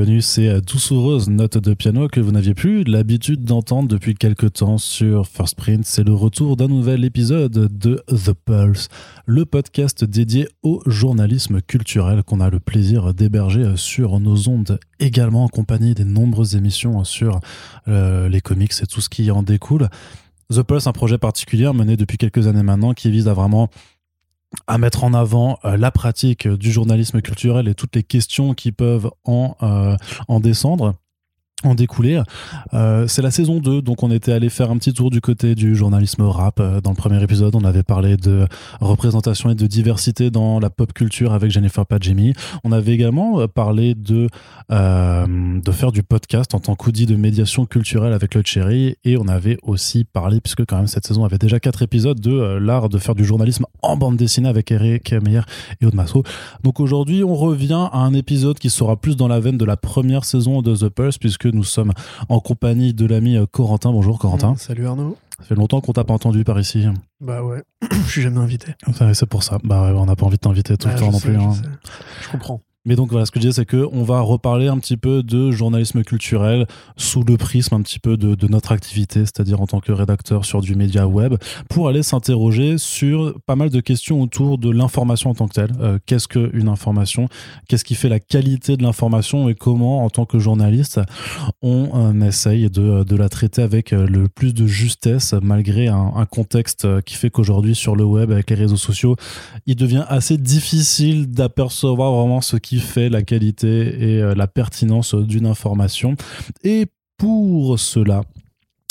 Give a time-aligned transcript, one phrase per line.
[0.00, 4.78] Reconnu ces doucereuses notes de piano que vous n'aviez plus l'habitude d'entendre depuis quelque temps
[4.78, 5.84] sur First Print.
[5.84, 8.88] C'est le retour d'un nouvel épisode de The Pulse,
[9.26, 15.44] le podcast dédié au journalisme culturel qu'on a le plaisir d'héberger sur nos ondes, également
[15.44, 17.38] en compagnie des nombreuses émissions sur
[17.86, 19.90] euh, les comics et tout ce qui en découle.
[20.50, 23.68] The Pulse, un projet particulier mené depuis quelques années maintenant qui vise à vraiment
[24.66, 28.72] à mettre en avant euh, la pratique du journalisme culturel et toutes les questions qui
[28.72, 29.96] peuvent en, euh,
[30.28, 30.94] en descendre
[31.64, 32.22] en découler.
[32.72, 35.54] Euh, c'est la saison 2, donc on était allé faire un petit tour du côté
[35.54, 36.58] du journalisme rap.
[36.60, 38.46] Euh, dans le premier épisode, on avait parlé de
[38.80, 42.32] représentation et de diversité dans la pop culture avec Jennifer Padjemi.
[42.64, 44.28] On avait également euh, parlé de,
[44.70, 48.96] de faire du podcast en tant qu'outil de médiation culturelle avec le Cherry.
[49.04, 52.58] Et on avait aussi parlé, puisque quand même cette saison avait déjà quatre épisodes, de
[52.58, 55.42] l'art de faire du journalisme en bande dessinée avec Eric Meyer
[55.80, 56.22] et Aude Masso.
[56.62, 59.76] Donc aujourd'hui, on revient à un épisode qui sera plus dans la veine de la
[59.76, 61.92] première saison de The Pulse, puisque nous sommes
[62.28, 63.92] en compagnie de l'ami euh, Corentin.
[63.92, 64.56] Bonjour Corentin.
[64.56, 65.16] salut Arnaud.
[65.38, 66.86] Ça fait longtemps qu'on t'a pas entendu par ici.
[67.20, 68.74] Bah ouais, je suis jamais invité.
[69.14, 69.58] C'est pour ça.
[69.64, 71.36] Bah on n'a pas envie de t'inviter tout le temps non plus.
[71.36, 71.52] Hein.
[72.22, 72.60] je comprends.
[72.86, 75.50] Mais donc voilà, ce que je disais, c'est qu'on va reparler un petit peu de
[75.50, 79.92] journalisme culturel sous le prisme un petit peu de, notre activité, c'est-à-dire en tant que
[79.92, 81.34] rédacteur sur du média web,
[81.68, 85.72] pour aller s'interroger sur pas mal de questions autour de l'information en tant que telle.
[85.80, 87.28] Euh, qu'est-ce qu'une information?
[87.68, 91.00] Qu'est-ce qui fait la qualité de l'information et comment, en tant que journaliste,
[91.60, 96.86] on euh, essaye de, la traiter avec euh, le plus de justesse, malgré un contexte
[97.02, 99.16] qui fait qu'aujourd'hui, sur le web, avec les réseaux sociaux,
[99.66, 104.46] il devient assez difficile d'apercevoir vraiment ce qui qui fait la qualité et euh, la
[104.46, 106.14] pertinence d'une information.
[106.62, 106.86] Et
[107.18, 108.22] pour cela,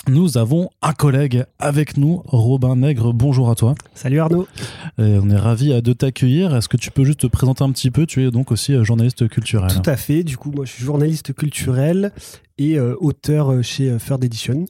[0.09, 3.13] nous avons un collègue avec nous, Robin Nègre.
[3.13, 3.75] Bonjour à toi.
[3.93, 4.49] Salut Arnaud.
[4.97, 6.53] on est ravi de t'accueillir.
[6.53, 8.05] Est-ce que tu peux juste te présenter un petit peu?
[8.05, 9.71] Tu es donc aussi euh, journaliste culturel.
[9.71, 10.25] Tout à fait.
[10.25, 12.11] Du coup, moi, je suis journaliste culturel
[12.57, 14.65] et euh, auteur chez Third Edition.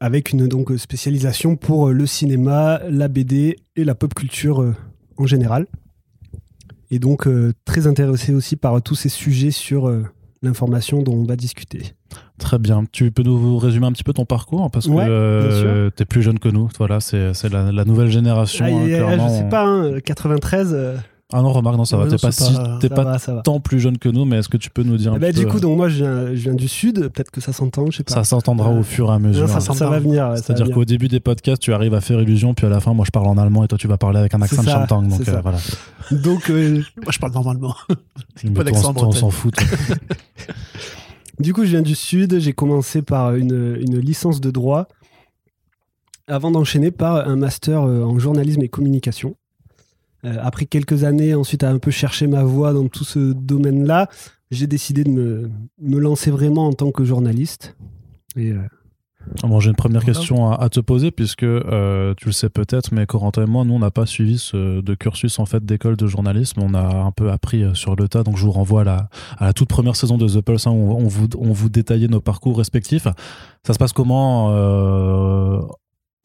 [0.00, 4.64] avec une donc spécialisation pour le cinéma, la BD et la pop culture
[5.18, 5.66] en général
[6.90, 10.04] et donc euh, très intéressé aussi par tous ces sujets sur euh,
[10.42, 11.94] l'information dont on va discuter.
[12.38, 12.84] Très bien.
[12.92, 16.22] Tu peux nous résumer un petit peu ton parcours parce que euh, tu es plus
[16.22, 16.68] jeune que nous.
[16.78, 18.64] Voilà, c'est la, nouvelle génération.
[18.66, 21.00] Ah, hein, je sais pas, 93.
[21.32, 22.06] Ah non, remarque, non, ça va.
[22.06, 22.54] T'es pas, si,
[22.88, 25.34] pas, tant plus jeune que nous, mais est-ce que tu peux nous dire un ben,
[25.34, 27.08] peu Du coup, donc moi, je viens, du sud.
[27.08, 28.14] Peut-être que ça s'entend, je sais pas.
[28.14, 29.48] Ça s'entendra au fur et à mesure.
[29.48, 30.32] ça, ça, va venir.
[30.36, 33.04] C'est-à-dire qu'au début des podcasts, tu arrives à faire illusion, puis à la fin, moi,
[33.04, 35.02] je parle en allemand et toi, tu vas parler avec un accent de chantant.
[35.02, 35.58] Donc euh, voilà.
[36.12, 37.74] Donc, euh, moi, je parle normalement.
[38.54, 39.54] pas d'accent On s'en fout.
[41.40, 42.38] du coup, je viens du sud.
[42.38, 44.86] J'ai commencé par une, une licence de droit
[46.28, 49.36] avant d'enchaîner par un master euh, en journalisme et communication.
[50.24, 54.08] Euh, après quelques années, ensuite à un peu chercher ma voie dans tout ce domaine-là,
[54.50, 55.50] j'ai décidé de me,
[55.80, 57.76] me, lancer vraiment en tant que journaliste.
[58.36, 58.58] Et, euh,
[59.42, 63.06] Bon, j'ai une première question à, te poser puisque euh, tu le sais peut-être, mais
[63.06, 66.06] Corentin et moi, nous, on n'a pas suivi ce de cursus en fait d'école de
[66.06, 66.62] journalisme.
[66.62, 69.46] On a un peu appris sur le tas, donc je vous renvoie à la, à
[69.46, 72.20] la toute première saison de The Pulse hein, où on, vous, on vous détaillait nos
[72.20, 73.08] parcours respectifs.
[73.66, 74.52] Ça se passe comment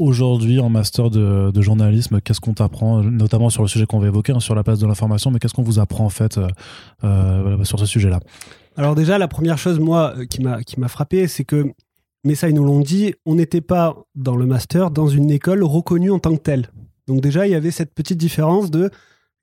[0.01, 4.33] aujourd'hui en master de, journalisme, qu'est-ce qu'on t'apprend, notamment sur le sujet qu'on va évoquer,
[4.33, 6.47] hein, sur la place de l'information, mais qu'est-ce qu'on vous apprend en fait euh,
[7.03, 8.19] euh, sur ce sujet-là?
[8.77, 11.71] Alors déjà, la première chose, moi, euh, qui m'a, qui m'a frappé, c'est que,
[12.23, 15.63] mais ça, ils nous l'ont dit, on n'était pas dans le master dans une école
[15.63, 16.71] reconnue en tant que telle.
[17.07, 18.89] Donc déjà, il y avait cette petite différence de,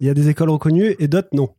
[0.01, 1.51] il y a des écoles reconnues et d'autres non.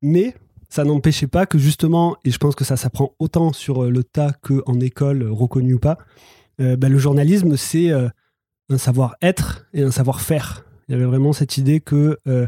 [0.00, 0.34] mais
[0.68, 4.32] ça n'empêchait pas que justement, et je pense que ça s'apprend autant sur le tas
[4.32, 5.98] qu'en école reconnue ou pas,
[6.60, 8.08] euh, bah, le journalisme, c'est euh,
[8.68, 10.64] un savoir-être et un savoir-faire.
[10.88, 12.46] Il y avait vraiment cette idée que euh,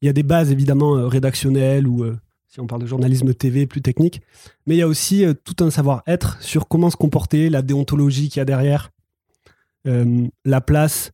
[0.00, 2.04] il y a des bases évidemment rédactionnelles ou
[2.46, 4.20] si on parle de journalisme TV plus technique,
[4.66, 8.38] mais il y a aussi tout un savoir-être sur comment se comporter, la déontologie qu'il
[8.38, 8.90] y a derrière,
[9.86, 11.12] la place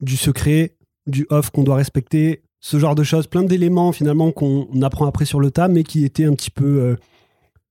[0.00, 0.76] du secret,
[1.06, 5.24] du off qu'on doit respecter, ce genre de choses, plein d'éléments finalement qu'on apprend après
[5.24, 6.96] sur le tas, mais qui étaient un petit peu,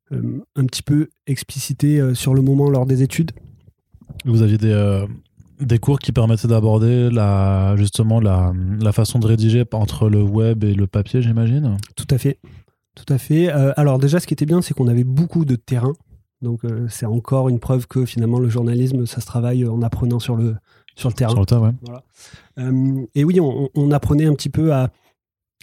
[0.09, 3.33] un petit peu explicités sur le moment lors des études.
[4.25, 5.05] Vous aviez des, euh,
[5.59, 10.63] des cours qui permettaient d'aborder la, justement la, la, façon de rédiger entre le web
[10.63, 11.77] et le papier, j'imagine?
[11.95, 12.39] Tout à fait.
[12.95, 13.51] Tout à fait.
[13.51, 15.93] Euh, alors déjà, ce qui était bien, c'est qu'on avait beaucoup de terrain.
[16.41, 20.19] Donc euh, c'est encore une preuve que finalement le journalisme, ça se travaille en apprenant
[20.19, 20.55] sur le,
[20.95, 21.31] sur le terrain.
[21.31, 21.73] Sur le terrain, ouais.
[21.81, 22.03] Voilà.
[23.15, 24.91] et oui, on, on, apprenait un petit peu à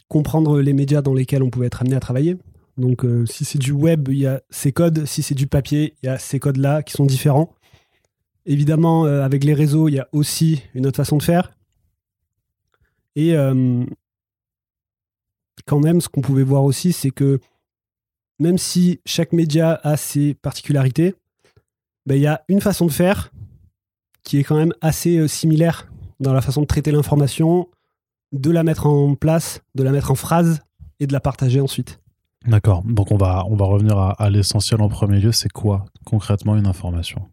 [0.08, 2.36] comprendre les médias dans lesquels on pouvait être amené à travailler.
[2.78, 5.04] Donc si c'est du web, il y a ces codes.
[5.04, 7.52] Si c'est du papier, il y a ces codes-là qui sont différents.
[8.46, 11.52] Évidemment, euh, avec les réseaux, il y a aussi une autre façon de faire.
[13.16, 13.84] Et, euh,
[15.66, 17.38] quand même, ce qu'on pouvait voir aussi, c'est que
[18.38, 21.14] même si chaque média a ses particularités,
[22.06, 23.30] ben, il y a une façon de faire
[24.22, 27.68] qui est quand même assez euh, similaire dans la façon de traiter l'information,
[28.32, 30.60] de la mettre en place, de la mettre en phrase
[30.98, 32.00] et de la partager ensuite.
[32.46, 32.82] D'accord.
[32.84, 35.32] Donc on va, on va revenir à, l'essentiel en premier lieu.
[35.32, 37.28] C'est quoi concrètement une information?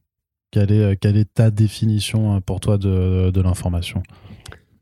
[0.51, 4.03] Quelle est, euh, quelle est ta définition euh, pour toi de, de l'information?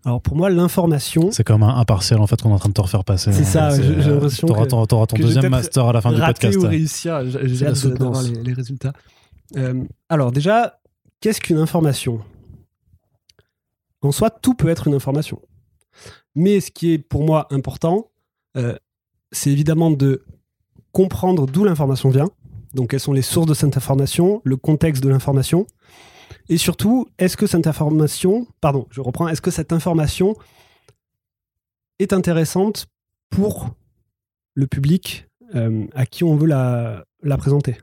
[0.04, 1.32] Alors pour moi, l'information.
[1.32, 3.34] C'est comme un impartial en fait qu'on est en train de te refaire passer.
[3.34, 4.48] C'est ça, j'ai l'impression.
[4.48, 6.58] T'auras ton, ton deuxième master à la fin du podcast.
[6.58, 8.94] ou réussir, j'ai hâte d'avoir les, les, résultats.
[10.10, 10.80] alors déjà,
[11.22, 12.22] qu'est-ce qu'une information?
[14.02, 15.42] En soi, tout peut être une information.
[16.36, 18.12] Mais ce qui est pour moi important,
[18.58, 18.76] euh,
[19.32, 20.24] c'est évidemment de
[20.92, 22.30] comprendre d'où l'information vient.
[22.76, 25.66] Donc, quelles sont les sources de cette information, le contexte de l'information?
[26.50, 30.36] Et surtout, est-ce que cette information, pardon, je reprends, est-ce que cette information
[32.00, 32.88] est intéressante
[33.30, 33.70] pour
[34.56, 37.78] le public euh, à qui on veut la, la présenter?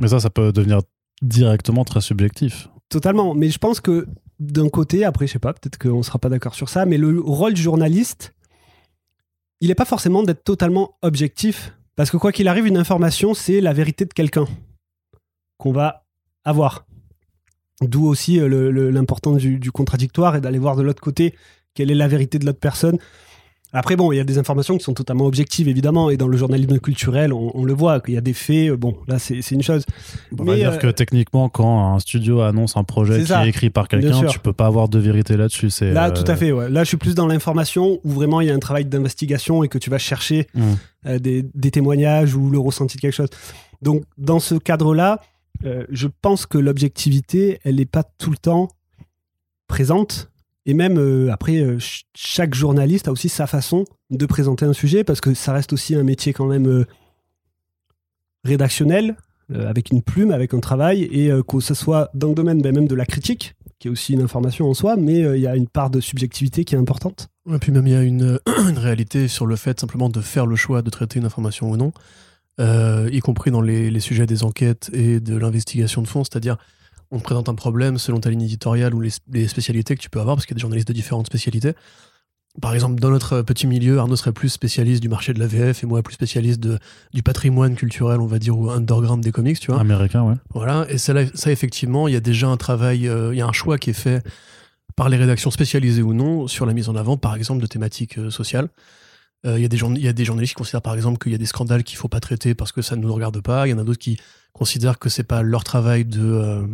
[0.00, 0.80] Mais ça, ça peut devenir
[1.20, 2.70] directement très subjectif.
[2.88, 3.34] Totalement.
[3.34, 4.08] Mais je pense que
[4.40, 6.96] d'un côté, après, je sais pas, peut-être qu'on ne sera pas d'accord sur ça, mais
[6.96, 8.34] le rôle du journaliste,
[9.60, 11.76] il n'est pas forcément d'être totalement objectif.
[11.96, 14.46] Parce que quoi qu'il arrive, une information, c'est la vérité de quelqu'un
[15.58, 16.04] qu'on va
[16.44, 16.86] avoir.
[17.80, 21.34] D'où aussi euh, l'importance du, du, contradictoire et d'aller voir de l'autre côté
[21.74, 22.98] quelle est la vérité de l'autre personne.
[23.74, 26.36] Après, bon, il y a des informations qui sont totalement objectives, évidemment, et dans le
[26.36, 29.62] journalisme culturel, on, le voit, qu'il y a des faits, euh, bon, là, c'est une
[29.62, 29.84] chose.
[30.38, 33.70] On va dire euh, que techniquement, quand un studio annonce un projet qui est écrit
[33.70, 35.70] par quelqu'un, tu peux pas avoir de vérité là-dessus.
[35.80, 36.68] Là, tout à fait, ouais.
[36.68, 39.68] Là, je suis plus dans l'information où vraiment il y a un travail d'investigation et
[39.68, 41.16] que tu vas chercher mmh.
[41.18, 43.30] des, des, témoignages ou le ressenti de quelque chose.
[43.80, 45.20] Donc, dans ce cadre-là,
[45.90, 48.68] je pense que l'objectivité, elle n'est pas tout le temps
[49.66, 50.31] présente
[50.64, 51.78] et même euh, après, euh,
[52.14, 55.94] chaque journaliste a aussi sa façon de présenter un sujet parce que ça reste aussi
[55.94, 56.84] un métier quand même euh,
[58.44, 59.16] rédactionnel,
[59.54, 62.88] avec une plume, avec un travail, et que ce soit dans le domaine ben, même
[62.88, 65.68] de la critique, qui est aussi une information en soi, mais il y a une
[65.68, 67.28] part de subjectivité qui est importante.
[67.52, 68.38] Et puis même il y a une,
[68.76, 71.92] réalité sur le fait simplement de faire le choix de traiter une information ou non,
[72.58, 76.56] y compris dans les, sujets des enquêtes et de l'investigation de fond, c'est-à-dire
[77.12, 80.20] on te présente un problème selon ta ligne éditoriale ou les, spécialités que tu peux
[80.20, 81.74] avoir, parce qu'il y a des journalistes de différentes spécialités.
[82.60, 85.84] Par exemple, dans notre petit milieu, Arnaud serait plus spécialiste du marché de la VF
[85.84, 86.78] et moi plus spécialiste de,
[87.14, 89.80] du patrimoine culturel, on va dire, ou underground des comics, tu vois.
[89.80, 90.34] Américain, ouais.
[90.52, 93.46] Voilà, et ça, ça effectivement, il y a déjà un travail, euh, il y a
[93.46, 94.22] un choix qui est fait
[94.96, 98.18] par les rédactions spécialisées ou non sur la mise en avant, par exemple, de thématiques
[98.18, 98.68] euh, sociales.
[99.44, 101.46] Euh, il y, y, a des journalistes qui considèrent par exemple qu'il y a des
[101.46, 103.66] scandales qu'il ne faut pas traiter parce que ça ne nous regarde pas.
[103.66, 104.18] Il y en a d'autres qui
[104.52, 106.66] considèrent que c'est pas leur travail de, euh,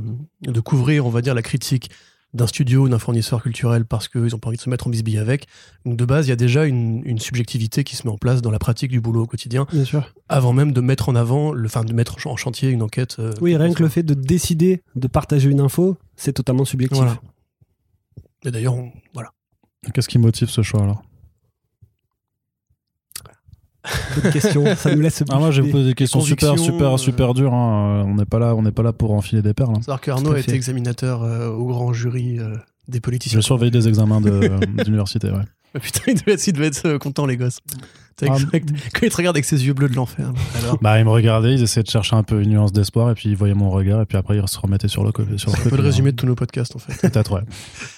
[0.42, 1.90] de couvrir, on va dire, la critique
[2.34, 4.90] d'un studio ou d'un fournisseur culturel parce qu'ils n'ont pas envie de se mettre en
[4.90, 5.46] bisbille avec.
[5.86, 8.42] Donc de base, il y a déjà une, une, subjectivité qui se met en place
[8.42, 9.66] dans la pratique du boulot au quotidien.
[9.72, 10.12] Bien sûr.
[10.28, 13.16] Avant même de mettre en avant, le, enfin de mettre en chantier une enquête.
[13.18, 16.98] Euh, oui, rien que le fait de décider de partager une info, c'est totalement subjectif.
[16.98, 17.18] Voilà.
[18.44, 18.76] Et d'ailleurs,
[19.14, 19.32] voilà.
[19.94, 21.02] Qu'est-ce qui motive ce choix alors?
[24.14, 25.22] D'autres questions, ça nous laisse.
[25.30, 27.54] Ah, moi, je vais vous poser des questions super, super, euh, super dures.
[27.54, 28.04] Hein.
[28.06, 29.70] On n'est pas là, on n'est pas là pour enfiler des perles.
[29.70, 29.80] Hein.
[29.82, 32.56] C'est-à-dire qu'Arnaud a été examinateur euh, au grand jury euh,
[32.88, 33.38] des politiciens.
[33.38, 34.20] Je surveille des examens
[34.84, 35.44] d'université, ouais.
[35.74, 37.60] Ah, putain, il devait, être content, les gosses.
[38.22, 40.32] Ah, quand il te regarde avec ses yeux bleus de l'enfer.
[40.80, 43.28] Bah, il me regardait, ils essayaient de chercher un peu une nuance d'espoir, et puis
[43.28, 45.32] ils voyaient mon regard, et puis après ils se remettaient sur le côté.
[45.36, 47.08] C'est un peu le résumé de tous nos podcasts, en fait.
[47.08, 47.42] Peut-être, ouais.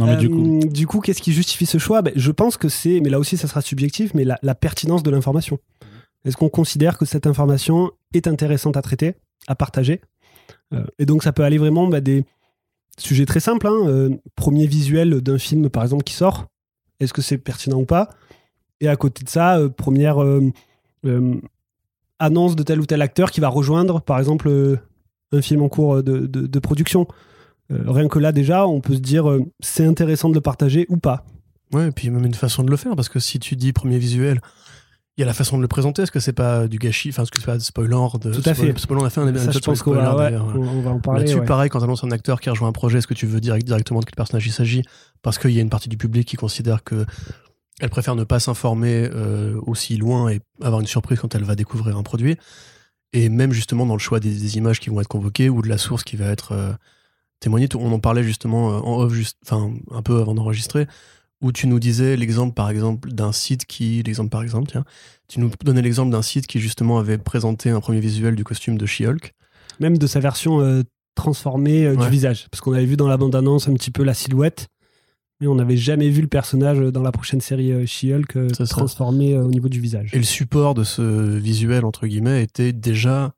[0.00, 2.02] Euh, du coup, qu'est-ce qui justifie ce choix?
[2.02, 5.10] Ben, Je pense que c'est, mais là aussi ça sera subjectif, mais la, pertinence de
[5.10, 5.58] l'information.
[6.24, 9.14] Est-ce qu'on considère que cette information est intéressante à traiter,
[9.46, 10.00] à partager?
[10.72, 12.24] Euh, Et donc ça peut aller vraiment ben, des
[12.98, 13.66] sujets très simples.
[13.66, 16.46] Hein, euh, premier visuel d'un film par exemple qui sort,
[16.98, 18.10] est-ce que c'est pertinent ou pas?
[18.80, 20.18] Et à côté de ça, première
[22.18, 24.78] annonce de tel ou tel acteur qui va rejoindre par exemple
[25.32, 27.06] un film en cours de production.
[27.70, 30.86] Euh, rien que là, déjà, on peut se dire euh, c'est intéressant de le partager
[30.88, 31.24] ou pas.
[31.72, 33.98] Ouais, et puis même une façon de le faire, parce que si tu dis premier
[33.98, 34.40] visuel,
[35.16, 36.02] il y a la façon de le présenter.
[36.02, 38.54] Est-ce que c'est pas du gâchis Enfin, est-ce que c'est pas spoilant de Tout à
[38.54, 38.76] fait.
[38.78, 41.20] Spoilant, on a fait un épisode je pense qu'on va, on va en parler.
[41.20, 43.26] Là-dessus, pareil, quand tu annonces un acteur qui a rejoint un projet, est-ce que tu
[43.26, 44.82] veux dire directement de quel personnage il s'agit?
[45.22, 47.04] Parce qu'il y a une partie du public qui considère que
[47.80, 51.54] elle préfère ne pas s'informer euh, aussi loin et avoir une surprise quand elle va
[51.54, 52.36] découvrir un produit.
[53.12, 55.78] Et même justement dans le choix des, images qui vont être convoquées ou de la
[55.78, 56.78] source qui va être
[57.40, 57.68] témoigner.
[57.74, 60.86] On en parlait justement euh, en off, juste, enfin un peu avant d'enregistrer,
[61.40, 64.84] où tu nous disais l'exemple par exemple d'un site qui, l'exemple par exemple, tiens,
[65.26, 68.78] tu nous donnais l'exemple d'un site qui justement avait présenté un premier visuel du costume
[68.78, 69.32] de She-Hulk.
[69.80, 70.82] Même de sa version euh,
[71.14, 74.14] transformée euh, du visage, parce qu'on avait vu dans la bande-annonce un petit peu la
[74.14, 74.68] silhouette.
[75.40, 78.66] Mais on n'avait jamais vu le personnage dans la prochaine série She-Hulk ça.
[78.66, 80.10] transformé au niveau du visage.
[80.12, 81.00] Et le support de ce
[81.38, 83.32] visuel, entre guillemets, était déjà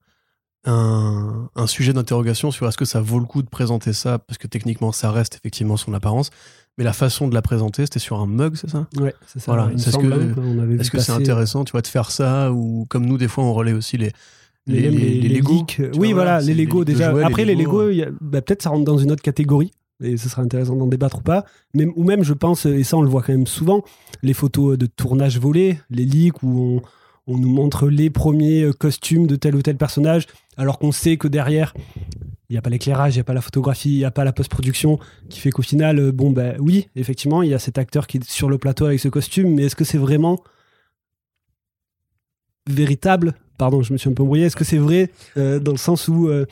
[0.64, 4.38] un, un sujet d'interrogation sur est-ce que ça vaut le coup de présenter ça, parce
[4.38, 6.30] que techniquement, ça reste effectivement son apparence.
[6.78, 8.86] Mais la façon de la présenter, c'était sur un mug, c'est ça?
[8.98, 9.52] Ouais, c'est ça.
[9.52, 9.70] Voilà.
[9.74, 13.18] Est-ce que- hein, Est-ce que c'est intéressant, tu vois, de faire ça ou comme nous,
[13.18, 14.12] des fois, on relaie aussi les
[14.68, 15.66] les, les, les Lego
[15.96, 17.10] Oui, vois, voilà, les Lego déjà.
[17.10, 19.72] jouets, Après, les Lego, a- bah, peut-être ça rentre dans une autre catégorie.
[20.04, 21.44] Et ce sera intéressant d'en débattre ou pas.
[21.74, 23.82] Mais, ou même, je pense, et ça on le voit quand même souvent,
[24.22, 26.82] les photos de tournage volés, les leaks où on,
[27.26, 30.26] on nous montre les premiers euh, costumes de tel ou tel personnage,
[30.56, 31.74] alors qu'on sait que derrière,
[32.48, 34.24] il n'y a pas l'éclairage, il n'y a pas la photographie, il n'y a pas
[34.24, 34.98] la post-production,
[35.28, 38.18] qui fait qu'au final, euh, bon, ben oui, effectivement, il y a cet acteur qui
[38.18, 40.42] est sur le plateau avec ce costume, mais est-ce que c'est vraiment
[42.68, 43.34] véritable?
[43.58, 44.46] Pardon, je me suis un peu embrouillé.
[44.46, 46.46] Est-ce que c'est vrai euh, dans le sens où euh,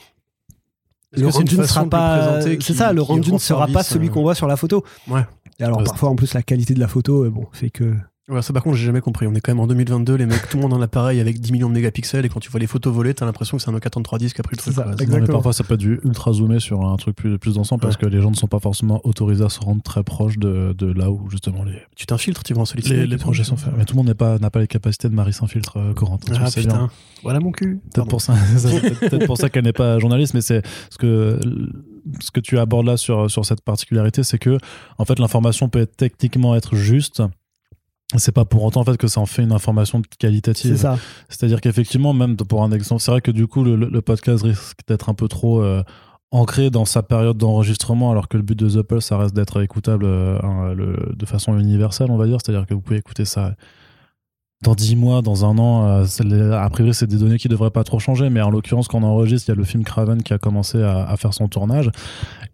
[1.11, 2.41] le rendu ne sera pas.
[2.41, 4.83] C'est ça, le rendu rend ne sera pas celui euh, qu'on voit sur la photo.
[5.09, 5.25] Ouais.
[5.59, 7.93] Et alors parfois, en plus, la qualité de la photo, bon, fait que.
[8.31, 9.27] Ouais, ça par contre j'ai jamais compris.
[9.27, 11.39] On est quand même en 2022, les mecs, tout le monde a un appareil avec
[11.41, 13.69] 10 millions de mégapixels et quand tu vois les photos volées, t'as l'impression que c'est
[13.69, 14.73] un Nokia 3310 qui a pris le truc.
[14.73, 14.85] ça.
[14.85, 17.81] Non, mais parfois, ça peut être du ultra zoomé sur un truc plus, plus d'ensemble
[17.81, 20.73] parce que les gens ne sont pas forcément autorisés à se rendre très proche de,
[20.77, 23.73] de là où justement les, Tu t'infiltres, tu vas en solide les, projets sont faits.
[23.77, 26.31] Mais tout le monde n'est pas- n'a pas les capacités de Marie Saint-Filtre euh, Corentin.
[26.31, 26.61] le Ah bien.
[26.63, 26.89] putain,
[27.23, 27.81] voilà mon cul.
[27.93, 30.97] Peut-être pour ça, c'est peut-être- peut-être pour ça qu'elle n'est pas journaliste, mais c'est ce
[30.97, 31.37] que
[32.19, 34.57] ce que tu abordes là sur sur cette particularité, c'est que
[34.97, 37.21] en fait l'information peut être techniquement être juste.
[38.17, 40.75] C'est pas pour autant en fait que ça en fait une information qualitative.
[40.75, 40.97] C'est ça.
[41.29, 44.79] C'est-à-dire qu'effectivement, même pour un exemple, c'est vrai que du coup, le, le podcast risque
[44.87, 45.81] d'être un peu trop euh,
[46.31, 49.61] ancré dans sa période d'enregistrement, alors que le but de The Pulse, ça reste d'être
[49.61, 52.37] écoutable euh, hein, le- de façon universelle, on va dire.
[52.43, 53.55] C'est-à-dire que vous pouvez écouter ça
[54.61, 56.05] dans 10 mois, dans un an.
[56.21, 58.99] euh, a priori, c'est des données qui devraient pas trop changer, mais en l'occurrence, quand
[58.99, 61.89] on enregistre, il y a le film Craven qui a commencé à, faire son tournage.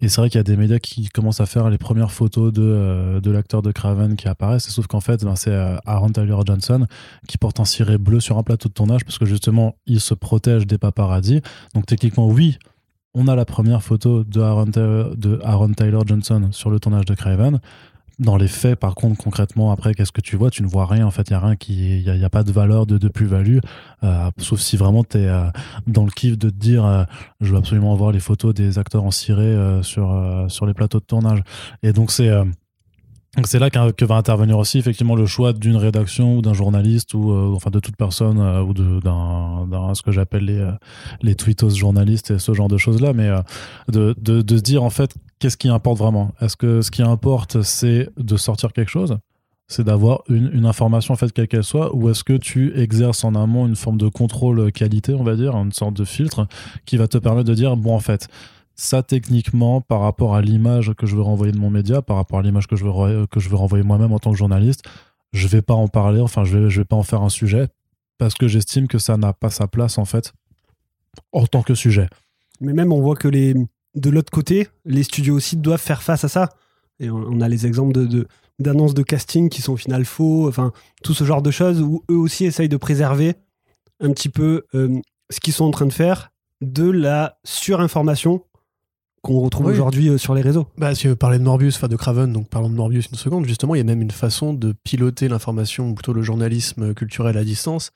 [0.02, 2.54] Et c'est vrai qu'il y a des médias qui commencent à faire les premières photos
[2.54, 4.70] de, euh, de l'acteur de Craven qui apparaissent.
[4.70, 6.86] Sauf qu'en fait, ben, c'est euh, Aaron Tyler Johnson
[7.28, 10.14] qui porte un ciré bleu sur un plateau de tournage parce que justement, il se
[10.14, 11.42] protège des paparazzis.
[11.74, 12.58] Donc techniquement, oui,
[13.16, 17.16] on a la première photo de Aaron, de Aaron Tyler Johnson sur le tournage de
[17.16, 17.60] Craven.
[18.20, 20.50] Dans les faits, par contre, concrètement, après, qu'est-ce que tu vois?
[20.50, 21.06] Tu ne vois rien.
[21.06, 23.60] En fait, il n'y a rien qui, il y a, pas de valeur de, plus-value,
[24.04, 25.30] euh, sauf si vraiment tu es
[25.86, 27.04] dans le kiff de te dire, euh,
[27.42, 30.74] je veux absolument voir les photos des acteurs en ciré euh, sur euh, sur les
[30.74, 31.44] plateaux de tournage.
[31.84, 32.44] Et donc c'est euh,
[33.46, 37.32] c'est là que va intervenir aussi effectivement le choix d'une rédaction ou d'un journaliste ou
[37.32, 40.72] euh, enfin de toute personne euh, ou de- d'un ce que j'appelle les euh,
[41.22, 43.42] les tweetos journalistes et ce genre de choses là mais euh,
[43.90, 46.34] de, de, de se dire en fait qu'est-ce qui importe vraiment?
[46.42, 49.18] Est-ce que ce qui importe c'est de sortir quelque chose?
[49.68, 53.36] C'est d'avoir une, information en fait quelle qu'elle soit ou est-ce que tu exerces en
[53.36, 56.48] amont une forme de contrôle qualité on va dire une sorte de filtre
[56.86, 58.30] qui va te permettre de dire bon en fait
[58.76, 62.40] ça techniquement par rapport à l'image que je veux renvoyer de mon média, par rapport
[62.40, 64.84] à l'image que je veux que je veux renvoyer moi-même en tant que journaliste,
[65.34, 67.68] je vais pas en parler, enfin je vais je vais pas en faire un sujet
[68.18, 70.34] parce que j'estime que ça n'a pas sa place en fait
[71.34, 72.08] en tant que sujet.
[72.62, 73.56] Mais même, on voit que les,
[73.98, 76.50] de l'autre côté, les studios aussi doivent faire face à ça.
[77.00, 78.28] Et on, on a les exemples de,
[78.60, 80.72] d'annonces de casting qui sont au final faux, enfin,
[81.04, 83.36] tout ce genre de choses où eux aussi essayent de préserver
[84.00, 85.00] un petit peu euh,
[85.30, 88.44] ce qu'ils sont en train de faire de la surinformation
[89.22, 89.74] qu'on retrouve Oui.
[89.74, 90.68] aujourd'hui euh, sur les réseaux.
[90.78, 93.18] Bah, si tu veux parler de Morbius, enfin de Craven, donc parlons de Morbius une
[93.18, 96.94] seconde, justement, il y a même une façon de piloter l'information, ou plutôt le journalisme
[96.94, 97.92] culturel à distance,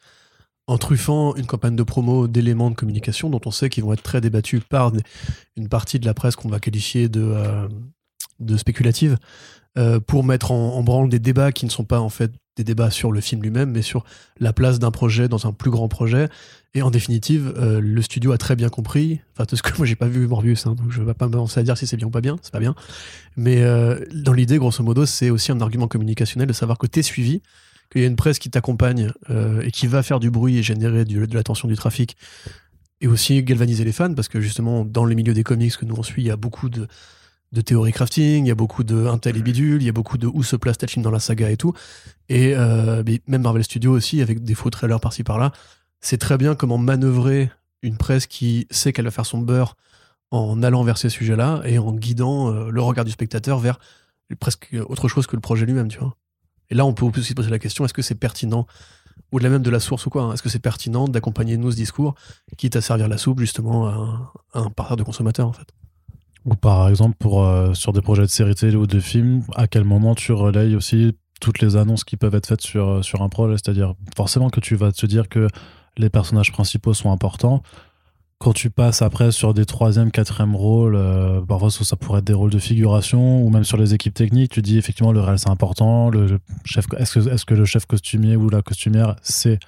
[0.71, 4.03] en truffant une campagne de promo d'éléments de communication dont on sait qu'ils vont être
[4.03, 4.93] très débattus par
[5.57, 7.67] une partie de la presse qu'on va qualifier de, euh,
[8.39, 9.17] de spéculative,
[9.77, 12.89] euh, pour mettre en, branle des débats qui ne sont pas en fait des débats
[12.89, 14.05] sur le film lui-même, mais sur
[14.39, 16.29] la place d'un projet dans un plus grand projet.
[16.73, 19.85] Et en définitive, euh, le studio a très bien compris, enfin, tout ce que moi
[19.85, 22.07] j'ai pas vu Morbius, hein, donc je vais pas commencer à dire si c'est bien
[22.07, 22.75] ou pas bien, c'est pas bien.
[23.35, 23.61] Mais
[24.13, 27.41] dans l'idée, grosso modo, c'est aussi un argument communicationnel de savoir que tu es suivi,
[27.91, 30.63] qu'il y a une presse qui t'accompagne euh, et qui va faire du bruit et
[30.63, 32.17] générer de l'attention du trafic.
[33.01, 35.95] Et aussi galvaniser les fans, parce que justement, dans le milieu des comics que nous
[35.97, 36.87] on suit, il y a beaucoup de,
[37.51, 40.17] de théorie crafting, il y a beaucoup de Intel et bidule, il y a beaucoup
[40.17, 41.73] de où se place tel dans la saga et tout.
[42.29, 45.51] Et euh, même Marvel Studios aussi, avec des faux trailers par-ci par-là,
[45.99, 49.75] c'est très bien comment manœuvrer une presse qui sait qu'elle va faire son beurre
[50.29, 53.79] en allant vers ces sujets-là et en guidant euh, le regard du spectateur vers
[54.39, 56.15] presque autre chose que le projet lui-même, tu vois.
[56.71, 58.65] Et là, on peut aussi se poser la question est-ce que c'est pertinent,
[59.31, 61.75] au-delà même de la source ou quoi, hein, est-ce que c'est pertinent d'accompagner nous ce
[61.75, 62.15] discours,
[62.57, 65.67] quitte à servir la soupe justement à un, à un parterre de consommateurs en fait?
[66.45, 69.83] Ou par exemple euh, sur des projets de séries télé ou de films, à quel
[69.83, 73.29] moment tu relayes aussi toutes les annonces qui peuvent être faites sur, euh, sur un
[73.29, 75.47] projet, c'est-à-dire forcément que tu vas te dire que
[75.97, 77.61] les personnages principaux sont importants.
[78.41, 82.33] Quand tu passes après sur des troisième, quatrième rôles, euh, parfois ça pourrait être des
[82.33, 85.51] rôles de figuration, ou même sur les équipes techniques, tu dis effectivement le réel c'est
[85.51, 89.59] important, le chef, est-ce que, est que le chef costumier ou la costumière c'est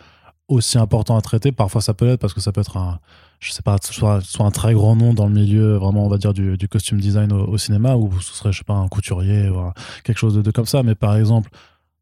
[0.48, 1.52] aussi important à traiter?
[1.52, 3.00] Parfois ça peut l'être parce que ça peut être un,
[3.40, 6.18] je sais pas, soit, soit un très grand nom dans le milieu, vraiment on va
[6.18, 9.72] dire du, costume design au, cinéma, ou ce serait, je sais pas, un couturier, ou
[10.04, 11.52] quelque chose de, de comme ça, mais par exemple,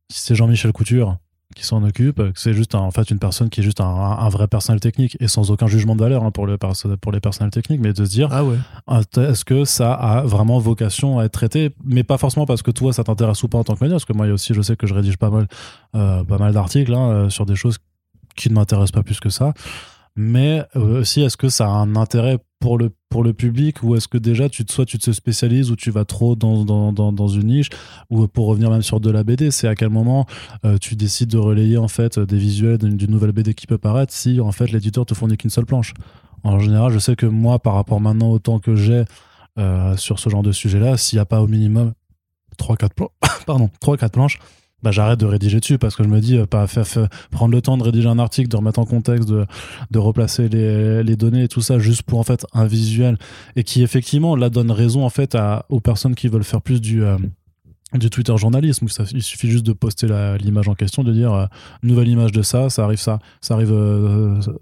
[0.10, 1.18] si c'est Jean-Michel Couture,
[1.54, 4.80] qui s'en occupe, c'est juste en fait une personne qui est juste un, vrai personnel
[4.80, 7.94] technique et sans aucun jugement de valeur hein, pour, le, pour les personnels techniques, mais
[7.94, 8.58] de se dire ah ouais.
[8.88, 12.72] Ah, est-ce que ça a vraiment vocation à être traité, mais pas forcément parce que
[12.72, 14.76] toi ça t'intéresse ou pas en tant que média, parce que moi aussi je sais
[14.76, 15.48] que je rédige pas mal,
[15.96, 17.78] euh, pas mal d'articles hein, euh, sur des choses
[18.36, 19.54] qui ne m'intéressent pas plus que ça
[20.16, 23.96] mais euh, aussi est-ce que ça a un intérêt pour le, pour le public ou
[23.96, 27.28] est-ce que déjà tu, soit tu te spécialises ou tu vas trop dans, dans, dans,
[27.28, 27.70] une niche
[28.10, 30.26] ou pour revenir même sur de la BD c'est à quel moment
[30.66, 34.14] euh, tu décides de relayer en fait des visuels d'une nouvelle BD qui peut paraître
[34.14, 35.94] si en fait l'éditeur te fournit qu'une seule planche?
[36.44, 39.06] En général je sais que moi par rapport maintenant au temps que j'ai
[39.58, 41.94] euh, sur ce genre de sujet là s'il n'y a pas au minimum
[42.60, 42.90] 3-4
[43.46, 44.40] pardon 3-4 planches
[44.84, 46.66] bah, j'arrête de rédiger dessus parce que je me dis, euh, pas
[47.32, 49.46] prendre le temps de rédiger un article, de remettre en contexte, de,
[49.92, 53.18] de replacer les, les, données et tout ça juste pour en fait un visuel.
[53.56, 56.82] Et qui effectivement là donne raison en fait à, aux personnes qui veulent faire plus
[56.82, 57.18] du, euh,
[57.94, 58.86] du Twitter journalisme.
[58.86, 60.08] Où ça, il suffit juste de poster
[60.40, 61.46] l'image en question, de dire euh,
[61.84, 63.74] nouvelle image de ça, ça arrive ça, ça arrive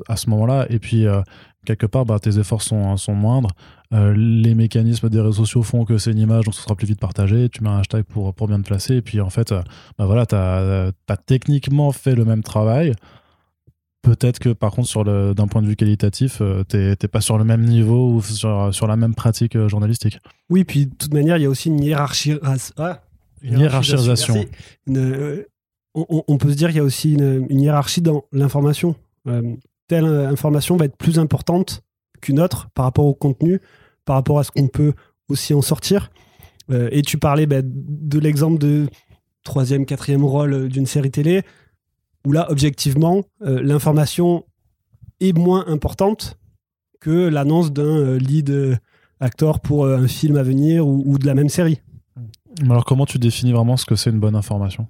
[0.08, 0.66] à ce moment-là.
[0.70, 1.06] Et puis
[1.76, 3.52] quelque part bah, tes efforts sont, sont moindres
[3.92, 6.86] euh, les mécanismes des réseaux sociaux font que c'est une image, donc ce sera plus
[6.86, 7.50] vite partagé.
[7.50, 8.98] Tu mets un hashtag pour, pour bien te placer.
[8.98, 9.62] Et puis en fait, euh,
[9.98, 10.92] bah voilà, tu as,
[11.26, 12.94] techniquement fait le même travail.
[14.04, 17.44] Peut-être que par contre, d'un point de vue qualitatif, euh, tu t'es pas sur le
[17.44, 20.20] même niveau ou sur, sur la même pratique journalistique.
[20.50, 22.36] Oui, puis de toute manière, il y a aussi une hiérarchie.
[22.78, 23.02] Ah,
[23.42, 24.46] hiérarchisation.
[25.96, 28.96] on, peut se dire qu'il y a aussi une, une hiérarchie dans l'information.
[29.90, 31.84] Telle information va être plus importante
[32.22, 33.60] qu'une autre par rapport au contenu,
[34.06, 34.94] par rapport à ce qu'on peut
[35.28, 36.12] aussi en sortir.
[36.72, 38.88] Euh, et tu parlais bah, de l'exemple de
[39.44, 41.42] troisième, quatrième rôle euh, d'une série télé,
[42.26, 44.46] où là, objectivement, euh, l'information
[45.20, 46.38] est moins importante
[47.00, 48.80] que l'annonce d'un lead
[49.20, 51.80] acteur pour un film à venir ou, de la même série.
[52.62, 54.88] Alors comment tu définis vraiment ce que c'est une bonne information?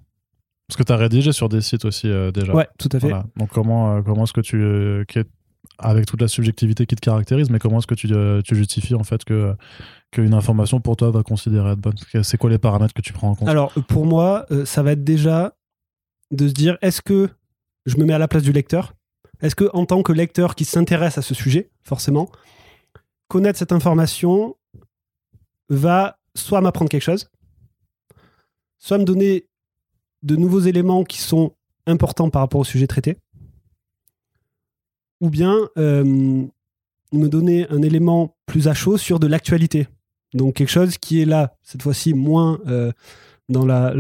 [0.69, 2.53] Parce que tu as rédigé sur des sites aussi déjà.
[2.53, 3.11] Ouais, tout à fait.
[3.35, 5.05] Donc comment, comment est-ce que tu
[5.79, 8.95] avec toute la subjectivité qui te caractérise, mais comment est-ce que tu, euh, tu, justifies
[8.95, 9.55] en fait que
[10.11, 11.95] qu'une information pour toi va considérer être bonne?
[12.23, 13.47] C'est quoi les paramètres que tu prends en compte?
[13.47, 15.55] Alors pour moi, euh, ça va être déjà
[16.31, 17.29] de se dire est-ce que
[17.85, 18.93] je me mets à la place du lecteur?
[19.41, 22.29] Est-ce que en tant que lecteur qui s'intéresse à ce sujet, forcément,
[23.29, 24.57] connaître cette information
[25.69, 27.29] va soit m'apprendre quelque chose,
[28.79, 29.47] soit me donner
[30.23, 31.53] de nouveaux éléments qui sont
[31.87, 33.17] importants par rapport au sujet traité
[35.21, 36.03] ou bien euh,
[37.11, 39.87] me donner un élément plus à chaud sur de l'actualité.
[40.33, 42.91] Donc quelque chose qui est là, cette fois-ci, moins euh,
[43.49, 43.93] dans la,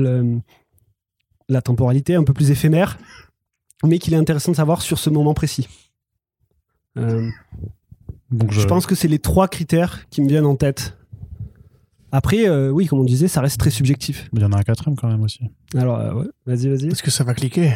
[1.47, 2.99] la, temporalité, un peu plus éphémère,
[3.83, 5.67] mais qu'il est intéressant de savoir sur ce moment précis.
[6.97, 7.27] Euh,
[8.29, 8.65] Donc je...
[8.67, 10.98] pense que c'est les trois critères qui me viennent en tête.
[12.11, 14.29] Après, oui, comme on disait, ça reste très subjectif.
[14.33, 15.41] Il y en a un quatrième quand même aussi.
[15.75, 15.97] Alors,
[16.45, 16.87] vas-y, vas-y.
[16.87, 17.73] Est-ce que ça va cliquer?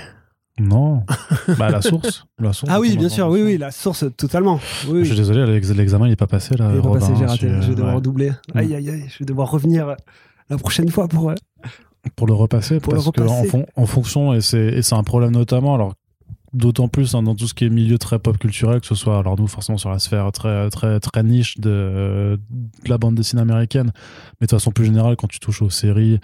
[0.60, 1.04] Non.
[1.58, 2.26] bah, la source.
[2.38, 4.60] La source ah oui, bien sûr, oui, oui, la source, totalement.
[4.84, 6.70] Je suis désolé, l'examen, il n'est pas passé là.
[6.72, 7.50] Il n'est pas passé, j'ai raté.
[7.62, 8.30] je vais devoir redoubler.
[8.54, 8.58] Mm.
[8.58, 9.96] Aïe, aïe, aïe, je vais devoir revenir
[10.50, 11.32] la prochaine fois pour.
[11.32, 11.36] Euh,
[12.16, 15.94] pour le repasser, pour parce qu'en en fonction, et c'est un problème notamment, alors
[16.54, 19.18] d'autant plus hein, dans tout ce qui est milieu très pop culturel, que ce soit,
[19.18, 22.40] alors nous, forcément, sur la sphère très, très, très niche de,
[22.86, 23.92] la bande dessinée américaine,
[24.40, 26.20] mais de façon plus générale, quand tu touches aux séries,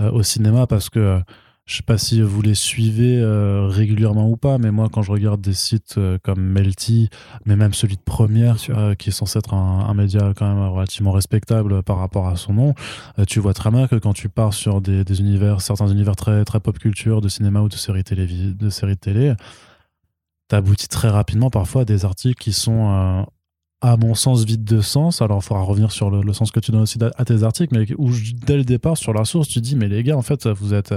[0.00, 1.20] euh, au cinéma, parce que
[1.66, 5.10] je sais pas si vous les suivez euh, régulièrement ou pas, mais moi, quand je
[5.10, 7.08] regarde des sites euh, comme Melty,
[7.46, 11.12] mais même celui de Première, euh, qui est censé être un, média quand même relativement
[11.12, 12.74] respectable par rapport à son nom,
[13.28, 16.60] tu vois très bien que quand tu pars sur des, univers, certains univers très, très
[16.60, 19.34] pop culture, de cinéma ou de séries télé, de séries de télé,
[20.48, 23.26] t'aboutis très rapidement parfois à des articles qui sont
[23.80, 25.20] à mon sens, vides de sens.
[25.20, 27.86] Alors, il faudra revenir sur le, sens que tu donnes aussi à tes articles, mais
[27.98, 28.10] où
[28.46, 30.94] dès le départ, sur la source, tu dis, mais les gars, en fait, vous êtes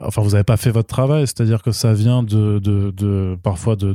[0.00, 3.94] enfin vous n'avez pas fait votre travail, c'est-à-dire que ça vient de, de, parfois de,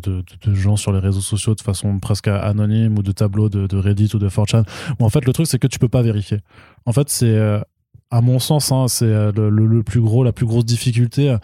[0.53, 4.19] gens sur les réseaux sociaux de façon presque anonyme ou de tableaux de, Reddit ou
[4.19, 4.63] de 4chan,
[4.99, 6.39] où en fait le truc c'est que tu peux pas vérifier.
[6.85, 7.59] En fait c'est euh,
[8.11, 11.37] à mon sens, hein, c'est euh, le, plus gros, la plus grosse difficulté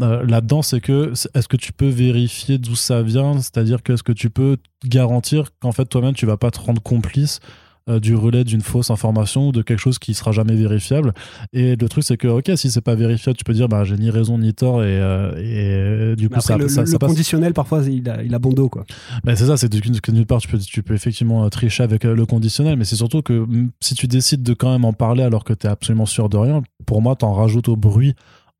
[0.00, 3.34] euh, là-dedans, c'est que est-ce que tu peux vérifier d'où ça vient?
[3.34, 4.56] C'est-à-dire que est-ce que tu peux
[4.86, 7.40] garantir qu'en fait toi-même tu vas pas te rendre complice
[7.90, 11.12] euh, du relais d'une fausse information ou de quelque chose qui sera jamais vérifiable.
[11.52, 13.96] Et le truc, c'est que, ok, si c'est pas vérifiable, tu peux dire, bah, j'ai
[13.96, 16.86] ni raison ni tort, et, euh, et euh, du coup, après, ça, le, ça, le
[16.86, 17.10] ça passe.
[17.10, 18.84] conditionnel, parfois, il a, il a bon dos, quoi.
[19.24, 22.26] Ben, c'est ça, c'est que d'une part, tu peux, tu peux effectivement tricher avec le
[22.26, 25.44] conditionnel, mais c'est surtout que mm, si tu décides de quand même en parler alors
[25.44, 28.14] que tu es absolument sûr de rien, pour moi, t'en rajoutes au bruit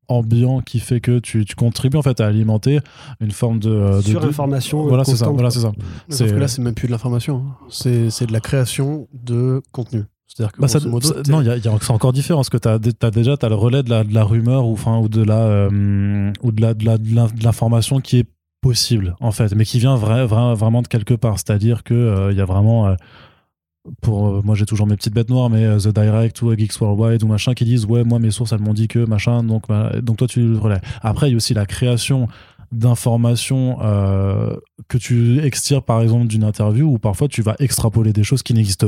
[0.07, 2.79] ambiant qui fait que tu, tu contribues en fait à alimenter
[3.21, 4.83] une forme de, euh, de- Sur de- information.
[4.87, 5.71] voilà c'est ça voilà c'est ça
[6.09, 7.43] Sauf que là, c'est même plus de l'information.
[7.47, 7.65] hein.
[7.69, 10.03] C'est de la création de contenu.
[10.27, 11.77] C'est-à-dire que Bah, ça- grosso modo, ça- t'es- non, il y a, il y a-
[11.79, 14.23] c'est encore différent parce que tu as, déjà t'as le relais de la, de la
[14.23, 16.97] rumeur ou, enfin, ou de la euh, ou de la, de de
[17.37, 18.25] de l'information qui est
[18.61, 21.35] possible en fait, mais qui vient vrai, vrai- vraiment de quelque part.
[21.37, 22.95] C'est-à-dire que euh, il y a vraiment euh,
[24.01, 26.55] pour euh, moi j'ai toujours mes petites bêtes noires, mais euh, The Direct ou euh,
[26.57, 29.43] Geeks Worldwide ou machin qui disent ouais moi mes sources elles m'ont dit que machin
[29.43, 29.63] donc
[30.01, 30.81] donc toi tu le relais.
[31.01, 32.27] Après il y a aussi la création
[32.71, 34.55] d'informations euh,
[34.87, 38.53] que tu extires par exemple d'une interview ou parfois tu vas extrapoler des choses qui
[38.53, 38.87] n'existent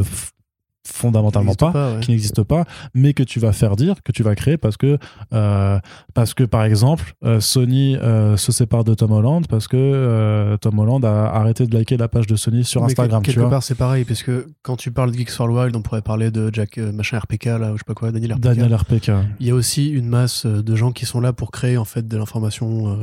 [0.88, 2.00] fondamentalement pas ouais.
[2.02, 4.97] qui n'existe pas, mais que tu vas faire dire, que tu vas créer parce que,
[5.34, 5.80] euh,
[6.13, 10.80] parce que par exemple, euh, Sony euh, se sépare de Tom Holland parce que Tom
[10.80, 13.21] Holland a arrêté de liker la page de Sony sur Mais Instagram.
[13.21, 13.50] tu quelque vois.
[13.50, 16.32] part, c'est pareil, parce que quand tu parles de Geeks for Wild, on pourrait parler
[16.32, 18.41] de Jack machin RPK, là, ou je sais pas quoi, Daniel RPK.
[18.41, 19.12] Daniel RPK.
[19.39, 22.08] Il y a aussi une masse de gens qui sont là pour créer en fait
[22.08, 22.97] de l'information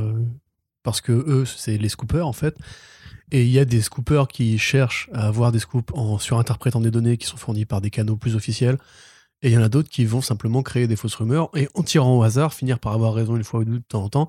[0.83, 2.55] parce que eux, c'est les scoopers en fait.
[3.31, 6.91] Et il y a des scoopers qui cherchent à avoir des scoops en surinterprétant des
[6.91, 8.77] données qui sont fournies par des canaux plus officiels.
[9.41, 11.83] Et il y en a d'autres qui vont simplement créer des fausses rumeurs et en
[11.83, 14.27] tirant au hasard finir par avoir raison une fois ou deux de temps en temps.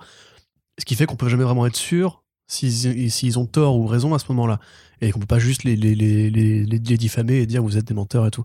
[0.79, 4.15] Ce qui fait qu'on peut jamais vraiment être sûr s'ils s'ils ont tort ou raison
[4.15, 4.61] à ce moment-là.
[5.01, 7.95] Et qu'on peut pas juste les, les, les, les, diffamer et dire vous êtes des
[7.95, 8.45] menteurs et tout.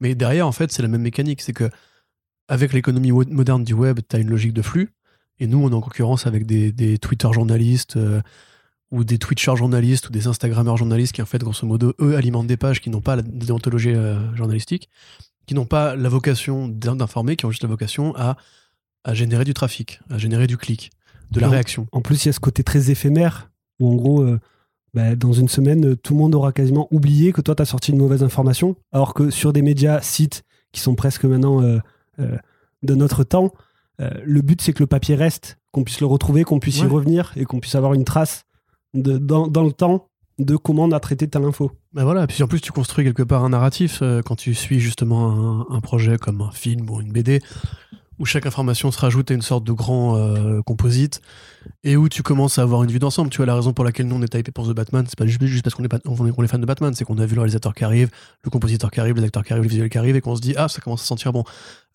[0.00, 1.40] Mais derrière, en fait, c'est la même mécanique.
[1.40, 1.70] C'est que
[2.48, 4.90] avec l'économie moderne du web, tu as une logique de flux.
[5.40, 8.20] Et nous, on est en concurrence avec des, des Twitter journalistes euh,
[8.90, 12.46] ou des Twitchers journalistes ou des Instagrammeurs journalistes qui, en fait, grosso modo, eux, alimentent
[12.46, 14.88] des pages qui n'ont pas la déontologie euh, journalistique,
[15.46, 18.36] qui n'ont pas la vocation d'in- d'informer, qui ont juste la vocation à,
[19.04, 20.90] à générer du trafic, à générer du clic,
[21.30, 21.86] de la réaction.
[21.92, 24.40] En plus, il y a ce côté très éphémère où, en gros, euh,
[24.94, 27.66] bah, dans une semaine, euh, tout le monde aura quasiment oublié que toi, tu as
[27.66, 28.76] sorti une mauvaise information.
[28.92, 31.78] Alors que sur des médias, sites qui sont presque maintenant euh,
[32.82, 33.52] de notre temps,
[33.98, 37.32] le but, c'est que le papier reste, qu'on puisse le retrouver, qu'on puisse y revenir
[37.36, 38.44] et qu'on puisse avoir une trace
[38.94, 41.72] dans, le temps de comment on a traité telle info.
[41.92, 44.54] Ben voilà, et puis en plus tu construis quelque part un narratif euh, quand tu
[44.54, 47.40] suis justement un projet comme un film ou une BD
[48.18, 51.20] où chaque information se rajoute à une sorte de grand euh, composite
[51.84, 53.30] et où tu commences à avoir une vue d'ensemble.
[53.30, 55.26] Tu vois la raison pour laquelle nous on est hypé pour The Batman, c'est pas
[55.26, 57.34] juste, juste parce qu'on est, pas- on est, fan de Batman, c'est qu'on a vu
[57.34, 58.10] le réalisateur qui arrive,
[58.42, 60.40] le compositeur qui arrive, les acteurs qui arrivent, le visuel qui arrive et qu'on se
[60.40, 61.44] dit ah ça commence à sentir bon.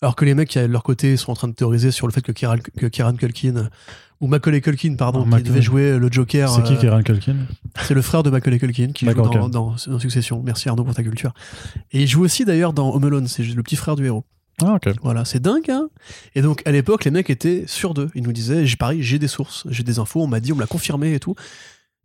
[0.00, 2.12] Alors que les mecs qui de leur côté sont en train de théoriser sur le
[2.12, 3.68] fait que Kieran, que Kieran Culkin
[4.20, 6.48] ou Macaulay Culkin pardon, Ah, qui devait jouer le Joker.
[6.48, 7.36] C'est qui euh, Kieran Culkin?
[7.82, 10.42] c'est le frère de Macaulay Culkin qui joue dans, dans, dans Succession.
[10.44, 11.34] Merci Arnaud pour ta culture.
[11.92, 14.24] Et il joue aussi d'ailleurs dans Home Alone, c'est le petit frère du héros.
[14.62, 14.88] Ah, ok.
[15.02, 15.88] Voilà, c'est dingue, hein
[16.34, 18.10] Et donc à l'époque, les mecs étaient sûrs d'eux.
[18.14, 20.56] Ils nous disaient, j'ai pareil, j'ai des sources, j'ai des infos, on m'a dit, on
[20.56, 21.34] me l'a confirmé et tout.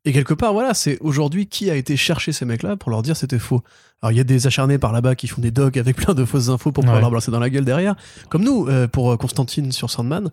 [0.05, 3.15] Et quelque part, voilà, c'est aujourd'hui qui a été chercher ces mecs-là pour leur dire
[3.17, 3.61] c'était faux.
[4.01, 6.23] Alors il y a des acharnés par là-bas qui font des docs avec plein de
[6.25, 7.01] fausses infos pour pouvoir Ouais.
[7.01, 7.95] leur balancer dans la gueule derrière.
[8.29, 10.31] Comme nous, euh, pour euh, Constantine sur Sandman,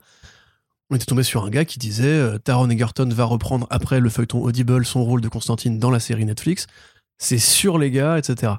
[0.88, 4.09] on était tombé sur un gars qui disait euh, Taron Egerton va reprendre après le
[4.09, 6.68] feuilleton Audible son rôle de Constantine dans la série Netflix.
[7.18, 8.52] C'est sûr les gars, etc.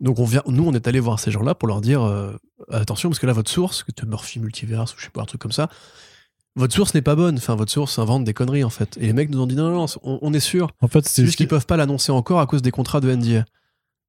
[0.00, 2.32] Donc on vient, nous on est allé voir ces gens-là pour leur dire euh,
[2.70, 5.26] attention parce que là votre source, que tu Murphy Multiverse ou je sais pas un
[5.26, 5.68] truc comme ça,
[6.56, 7.36] votre source n'est pas bonne.
[7.36, 8.96] Enfin votre source invente des conneries en fait.
[9.00, 10.70] Et les mecs nous ont dit non non, non on, on est sûr.
[10.80, 13.44] En fait, C'est juste qu'ils peuvent pas l'annoncer encore à cause des contrats de NDA.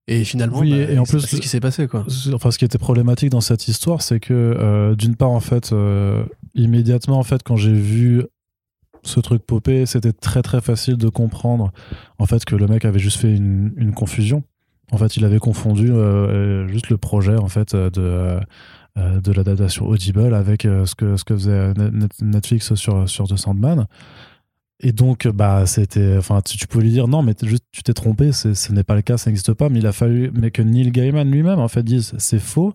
[0.08, 2.06] Et finalement, Oui, bah, et en c'est- plus- ce qui s'est passé quoi.
[2.34, 5.72] Enfin, ce qui était problématique dans cette histoire, c'est que euh, d'une part, en fait,
[5.74, 8.24] euh, immédiatement, en fait, quand j'ai vu
[9.02, 11.72] ce truc popper, c'était très très facile de comprendre,
[12.20, 14.44] en fait, que le mec avait juste fait une, une confusion.
[14.92, 18.40] En fait, il avait confondu euh, euh, juste le projet, en fait, euh, de
[18.98, 23.88] de l'adaptation Audible avec ce que ce que faisait Net- Netflix sur sur The Sandman.
[24.80, 28.32] Et donc, bah, c'était, enfin, tu, pouvais lui dire non, mais juste, tu t'es trompé,
[28.32, 29.68] ce n'est pas le cas, ça n'existe pas.
[29.68, 32.74] Mais il a fallu, mais que Neil Gaiman lui-même, en fait, dise c'est faux,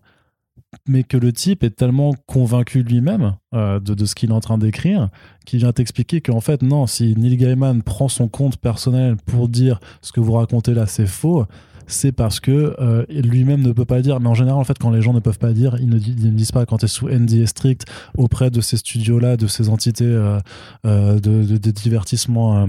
[0.87, 4.59] mais que le type est tellement convaincu lui-même de, de ce qu'il est en train
[4.59, 5.09] d'écrire
[5.47, 9.81] qu'il vient t'expliquer qu'en fait, non, si Neil Gaiman prend son compte personnel pour dire
[10.03, 11.47] ce que vous racontez là, c'est faux,
[11.93, 14.21] c'est parce que euh, lui-même ne peut pas dire.
[14.21, 16.53] Mais en général, en fait, quand les gens ne peuvent pas dire, ils ne, disent
[16.53, 20.39] pas quand tu es sous NDA strict auprès de ces studios-là, de ces entités euh,
[20.87, 22.69] euh, de, divertissement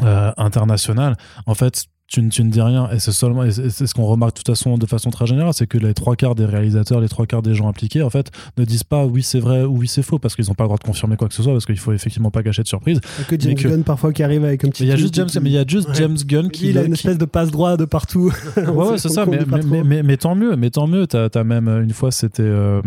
[0.00, 1.16] international.
[1.46, 2.88] En fait, tu, ne- tu ne dis rien.
[2.90, 5.52] Et c'est seulement, et c'est ce qu'on remarque de toute façon, de façon très générale,
[5.54, 8.30] c'est que les trois quarts des réalisateurs, les trois quarts des gens impliqués, en fait,
[8.58, 10.68] ne disent pas oui c'est vrai ou oui c'est faux parce qu'ils n'ont pas le
[10.68, 13.00] droit de confirmer quoi que ce soit parce qu'il faut effectivement pas gâcher de surprise.
[13.20, 14.82] A que James que- Gunn parfois qui arrive avec un petit.
[14.84, 15.94] Il y a juste James, mais il y a juste Ouais.
[15.94, 18.32] James Gunn qui, il a une qui- espèce de passe droit de partout.
[18.56, 19.40] Ouais, ouais, c'est ça, mais,
[19.84, 21.06] mais, mais, tant mieux, mais tant mieux.
[21.06, 22.80] T'as, t'as même euh, une fois, c'était euh,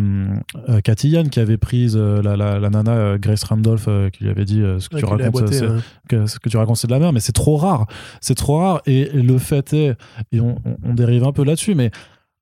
[0.69, 4.29] euh, Cathy Yan qui avait prise euh, la, la, la nana Grace Randolph qui lui
[4.29, 5.51] avait dit ce que tu racontes,
[6.07, 7.87] que ce que tu racontes c'est de la merde, mais c'est trop rare,
[8.21, 8.81] c'est trop rare.
[8.85, 9.95] Et le fait est,
[10.31, 11.91] et on, on- on dérive un peu là-dessus, mais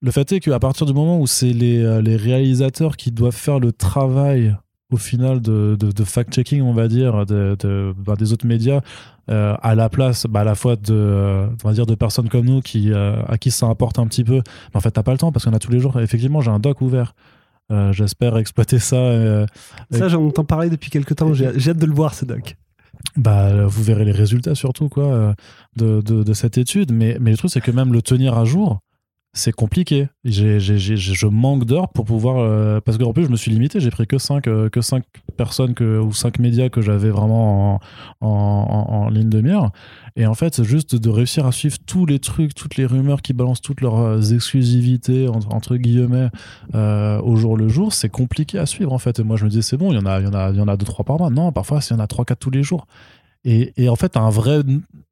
[0.01, 3.35] le fait est qu'à partir du moment où c'est les, euh, les réalisateurs qui doivent
[3.35, 4.55] faire le travail
[4.91, 8.81] au final de, de, de fact-checking, on va dire, de, bah, des autres médias,
[9.31, 12.29] euh, à la place bah, à la fois de, euh, on va dire, de personnes
[12.29, 14.35] comme nous qui, euh, à qui ça importe un petit peu.
[14.35, 15.99] Mais en fait, t'as pas le temps parce qu'on a tous les jours.
[15.99, 17.15] Effectivement, j'ai un doc ouvert.
[17.71, 18.97] Euh, J'espère exploiter ça.
[18.97, 19.47] euh,
[19.89, 21.33] Ça, j'en entends parler depuis quelques temps.
[21.33, 22.55] J'ai hâte de le voir, ce doc.
[23.15, 25.33] Bah, vous verrez les résultats surtout quoi, euh,
[25.77, 26.91] de, de, cette étude.
[26.91, 28.79] Mais, mais le truc, c'est que même le tenir à jour,
[29.35, 30.07] c'est compliqué.
[30.23, 32.37] Je manque d'heures pour pouvoir.
[32.37, 33.81] euh, parce qu'en plus, je me suis limité.
[33.81, 35.03] J'ai pris que 5 que cinq
[35.35, 37.81] personnes que, ou 5 médias que j'avais vraiment
[38.21, 39.71] en, ligne de mire.
[40.15, 43.33] Et en fait, juste de réussir à suivre tous les trucs, toutes les rumeurs qui
[43.33, 46.29] balancent toutes leurs euh, exclusivités, entre, guillemets,
[46.73, 49.19] euh, au jour le jour, c'est compliqué à suivre en fait.
[49.19, 51.19] Moi, je me disais, c'est bon, il y en a, il y en a, par
[51.19, 51.29] mois.
[51.29, 52.87] Non, parfois, il y en a trois, quatre tous les jours.
[53.45, 54.61] Et, en fait, un vrai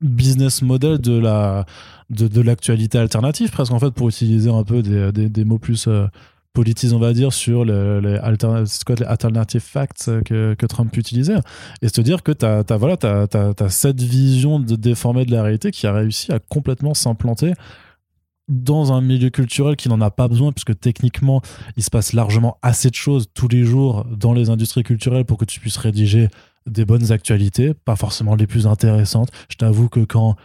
[0.02, 1.66] business model de la
[2.10, 6.08] de, l'actualité alternative, presque en fait, pour utiliser un peu des, des, mots plus euh,
[6.54, 10.22] politisés, on va dire, sur le- les, alterna- quoi, les alternative facts euh,
[10.56, 11.38] que, Trump utilisait.
[11.82, 15.72] Et se dire que tu as, voilà, t'as cette vision de déformée de la réalité
[15.72, 17.54] qui a réussi à complètement s'implanter
[18.50, 21.42] dans un milieu culturel qui n'en a pas besoin, puisque techniquement,
[21.78, 25.38] il se passe largement assez de choses tous les jours dans les industries culturelles pour
[25.38, 26.30] que tu puisses rédiger
[26.66, 29.30] des bonnes actualités, pas forcément les plus intéressantes.
[29.50, 30.36] Je t'avoue que quand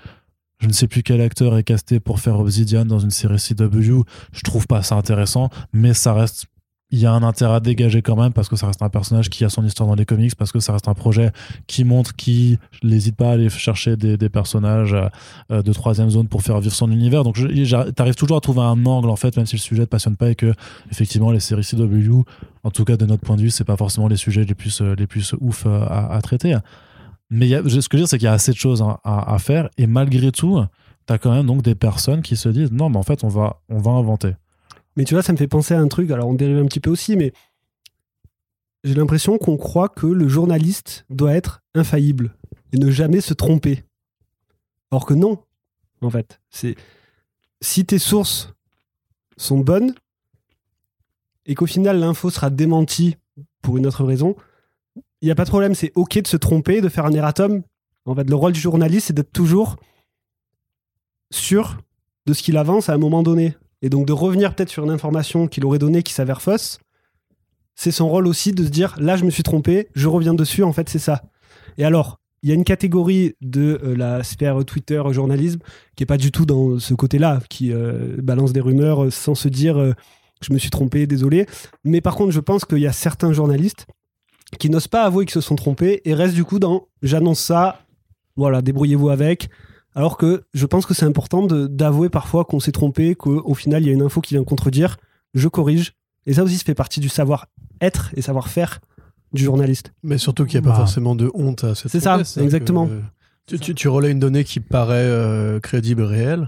[0.61, 4.03] je ne sais plus quel acteur est casté pour faire Obsidian dans une série CW,
[4.33, 6.47] je trouve pas ça intéressant, mais ça reste.
[6.91, 9.29] Il y a un intérêt à dégager quand même parce que ça reste un personnage
[9.29, 11.33] qui a son histoire dans les comics, parce que ça reste un projet
[11.67, 14.97] qui montre qui n'hésite pas à aller chercher des, personnages
[15.51, 17.25] euh, de troisième zone pour faire vivre son univers.
[17.25, 17.39] Donc
[17.95, 20.31] t'arrives toujours à trouver un angle en fait, même si le sujet te passionne pas
[20.31, 20.55] et que
[20.91, 22.23] effectivement les séries CW,
[22.65, 24.81] en tout cas de notre point de vue, c'est pas forcément les sujets les plus
[24.81, 26.57] euh, les plus ouf euh, à, traiter.
[27.31, 29.35] Mais ce que je veux dire, c'est qu'il y a assez de choses hein, à,
[29.35, 30.59] à faire et malgré tout,
[31.05, 33.61] t'as quand même donc des personnes qui se disent non, mais en fait on va
[33.69, 34.35] on va inventer.
[34.99, 36.11] Mais tu vois, ça me fait penser à un truc.
[36.11, 37.33] Alors, on dérive un petit peu aussi, mais
[38.83, 42.35] j'ai l'impression qu'on croit que le journaliste doit être infaillible
[42.73, 43.85] et ne jamais se tromper.
[44.91, 45.39] Alors que non,
[46.01, 46.41] en fait.
[46.51, 46.75] C'est
[47.61, 48.53] si tes sources
[49.37, 49.95] sont bonnes
[51.47, 53.17] et qu'au final l'info sera démentie
[53.63, 54.35] pour une autre raison,
[55.21, 55.77] il n'y a pas de problème.
[55.77, 57.63] C'est ok de se tromper, de faire un erratum.
[58.05, 59.77] En fait, le rôle du journaliste, c'est d'être toujours
[61.31, 61.79] sûr
[62.27, 63.55] de ce qu'il avance à un moment donné.
[63.83, 66.79] Et donc de revenir peut-être sur une information qu'il aurait donnée qui s'avère fausse,
[67.75, 70.63] c'est son rôle aussi de se dire là je me suis trompé, je reviens dessus,
[70.63, 71.23] en fait c'est ça.
[71.77, 75.61] Et alors, il y a une catégorie de euh, la sphère Twitter journalisme
[75.97, 79.35] qui est pas du tout dans ce côté-là, qui euh, balance des rumeurs euh, sans
[79.35, 79.95] se dire
[80.41, 81.47] je me suis trompé, désolé.
[81.85, 83.87] Mais par contre, je pense qu'il y a certains journalistes
[84.59, 87.83] qui n'osent pas avouer qu'ils se sont trompés et restent du coup dans j'annonce ça,
[88.37, 89.51] voilà, débrouillez-vous avec.
[89.99, 93.87] Alors que je pense que c'est important d'avouer parfois qu'on s'est trompé, qu'au final il
[93.87, 94.97] y a une info qui vient contredire,
[95.35, 95.95] je corrige.
[96.25, 98.79] Et ça aussi, ça fait partie du savoir-être et savoir-faire
[99.33, 99.93] du journaliste.
[100.05, 100.85] Mais surtout qu'il n'y a pas Bah.
[100.85, 102.87] forcément de honte à cette C'est ça, tromper, exactement.
[102.87, 103.01] que, euh,
[103.47, 106.47] tu, tu, tu relais une donnée qui paraît euh, crédible, réelle.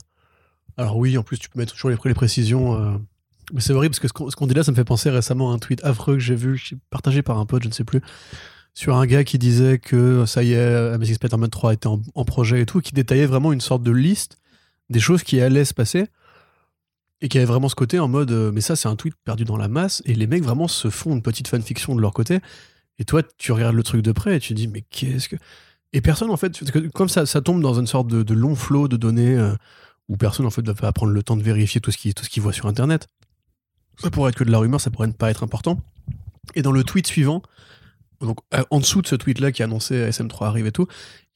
[0.76, 2.74] Alors oui, en plus, tu peux mettre toujours les, les précisions.
[2.80, 2.92] euh,
[3.52, 5.54] Mais c'est horrible parce que ce qu'on dit là, ça me fait penser récemment à
[5.54, 8.00] un tweet affreux que j'ai vu, partagé par un pote, je ne sais plus,
[8.74, 12.24] sur un gars qui disait que ça y est, Amazing Spider-Man 3 était en, en
[12.24, 14.38] projet et tout, qui détaillait vraiment une sorte de liste
[14.90, 16.08] des choses qui allaient se passer
[17.22, 19.44] et qui avait vraiment ce côté en mode euh, mais ça c'est un tweet perdu
[19.44, 22.40] dans la masse et les mecs vraiment se font une petite fanfiction de leur côté
[22.98, 25.36] et toi tu regardes le truc de près et tu dis mais qu'est-ce que
[25.92, 28.54] et personne en fait parce que comme ça ça tombe dans une sorte de, long
[28.54, 29.54] flot de données euh,
[30.08, 32.24] où personne en fait va pas prendre le temps de vérifier tout ce qui tout
[32.24, 33.06] ce qu'il voit sur internet
[33.98, 35.80] ça pourrait être que de la rumeur ça pourrait ne pas être important.
[36.54, 37.42] Et dans le tweet suivant
[38.20, 40.86] donc euh, en dessous de ce tweet là qui annonçait SM3 arrive et tout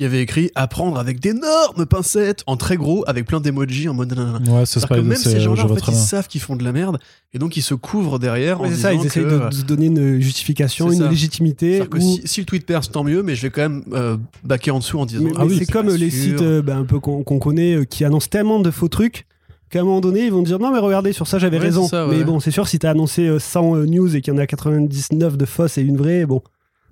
[0.00, 3.94] il y avait écrit apprendre avec d'énormes pincettes en très gros avec plein d'emojis en
[3.94, 4.12] mode.
[4.12, 6.72] Ouais, pas que même c'est- ces gens-là, en fait, ils savent qu'ils font de la
[6.72, 6.98] merde,
[7.32, 9.86] et donc ils se couvrent derrière Ouais, c'est ça, ils essayent de, de se donner
[9.86, 11.08] une justification, une ça.
[11.08, 11.74] légitimité.
[11.74, 13.84] c'est-à-dire que ou- si, si le tweet perce, tant mieux, mais je vais quand même
[13.92, 16.22] euh, baquer en dessous en disant Mais, ah mais oui, c'est comme les sûr.
[16.38, 19.26] sites euh, bah, un peu qu'on connaît euh, qui annoncent tellement de faux trucs
[19.70, 21.86] qu'à un moment donné, ils vont dire non, mais regardez, sur ça j'avais Ouais, raison.
[21.86, 22.16] ça, ouais.
[22.18, 24.40] Mais bon, c'est sûr, si t'as annoncé euh, 100 euh, news et qu'il y en
[24.40, 26.42] a 99 de fausses et une vraie, bon,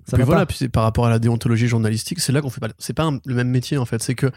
[0.05, 2.67] Ça puis voilà, puis par rapport à la déontologie journalistique, c'est là qu'on fait pas.
[2.77, 4.03] C'est pas un- le même métier en fait.
[4.03, 4.31] C'est que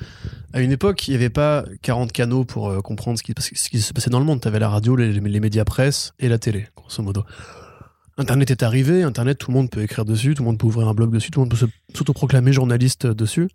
[0.53, 3.69] à une époque, il n'y avait pas 40 canaux pour euh, comprendre ce qui, ce
[3.69, 4.41] qui se passait dans le monde.
[4.41, 7.25] Tu avais la radio, les, les médias presse et la télé, grosso modo.
[8.19, 10.89] Internet est arrivé, Internet, tout le monde peut écrire dessus, tout le monde peut ouvrir
[10.89, 13.49] un blog dessus, tout le monde peut se- s'autoproclamer journaliste euh, dessus.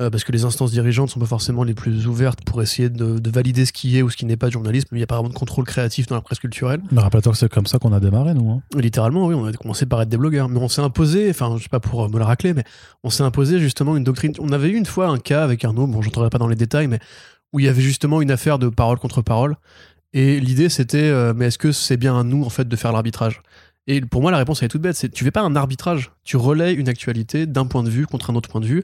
[0.00, 3.18] Euh, parce que les instances dirigeantes sont pas forcément les plus ouvertes pour essayer de,
[3.18, 4.88] de valider ce qui est ou ce qui n'est pas de journalisme.
[4.92, 6.80] Il n'y a pas vraiment de contrôle créatif dans la presse culturelle.
[6.90, 8.50] Mais rappelle-toi que c'est comme ça qu'on a démarré, nous.
[8.50, 8.62] hein.
[8.76, 10.48] Littéralement, oui, on a commencé par être des blogueurs.
[10.48, 12.64] Mais on s'est imposé, enfin, je sais pas pour me la racler, mais
[13.04, 14.32] on s'est imposé justement une doctrine.
[14.40, 16.88] On avait eu une fois un cas avec Arnaud, bon, j'entrerai pas dans les détails,
[16.88, 16.98] mais
[17.52, 19.56] où il y avait justement une affaire de parole contre parole.
[20.12, 22.90] Et l'idée, c'était, euh, mais est-ce que c'est bien à nous, en fait, de faire
[22.92, 23.42] l'arbitrage?
[23.86, 24.96] Et pour moi, la réponse, elle est toute bête.
[24.96, 26.10] C'est, tu fais pas un arbitrage.
[26.24, 28.82] Tu relais une actualité d'un point de vue contre un autre point de vue.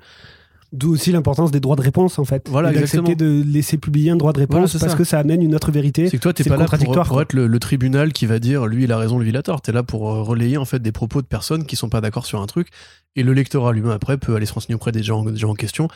[0.72, 2.48] D'où aussi l'importance des droits de réponse, en fait.
[2.48, 4.98] Voilà, d'accepter de laisser publier un droit de réponse Voilà, parce ça.
[4.98, 6.08] que ça amène une autre vérité.
[6.08, 8.66] C'est que toi, t'es pas là pour, pour être le, le tribunal qui va dire
[8.66, 9.62] lui il a raison, lui il a tort.
[9.62, 12.24] T'es là pour euh, relayer en fait des propos de personnes qui sont pas d'accord
[12.24, 12.68] sur un truc.
[13.16, 15.54] Et le lectorat lui-même après peut aller se renseigner auprès des gens, des gens en
[15.54, 15.88] question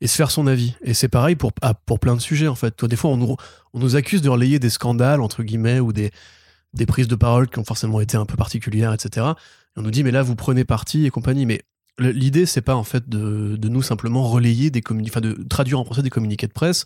[0.00, 0.74] et se faire son avis.
[0.82, 2.72] Et c'est pareil pour, ah, pour plein de sujets en fait.
[2.72, 3.36] Toi, des fois on nous,
[3.72, 6.10] on nous accuse de relayer des scandales entre guillemets ou des,
[6.74, 9.26] des prises de parole qui ont forcément été un peu particulières, etc.
[9.76, 11.46] Et on nous dit mais là vous prenez parti et compagnie.
[11.46, 11.62] Mais
[11.98, 15.84] l'idée c'est pas en fait de, nous simplement relayer des communi- enfin de traduire en
[15.84, 16.84] français des communiqués de presse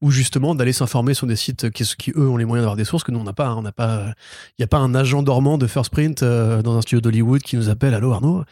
[0.00, 3.02] ou justement d'aller s'informer sur des sites qui, eux ont les moyens d'avoir des sources
[3.02, 3.48] que nous on n'a pas.
[3.48, 3.62] hein.
[3.62, 4.12] N'a pas.
[4.50, 7.42] Il n'y a pas un agent dormant de First Print euh, dans un studio d'Hollywood
[7.42, 8.44] qui nous appelle Allô Arnaud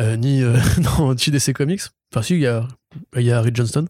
[0.00, 0.58] Euh, Ni euh,
[0.98, 1.82] dans JDC Comics.
[2.12, 2.66] Enfin si, il y a,
[3.16, 3.86] il y a Johnston.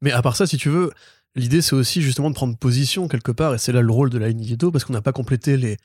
[0.00, 0.90] Mais à part ça, si tu veux,
[1.36, 4.16] l'idée c'est aussi justement de prendre position quelque part, et c'est là le rôle de
[4.16, 5.76] la ligne édito, parce qu'on n'a pas complété les,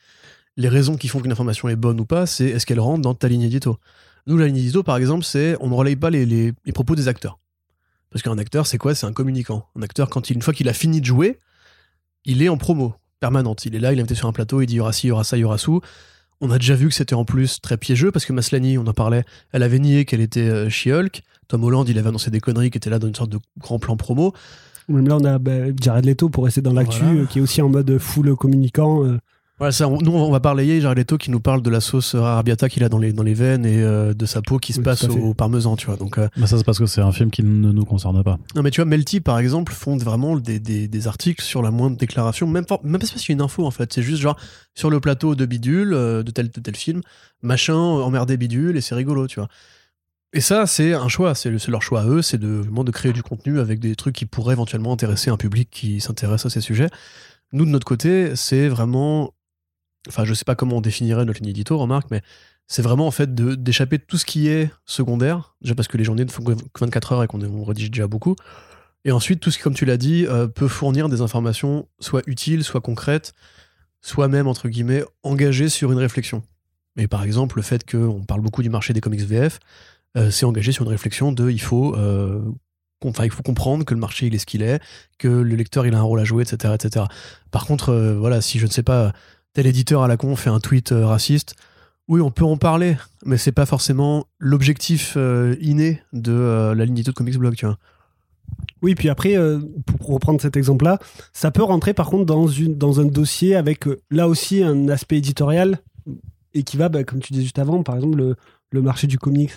[0.55, 3.13] les raisons qui font qu'une information est bonne ou pas, c'est est-ce qu'elle rentre dans
[3.15, 3.79] ta ligne édito.
[4.27, 6.95] Nous, la ligne édito, par exemple, c'est on ne relaye pas les, les- les propos
[6.95, 7.39] des acteurs.
[8.09, 8.95] Parce qu'un acteur, c'est quoi?
[8.95, 9.67] C'est un communicant.
[9.77, 11.39] Un acteur, quand il, une fois qu'il a fini de jouer,
[12.25, 13.65] il est en promo permanente.
[13.65, 15.07] Il est là, il est invité sur un plateau, il dit il y aura ci,
[15.07, 15.81] il y aura ça, il y aura sous.
[16.41, 18.93] On a déjà vu que c'était en plus très piégeux parce que Maslany, on en
[18.93, 21.23] parlait, elle avait nié qu'elle était euh, She-Hulk.
[21.47, 23.79] Tom Holland, il avait annoncé des conneries qui étaient là dans une sorte de grand
[23.79, 24.33] plan promo.
[24.89, 27.21] Même là, on a bah, Jared Leto pour rester dans l'actu, Voilà.
[27.21, 29.03] euh, qui est aussi en mode full communicant.
[29.57, 32.13] Voilà, ça, on- nous, on va parler Jared Leto qui nous parle de la sauce
[32.13, 34.79] arabiata qu'il a dans les, dans les veines et euh, de sa peau qui se
[34.79, 35.95] Oui, passe au, parmesan, tu vois.
[35.95, 38.37] Donc, euh, Mais ça, c'est parce que c'est un film qui ne nous concerne pas.
[38.53, 41.71] Non, mais tu vois, Melty, par exemple, font vraiment des, des- des articles sur la
[41.71, 43.93] moindre déclaration, même pas, même pas parce qu'il y a une info, en fait.
[43.93, 44.35] C'est juste genre,
[44.73, 46.99] sur le plateau de Bidule, euh, de tel, de tel film,
[47.41, 49.47] machin, emmerdé Bidule, et c'est rigolo, tu vois.
[50.33, 52.83] Et ça, c'est un choix, c'est le- c'est leur choix à eux, c'est de, vraiment
[52.83, 56.45] de créer du contenu avec des trucs qui pourraient éventuellement intéresser un public qui s'intéresse
[56.45, 56.89] à ces sujets.
[57.53, 59.31] Nous, de notre côté, c'est vraiment.
[60.07, 62.21] Enfin, je sais pas comment on définirait notre ligne édito, remarque, mais
[62.67, 66.25] c'est vraiment en fait d'échapper tout ce qui est secondaire, déjà parce que les journées
[66.25, 68.35] ne font que 24 heures et qu'on on rédige déjà beaucoup.
[69.03, 72.23] Et ensuite, tout ce qui, comme tu l'as dit, euh, peut fournir des informations soit
[72.25, 73.33] utiles, soit concrètes,
[74.01, 76.41] soit même, entre guillemets, engagées sur une réflexion.
[76.97, 79.59] Et par exemple, le fait qu'on parle beaucoup du marché des comics VF,
[80.17, 82.41] euh, c'est engagé sur une réflexion de il faut, euh,
[83.03, 84.81] il faut comprendre que le marché il est ce qu'il est,
[85.19, 86.73] que le lecteur il a un rôle à jouer, etc.
[86.73, 87.05] etc.
[87.51, 89.13] Par contre, voilà, si je ne sais pas,
[89.55, 91.55] tel éditeur à la con fait un tweet euh, raciste,
[92.07, 96.85] oui, on peut en parler, mais c'est pas forcément l'objectif euh, inné de euh, la
[96.85, 97.79] ligne de Comics Blog, tu vois.
[98.83, 99.35] Oui, puis après,
[99.85, 100.99] pour reprendre cet exemple-là,
[101.33, 105.17] ça peut rentrer par contre dans, une, dans un dossier avec là aussi un aspect
[105.17, 105.79] éditorial
[106.53, 108.35] et qui va, bah, comme tu disais juste avant, par exemple, le,
[108.69, 109.53] le marché du comics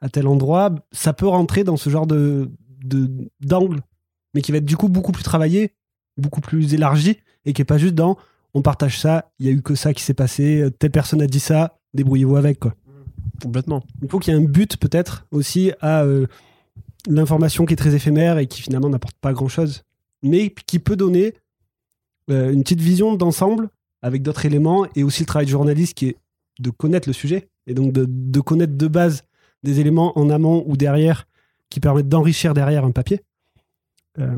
[0.00, 2.48] à tel endroit, ça peut rentrer dans ce genre de-
[3.40, 3.80] d'angle,
[4.34, 5.74] mais qui va être du coup beaucoup plus travaillé,
[6.16, 8.16] beaucoup plus élargi et qui est pas juste dans
[8.54, 11.22] on partage ça, il y a eu que ça qui s'est passé, euh, telle personne
[11.22, 12.74] a dit ça, débrouillez-vous avec quoi.
[13.42, 13.82] Complètement.
[14.02, 16.26] Il faut qu'il y ait un but peut-être aussi à euh,
[17.08, 19.82] l'information qui est très éphémère et qui finalement n'apporte pas grand-chose,
[20.22, 21.34] mais qui peut donner
[22.30, 23.68] euh, une petite vision d'ensemble
[24.02, 26.16] avec d'autres éléments et aussi le travail du journaliste qui est
[26.60, 29.22] de connaître le sujet et donc de, de connaître de base
[29.62, 31.26] des éléments en amont ou derrière
[31.70, 33.20] qui permettent d'enrichir derrière un papier
[34.18, 34.36] euh,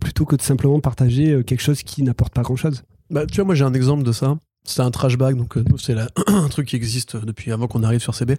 [0.00, 2.84] plutôt que de simplement partager quelque chose qui n'apporte pas grand-chose.
[3.14, 4.36] Bah, tu vois, moi j'ai un exemple de ça.
[4.64, 5.94] C'est un trash bag, donc euh, c'est
[6.26, 8.36] un truc qui existe depuis avant qu'on arrive sur CB,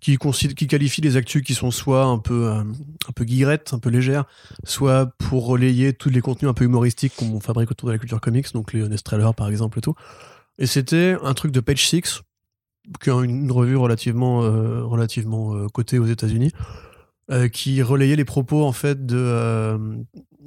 [0.00, 3.80] qui, qui qualifie les actus qui sont soit un peu, euh, un peu guillerettes, un
[3.80, 4.24] peu légères,
[4.62, 8.20] soit pour relayer tous les contenus un peu humoristiques qu'on fabrique autour de la culture
[8.20, 9.04] comics, donc les Honest
[9.36, 9.96] par exemple et tout.
[10.58, 12.22] Et c'était un truc de Page Six,
[13.02, 16.52] qui est une revue relativement, euh, relativement euh, cotée aux États-Unis,
[17.30, 19.98] euh, qui relayait les propos en fait de, euh,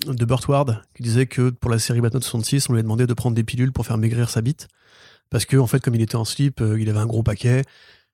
[0.08, 3.06] de Burt Ward, qui disait que pour la série Batman 66, on lui a demandé
[3.08, 4.68] de prendre des pilules pour faire maigrir sa bite,
[5.30, 7.64] parce que en fait, comme il était en slip, euh, il avait un gros paquet,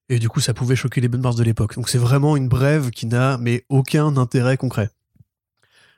[0.10, 1.76] et du coup, ça pouvait choquer les bonnes mœurs de l'époque.
[1.76, 4.90] Donc c'est vraiment une brève qui n'a mais aucun intérêt concret.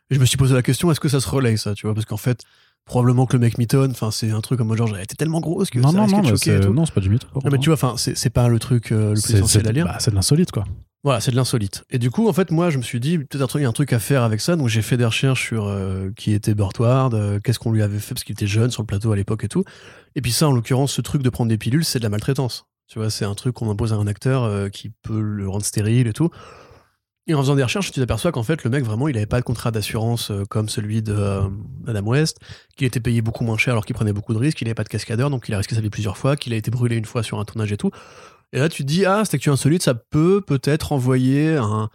[0.09, 1.93] Et je me suis posé la question, est-ce que ça se relaye ça, tu vois,
[1.93, 2.43] parce qu'en fait,
[2.85, 3.91] probablement que le mec mitonne.
[3.91, 6.15] Enfin, c'est un truc comme genre, elle était tellement grosse que Non, ça non, risquait
[6.17, 6.73] non, de mais choquer et c'est tout.
[6.73, 7.27] non, c'est pas du mytho.
[7.35, 9.71] Non, mais tu vois, enfin, c'est pas le truc euh, le plus essentiel c'est à
[9.71, 9.85] lire.
[9.85, 10.65] bah, c'est de l'insolite, quoi.
[11.03, 11.85] Voilà, c'est de l'insolite.
[11.89, 13.73] Et du coup, en fait, moi, je me suis dit, peut-être il y a un
[13.73, 14.57] truc à faire avec ça.
[14.57, 17.81] Donc, j'ai fait des recherches sur euh, qui était Burt Ward, euh, qu'est-ce qu'on lui
[17.81, 19.63] avait fait, parce qu'il était jeune sur le plateau à l'époque et tout.
[20.15, 22.65] Et puis, ça, en l'occurrence, ce truc de prendre des pilules, c'est de la maltraitance.
[22.87, 25.63] Tu vois, c'est un truc qu'on impose à un acteur euh, qui peut le rendre
[25.63, 26.31] stérile et tout.
[27.27, 29.39] Et en faisant des recherches, tu t'aperçois qu'en fait, le mec, vraiment, il avait pas
[29.39, 31.15] de contrat d'assurance comme celui de
[31.85, 32.39] Adam West,
[32.75, 34.83] qu'il était payé beaucoup moins cher alors qu'il prenait beaucoup de risques, qu'il n'avait pas
[34.83, 37.05] de cascadeur, donc il a risqué sa vie plusieurs fois, qu'il a été brûlé une
[37.05, 37.91] fois sur un tournage et tout.
[38.53, 41.89] Et là, tu te dis, ah, cette actu insolite, ça peut peut-être envoyer un,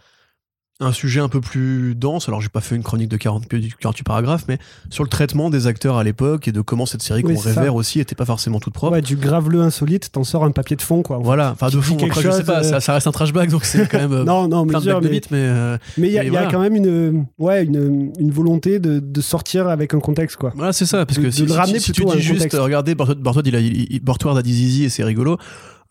[0.79, 2.29] un sujet un peu plus dense.
[2.29, 4.57] Alors, j'ai pas fait une chronique de 40, 48 paragraphes, mais
[4.89, 7.49] sur le traitement des acteurs à l'époque et de comment cette série Oui, qu'on ça.
[7.49, 8.93] révère aussi était pas forcément toute propre.
[8.93, 11.17] Ouais, du grave-le insolite, t'en sors un papier de fond, quoi.
[11.17, 11.21] en.
[11.23, 13.49] Voilà, enfin, de fond, après, je sais chose, pas, euh, ça, ça reste un trashback,
[13.49, 15.37] donc c'est quand même euh, Non, non, plein de de mais mais.
[15.39, 19.21] euh, mais il y, a- y quand même une, ouais, une, une volonté de, de
[19.21, 20.53] sortir avec un contexte, quoi.
[20.55, 21.47] Voilà, c'est ça, parce De- que de si, le
[21.81, 22.59] si- tu dis juste, contexte.
[22.59, 25.37] regardez, Bartward a dit zizi et c'est rigolo,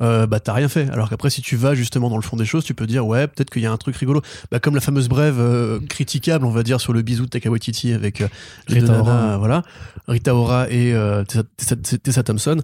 [0.03, 0.88] euh, bah t'as rien fait.
[0.90, 3.26] Alors qu'après, si tu vas justement dans le fond des choses, tu peux dire, ouais,
[3.26, 4.22] peut-être qu'il y a un truc rigolo.
[4.51, 7.51] Bah, comme la fameuse brève euh, critiquable, on va dire, sur le bisou de Taika
[7.51, 8.28] Waititi avec euh,
[8.68, 9.38] Rita Ora.
[9.38, 9.62] voilà,
[10.09, 12.61] Rita Ora et euh, Tessa, Tessa- Thompson.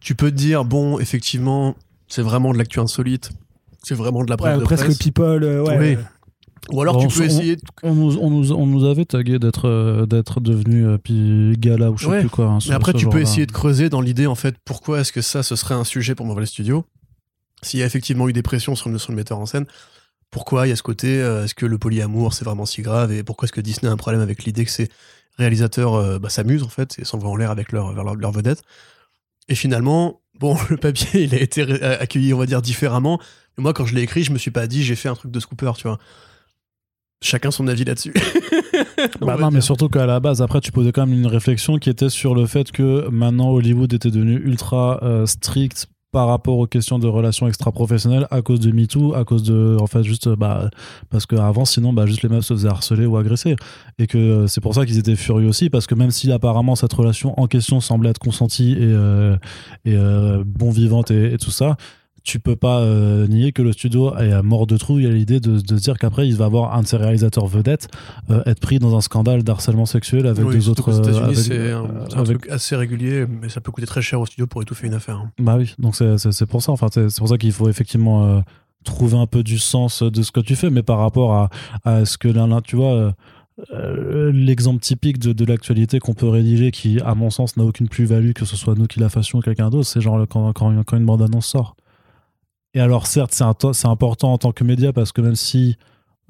[0.00, 1.74] Tu peux te dire, bon, effectivement,
[2.08, 3.30] c'est vraiment de l'actu insolite.
[3.82, 4.98] C'est vraiment de la brève Ouais, de presque presse.
[4.98, 5.78] people, euh, ouais.
[5.78, 5.96] Oui.
[6.72, 9.38] Ou alors tu on- peux essayer de On nous, on nous, on nous avait tagué
[9.38, 12.20] d'être euh, d'être devenu euh, puis gala ou je sais Ouais.
[12.20, 12.46] plus quoi.
[12.46, 15.20] hein, Mais après, tu peux essayer de creuser dans l'idée, en fait, pourquoi est-ce que
[15.20, 16.84] ça, ce serait un sujet pour Marvel Studios?
[17.62, 19.66] S'il y a effectivement eu des pressions sur le, sur le metteur en scène,
[20.30, 23.12] pourquoi il y a ce côté euh, Est-ce que le polyamour, c'est vraiment si grave
[23.12, 24.88] Et pourquoi est-ce que Disney a un problème avec l'idée que ces
[25.38, 28.62] réalisateurs euh, bah, s'amusent, en fait, et s'envoient en l'air avec leur, leur, leur vedette?
[29.48, 33.20] Et finalement, bon, le papier, il a été accueilli, on va dire, différemment.
[33.58, 35.40] Moi, quand je l'ai écrit, je me suis pas dit, j'ai fait un truc de
[35.40, 35.98] scooper, tu vois.
[37.24, 38.12] Chacun son avis là-dessus.
[39.20, 41.90] Bah non, mais surtout qu'à la base, après, tu posais quand même une réflexion qui
[41.90, 46.66] était sur le fait que maintenant Hollywood était devenu ultra euh, strict par rapport aux
[46.66, 50.70] questions de relations extra-professionnelles à cause de MeToo, à cause de, en fait, juste, bah,
[51.10, 53.56] parce qu'avant, sinon, bah, juste les meufs se faisaient harceler ou agresser.
[53.98, 56.76] Et que euh, c'est pour ça qu'ils étaient furieux aussi, parce que même si apparemment
[56.76, 59.36] cette relation en question semblait être consentie et, euh,
[59.84, 61.76] et euh, bon vivante et, et tout ça,
[62.24, 65.40] tu peux pas euh, nier que le studio est à mort de trouille à l'idée
[65.40, 67.88] de, de dire qu'après il va avoir un de ses réalisateurs vedettes
[68.30, 71.84] euh, être pris dans un scandale d'harcèlement sexuel avec Oui, surtout autres euh, c'est un,
[72.08, 74.62] c'est un avec- truc assez régulier, mais ça peut coûter très cher au studio pour
[74.62, 75.16] étouffer une affaire.
[75.18, 75.30] hein.
[75.38, 78.40] bah oui donc c'est pour ça enfin c'est pour ça qu'il faut effectivement euh,
[78.84, 81.50] trouver un peu du sens de ce que tu fais mais par rapport à,
[81.84, 83.12] à ce que l'un tu vois
[83.72, 87.88] euh, l'exemple typique de, de l'actualité qu'on peut rédiger qui à mon sens n'a aucune
[87.88, 90.82] plus-value que ce soit nous qui la fassions ou quelqu'un d'autre c'est genre quand, quand,
[90.84, 91.76] quand une bande-annonce sort
[92.74, 95.76] et alors certes c'est important en tant que média parce que même si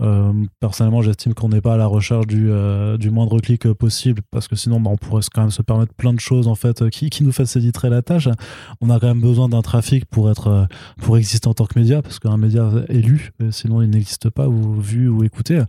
[0.01, 3.75] euh, personnellement j'estime qu'on n'est pas à la recherche du, euh, du moindre clic euh,
[3.75, 6.57] possible parce que sinon bah, on pourrait quand même se permettre plein de choses en
[6.57, 8.29] fait qui, qui nous faciliteraient la tâche
[8.81, 10.67] on a quand même besoin d'un trafic pour être
[11.01, 14.49] pour exister en tant que média parce qu'un média élu euh, sinon il n'existe pas
[14.49, 15.63] ou vu ou écouté.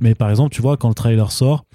[0.00, 1.66] Mais par exemple tu vois quand le trailer sort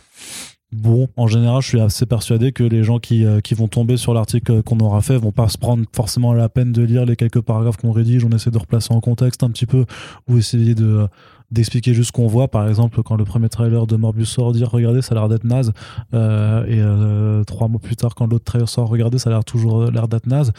[0.72, 3.97] Bon, en général, je suis assez persuadé que les gens qui, euh, qui vont tomber
[3.97, 7.17] sur l'article qu'on aura fait vont pas se prendre forcément la peine de lire les
[7.17, 8.24] quelques paragraphes qu'on rédige.
[8.24, 9.86] On essaie de replacer en contexte un petit peu
[10.30, 11.07] ou essayer de
[11.51, 12.47] d'expliquer juste ce qu'on voit.
[12.47, 15.43] Par exemple, quand le premier trailer de Morbius sort, dire regardez, ça a l'air d'être
[15.43, 15.74] naze.
[16.13, 19.43] Euh, et euh, trois mois plus tard, quand l'autre trailer sort, regardez, ça a l'air
[19.43, 20.51] toujours euh, l'air d'être naze.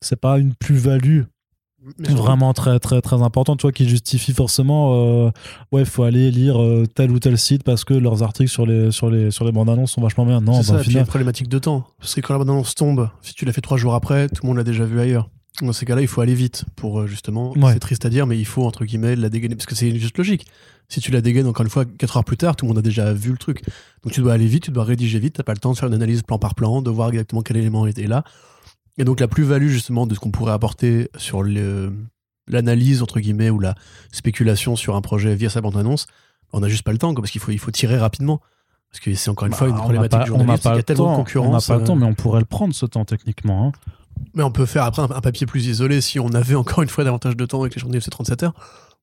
[0.00, 1.22] C'est pas une plus-value
[1.98, 5.30] Mais vraiment très très très important tu vois qui justifie forcément euh,
[5.72, 8.66] ouais il faut aller lire euh, tel ou tel site parce que leurs articles sur
[8.66, 11.06] les sur les sur les bandes annonces sont vachement bien non c'est ça, final une
[11.06, 11.86] problématique de temps.
[11.98, 14.48] Parce que quand la bande-annonce tombe, si tu l'as fait trois jours après, tout le
[14.48, 15.28] monde l'a déjà vu ailleurs.
[15.62, 17.52] Dans ces cas-là, il faut aller vite pour euh, justement.
[17.56, 17.72] Ouais.
[17.72, 20.18] C'est triste à dire, mais il faut entre guillemets la dégainer parce que c'est juste
[20.18, 20.46] logique.
[20.88, 22.82] Si tu la dégaines encore une fois quatre heures plus tard, tout le monde a
[22.82, 23.62] déjà vu le truc.
[24.04, 25.34] Donc tu dois aller vite, tu dois rédiger vite.
[25.36, 27.56] T'as pas le temps de faire une analyse plan par plan, de voir exactement quel
[27.56, 28.22] élément était là.
[28.98, 31.42] Et donc la plus-value justement de ce qu'on pourrait apporter sur
[32.48, 33.74] l'analyse entre guillemets ou la
[34.12, 36.06] spéculation sur un projet via sa bande-annonce,
[36.52, 38.40] on n'a juste pas le temps quoi, parce qu'il faut il faut tirer rapidement.
[38.90, 40.38] Parce que c'est encore une fois une Bah, on n'a problématique pas, du on n'a
[40.40, 41.66] journaliste, qu'il y a tellement de temps on n'a concurrence.
[41.66, 43.72] pas le euh, temps mais on pourrait le prendre ce temps techniquement hein.
[44.34, 46.88] mais on peut faire après un, un papier plus isolé si on avait encore une
[46.88, 48.54] fois davantage de temps avec les journées FC 37 heures.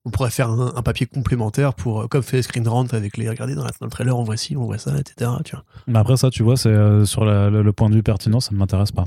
[0.06, 3.30] On pourrait faire un, un papier complémentaire pour, euh, comme fait Screen Rant avec les,
[3.30, 5.32] regardez dans, la- dans le trailer, on voit ci, on voit ça, etc.
[5.46, 5.64] Tu vois.
[5.88, 8.39] mais après ça tu vois c'est euh, sur la- le, le point de vue pertinent
[8.39, 9.04] ça ne m'intéresse pas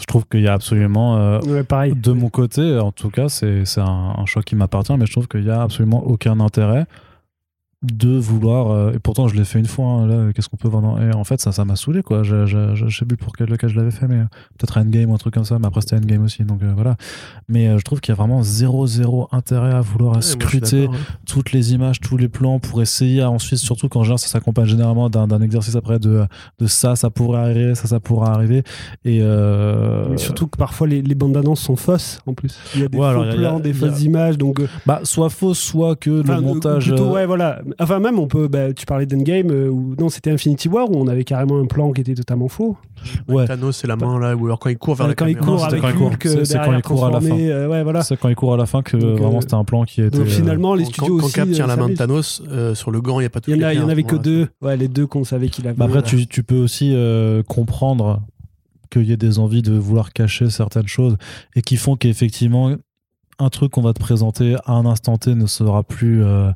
[0.00, 1.94] je trouve qu'il y a absolument euh, Ouais, pareil.
[1.94, 5.12] de mon côté en tout cas c'est c'est un, un choix qui m'appartient mais je
[5.12, 6.86] trouve qu'il y a absolument aucun intérêt
[7.84, 10.68] de vouloir euh, et pourtant je l'ai fait une fois hein, là qu'est-ce qu'on peut
[10.68, 13.04] voir dans- et en fait ça ça m'a saoulé quoi je, je, je, je sais
[13.04, 14.24] plus pour quel lequel je l'avais fait mais euh,
[14.58, 16.96] peut-être Endgame ou un truc comme ça mais après c'était Endgame aussi donc euh, voilà
[17.48, 20.86] mais euh, je trouve qu'il y a vraiment zéro zéro intérêt à vouloir Ouais, scruter
[20.86, 20.96] hein.
[21.26, 24.66] toutes les images, tous les plans pour essayer à ensuite, surtout quand genre, ça s'accompagne
[24.66, 26.24] généralement d'un exercice après de,
[26.58, 28.62] de ça, ça pourrait arriver, ça, ça pourrait arriver.
[29.04, 32.56] Et euh, Surtout que parfois les, les bandes annonces sont fausses en plus.
[32.74, 34.38] Il y a des Ouais, faux alors, a- plans, des a- fausses images.
[34.38, 36.86] Donc, bah, soit faux, soit que enfin, le montage.
[36.88, 37.60] plutôt, ouais, voilà.
[37.80, 38.48] Enfin, même, on peut.
[38.48, 41.66] bah, tu parlais d'Endgame, euh, ou non, c'était Infinity War où on avait carrément un
[41.66, 42.76] plan qui était totalement faux.
[43.28, 43.46] Ouais.
[43.46, 45.34] Thanos, c'est la main là, ou alors quand il court vers Euh, la quand il
[45.34, 45.46] caméra.
[45.52, 46.06] court c'était avec quand il court.
[46.12, 48.02] Hulk, euh, C'est- quand il court à la transformé, euh, ouais, voilà.
[48.02, 50.02] C'est quand il court à la fin que Donc, euh, vraiment c'était un plan qui
[50.02, 50.16] était.
[50.18, 51.34] Donc finalement, les Quand- studios quand aussi.
[51.34, 51.94] Cap tient la main de.
[51.94, 54.02] Thanos, euh, sur le gant, il n'y a pas tout Il y en, il avait
[54.02, 54.48] que deux.
[54.62, 55.76] Ouais, les deux qu'on savait qu'il avait.
[55.76, 56.08] bah, après, voilà.
[56.08, 58.22] tu, tu peux aussi euh, comprendre
[58.90, 61.16] qu'il y ait des envies de vouloir cacher certaines choses
[61.56, 62.74] et qui font qu'effectivement,
[63.40, 66.50] un truc qu'on va te présenter à un instant T ne sera plus euh,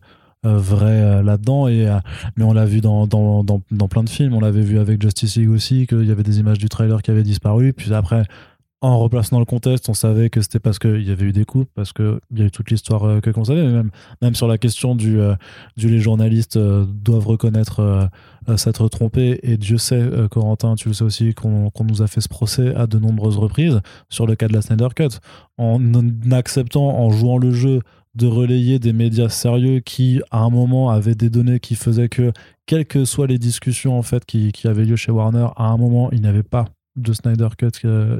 [0.45, 1.68] vrai euh, là-dedans.
[1.68, 1.99] Et, euh,
[2.36, 4.34] mais on l'a vu dans, dans, dans, plein de films.
[4.34, 7.11] On l'avait vu avec Justice League aussi, qu'il y avait des images du trailer qui
[7.11, 7.72] avaient disparu.
[7.72, 8.24] Puis après,
[8.80, 11.68] en replaçant le contexte, on savait que c'était parce qu'il y avait eu des coupes,
[11.74, 13.66] parce qu'il y a eu toute l'histoire euh, que qu'on savait.
[13.66, 13.91] Même,
[14.22, 15.34] même sur la question du, euh,
[15.76, 18.07] du les journalistes euh, doivent reconnaître euh,
[18.49, 19.41] euh, s'être trompés.
[19.43, 22.28] Et Dieu sait, euh, Corentin, tu le sais aussi, qu'on qu'on nous a fait ce
[22.28, 23.80] procès à de nombreuses reprises
[24.11, 25.18] sur le cas de la Snyder Cut.
[25.57, 25.80] En
[26.30, 27.80] acceptant, en jouant le jeu,
[28.18, 32.32] de relayer des médias sérieux qui, à un moment, avaient des données qui faisaient que,
[32.66, 35.76] quelles que soient les discussions en fait qui, qui avaient lieu chez Warner, à un
[35.76, 36.66] moment, il n'y avait pas
[36.96, 37.70] de Snyder Cut,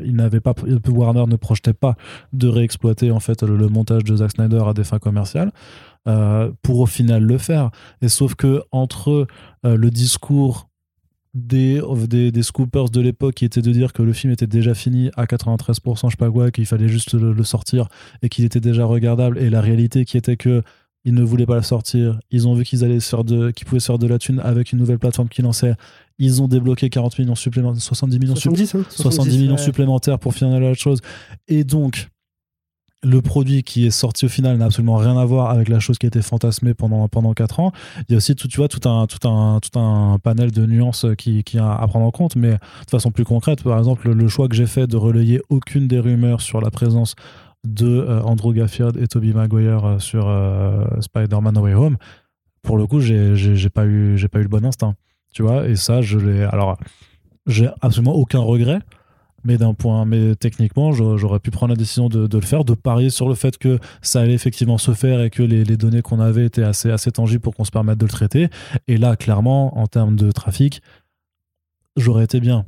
[0.05, 0.55] il n'avait pas,
[0.87, 1.97] Warner ne projetait pas
[2.33, 5.51] de réexploiter en fait le, le montage de Zack Snyder à des fins commerciales,
[6.07, 7.71] euh, pour au final le faire.
[8.03, 9.27] Et sauf que entre
[9.67, 10.68] euh, le discours
[11.39, 14.75] des, des, des scoopers de l'époque qui était de dire que le film était déjà
[14.75, 17.89] fini à 93%, je sais pas quoi, qu'il fallait juste le, le sortir
[18.23, 20.63] et qu'il était déjà regardable, et la réalité qui était que
[21.05, 23.81] ils ne voulaient pas la sortir, ils ont vu qu'ils allaient faire de, qu'ils pouvaient
[23.81, 25.75] se faire de la thune avec une nouvelle plateforme qui lançait,
[26.19, 29.59] ils ont débloqué 40 millions supplémentaires, 70 millions supplémentaires 70, hein, 70 millions ouais.
[29.59, 31.01] supplémentaires pour finir la chose.
[31.47, 32.09] Et donc,
[33.05, 35.99] le produit qui est sorti au final n'a absolument rien à voir avec la chose
[35.99, 37.71] qui a été fantasmée pendant, pendant 4 ans.
[38.09, 40.67] Il y a aussi tout, tu vois, tout, un, tout, un, tout un panel de
[40.67, 44.29] nuances qui, qui à prendre en compte, mais de façon plus concrète, par exemple, le
[44.29, 47.15] choix que j'ai fait de relayer aucune des rumeurs sur la présence
[47.65, 51.97] de euh, Andrew Garfield et Tobey Maguire euh, sur euh, Spider-Man No Way Home,
[52.63, 53.35] pour le coup, j'ai
[53.71, 54.95] pas, eu- pas eu le bon instinct.
[55.33, 56.43] Tu vois, et ça, je l'ai.
[56.43, 56.77] Alors,
[57.47, 58.81] j'ai absolument aucun regret.
[59.49, 62.65] Mais d'un point, mais techniquement, j'a- j'aurais pu prendre la décision de, de le faire,
[62.65, 65.79] de parier sur le fait que ça allait effectivement se faire et que les, les
[65.79, 68.49] données qu'on avait étaient assez, assez tangibles pour qu'on se permette de le traiter.
[68.89, 70.83] Et là, clairement, en termes de trafic,
[71.97, 72.67] j'aurais été bien.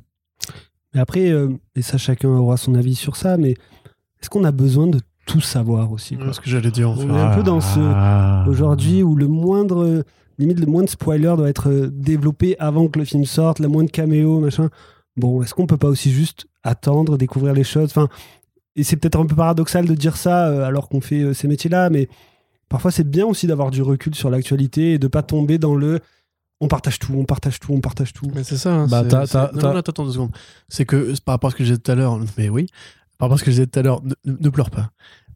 [0.94, 3.50] Mais après, euh, et ça, chacun aura son avis sur ça, mais
[4.20, 6.28] est-ce qu'on a besoin de tout savoir aussi quoi?
[6.28, 6.90] C'est ce que j'allais dire.
[6.90, 7.04] en fait.
[7.04, 8.44] On est un peu dans ce- Ah.
[8.48, 10.02] Aujourd'hui, où le moindre,
[10.38, 13.90] limite, le moindre spoiler doit être euh, développé avant que le film sorte, le moindre
[13.90, 14.70] caméo, machin.
[15.16, 17.90] Bon, est-ce qu'on peut pas aussi juste attendre, découvrir les choses?
[17.90, 18.08] Enfin,
[18.76, 21.48] et c'est peut-être un peu paradoxal de dire ça euh, alors qu'on fait euh, ces
[21.48, 22.08] métiers-là, mais
[22.68, 26.00] parfois c'est bien aussi d'avoir du recul sur l'actualité et de pas tomber dans le
[26.62, 28.30] on partage tout, on partage tout, on partage tout.
[28.34, 28.72] Mais c'est ça.
[28.74, 30.30] hein, Bah, c'est- t'as- c'est- t'as- non, t'as- non, attends, attends deux secondes.
[30.68, 32.66] C'est que par rapport à ce que je disais tout à l'heure, mais oui,
[33.18, 34.90] par rapport à ce que je disais tout à l'heure, ne, ne pleure pas.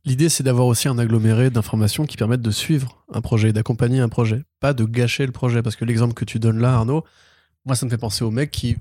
[0.04, 4.10] L'idée, c'est d'avoir aussi un aggloméré d'informations qui permettent de suivre un projet, d'accompagner un
[4.10, 5.62] projet, pas de gâcher le projet.
[5.62, 7.04] Parce que l'exemple que tu donnes là, Arnaud,
[7.64, 8.76] moi, ça me fait penser aux mecs qui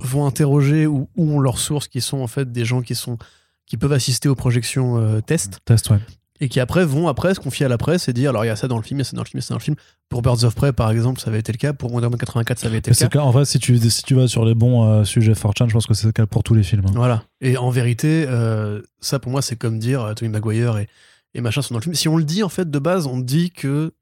[0.00, 3.18] vont interroger ou ont leurs sources, qui sont en fait des gens qui sont
[3.66, 5.98] qui peuvent assister aux projections euh, test Test, ouais.
[6.40, 8.50] et qui après vont après se confier à la presse et dire alors il y
[8.50, 9.46] a ça dans le film, il y a ça dans le film, il y a
[9.46, 9.76] ça dans le film.
[10.08, 11.72] Pour Birds of Prey par exemple, ça avait été le cas.
[11.72, 12.98] Pour Wonder Woman 84, ça avait été le cas.
[12.98, 15.68] c'est clair, en vrai, si tu, si tu vas sur les bons euh, sujets 4chan,
[15.68, 16.84] je pense que c'est le cas pour tous les films.
[16.88, 16.92] hein.
[16.94, 17.22] Voilà.
[17.40, 20.88] Et en vérité, euh, ça pour moi, c'est comme dire euh, Tony Maguire et,
[21.34, 21.94] et machin sont dans le film.
[21.94, 23.92] Si on le dit en fait de base, on dit que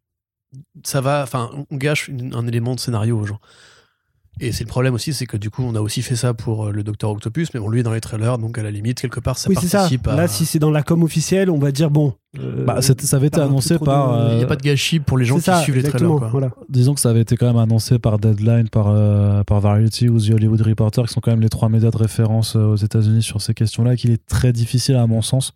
[0.83, 3.39] ça va, enfin, on gâche une- un élément de scénario aux gens.
[4.41, 6.67] Et c'est le problème aussi, c'est que du coup, on a aussi fait ça pour
[6.67, 9.01] euh, le Docteur Octopus, mais on lui est dans les trailers, donc à la limite,
[9.01, 9.79] quelque part, ça oui, c'est ça.
[9.79, 10.15] participe à.
[10.15, 12.15] Là, si c'est dans la com officielle, on va dire bon.
[12.39, 14.13] euh, Bah, ça avait été annoncé par.
[14.29, 15.83] de- il n'y euh, a pas de gâchis pour les gens qui ça, suivent les
[15.83, 16.09] trailers.
[16.09, 16.29] Quoi.
[16.31, 16.51] Voilà.
[16.69, 20.21] disons que ça avait été quand même annoncé par Deadline, par, euh, par Variety ou
[20.21, 23.23] The Hollywood Reporter, qui sont quand même les trois médias de référence euh, aux États-Unis
[23.23, 25.53] sur ces questions-là, qu'il est très difficile, à mon sens,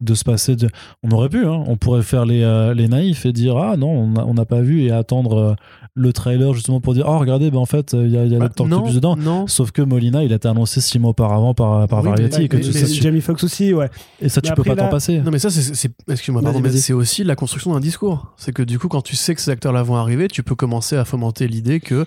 [0.00, 0.68] de se passer de.
[1.02, 3.90] On aurait pu, hein, on pourrait faire les, euh, les naïfs et dire Ah non,
[4.16, 5.54] on n'a pas vu et attendre euh,
[5.94, 8.38] le trailer justement pour dire Oh, regardez, ben, en fait, il y a, y a
[8.38, 9.16] Bah, le dedans.
[9.16, 9.46] non.
[9.46, 12.42] Sauf que Molina, il a été annoncé six mois auparavant par, par Oui, mais- Variety
[12.44, 13.90] et, que mais- tu- mais ça, tu- Jamie Foxx aussi, ouais.
[14.22, 15.20] et ça, tu mais peux après, pas t'en passer.
[15.20, 18.32] Non mais ça c'est, excuse-moi pardon, mais c'est aussi la construction d'un discours.
[18.36, 20.96] C'est que du coup quand tu sais que ces acteurs-là vont arriver, tu peux commencer
[20.96, 22.06] à fomenter l'idée que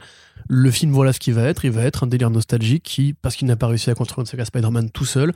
[0.50, 3.36] le film voilà ce qu'il va être, il va être un délire nostalgique qui parce
[3.36, 5.32] qu'il n'a pas réussi à construire saga Spider-Man tout seul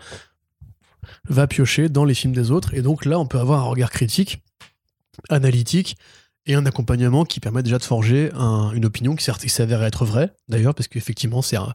[1.29, 3.89] va piocher dans les films des autres et donc là on peut avoir un regard
[3.91, 4.41] critique,
[5.29, 5.97] analytique
[6.45, 10.31] et un accompagnement qui permet déjà de forger un- une opinion qui s'avère être vraie,
[10.47, 11.73] d'ailleurs, parce qu'effectivement, c'est un,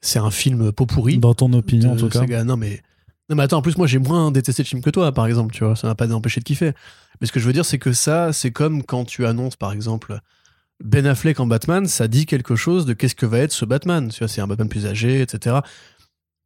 [0.00, 1.18] c'est un film pot pourri.
[1.18, 2.24] Dans ton opinion, en tout cas.
[2.26, 2.42] gars.
[2.44, 2.82] Non, mais.
[3.30, 5.54] Non, mais attends, en plus, moi, j'ai moins détesté le film que toi, par exemple,
[5.54, 5.76] tu vois.
[5.76, 6.72] Ça m'a pas empêché de kiffer.
[7.20, 9.72] Mais ce que je veux dire, c'est que ça, c'est comme quand tu annonces, par
[9.72, 10.18] exemple,
[10.82, 14.08] Ben Affleck en Batman, ça dit quelque chose de qu'est-ce que va être ce Batman.
[14.08, 15.56] Tu vois, c'est un Batman plus âgé, etc.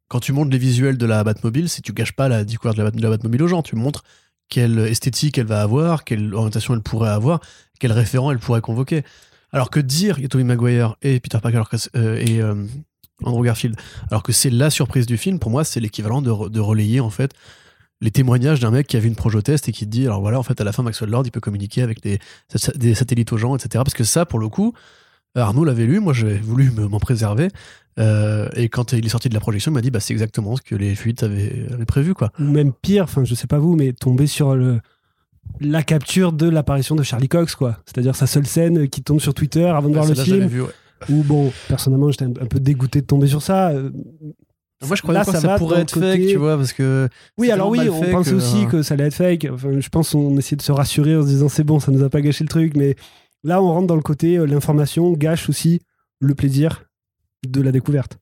[0.09, 3.01] Quand tu montres les visuels de la Batmobile, si tu gâches pas la découverte de
[3.01, 4.03] la, Batmobile aux gens, tu montres
[4.49, 7.39] quelle esthétique elle va avoir, quelle orientation elle pourrait avoir,
[7.79, 9.03] quel référent elle pourrait convoquer.
[9.51, 11.61] Alors que dire, Tobey Maguire et Peter Parker
[11.95, 12.65] euh, et euh,
[13.23, 13.75] Andrew Garfield,
[14.09, 16.99] alors que c'est la surprise du film, pour moi, c'est l'équivalent de, re- de relayer
[16.99, 17.31] en fait
[18.01, 20.39] les témoignages d'un mec qui a vu une projet test et qui dit alors voilà
[20.39, 22.19] en fait à la fin Maxwell Lord il peut communiquer avec des,
[22.75, 24.73] des satellites aux gens etc parce que ça pour le coup
[25.35, 27.49] Arnaud l'avait lu moi j'ai voulu me- m'en préserver
[27.99, 30.55] euh, et quand il est sorti de la projection il m'a dit bah c'est exactement
[30.55, 33.59] ce que les fuites avaient, avaient prévu quoi Ou même pire, enfin, je sais pas
[33.59, 34.79] vous, mais tomber sur le,
[35.59, 37.77] la capture de l'apparition de Charlie Cox, quoi.
[37.85, 40.45] C'est-à-dire sa seule scène qui tombe sur Twitter avant de voir le film.
[40.47, 40.69] vu, ouais.
[41.09, 43.69] Ou bon, personnellement, j'étais un, un peu dégoûté de tomber sur ça.
[43.69, 43.89] Euh,
[44.87, 47.09] moi je croyais Là, pas ça que ça pourrait être fake tu vois parce que
[47.37, 49.47] Oui, alors oui, on que, aussi euh, que ça allait être fake.
[49.51, 52.01] Enfin, je pense qu'on essayait de se rassurer en se disant c'est bon, ça nous
[52.03, 52.77] a pas gâché le truc.
[52.77, 52.95] Mais
[53.43, 55.81] là, on rentre dans le côté euh, l'information gâche aussi
[56.19, 56.83] le plaisir
[57.47, 58.17] de la découverte.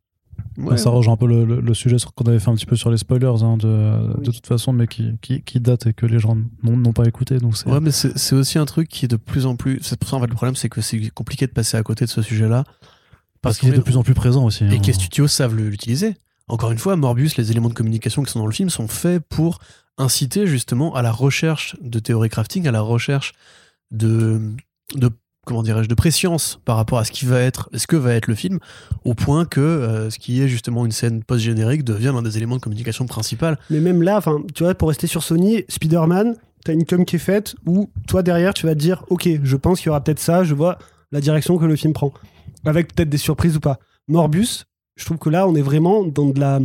[0.58, 2.76] ouais, Ça rejoint un peu le, le- le sujet qu'on avait fait un petit peu
[2.76, 4.26] sur les spoilers, hein, de, Oui.
[4.26, 7.40] de toute façon, mais qui, qui, qui date et que les gens n'ont pas écouté.
[7.40, 9.80] Donc c'est Ouais, mais c'est c'est aussi un truc qui est de plus en plus.
[9.82, 12.06] C'est pour ça, en fait, le problème, c'est que c'est compliqué de passer à côté
[12.06, 12.64] de ce sujet-là.
[13.42, 14.64] parce qu'il est de plus en plus présent aussi.
[14.66, 14.80] Et hein.
[14.80, 16.16] que les studios savent le- l'utiliser.
[16.50, 19.22] Encore une fois, Morbius, les éléments de communication qui sont dans le film sont faits
[19.30, 19.60] pour
[19.98, 23.34] inciter justement à la recherche de théorie crafting, à la recherche
[23.92, 24.42] de,
[24.96, 25.10] de
[25.46, 28.28] comment dirais-je, de préscience par rapport à ce qui va être, ce que va être
[28.28, 28.60] le film,
[29.06, 32.58] au point que euh, ce qui est justement une scène post-générique devient l'un des éléments
[32.58, 33.58] de communication principal.
[33.70, 36.36] Mais même là, enfin, tu vois, pour rester sur Sony, Spider-Man,
[36.66, 39.56] t'as une com qui est faite où toi derrière, tu vas te dire, ok, je
[39.56, 40.78] pense qu'il y aura peut-être ça, je vois
[41.14, 42.12] la direction que le film prend,
[42.66, 43.80] avec peut-être des surprises ou pas.
[44.10, 44.66] Morbius,
[44.98, 46.60] je trouve que là, on est vraiment dans de la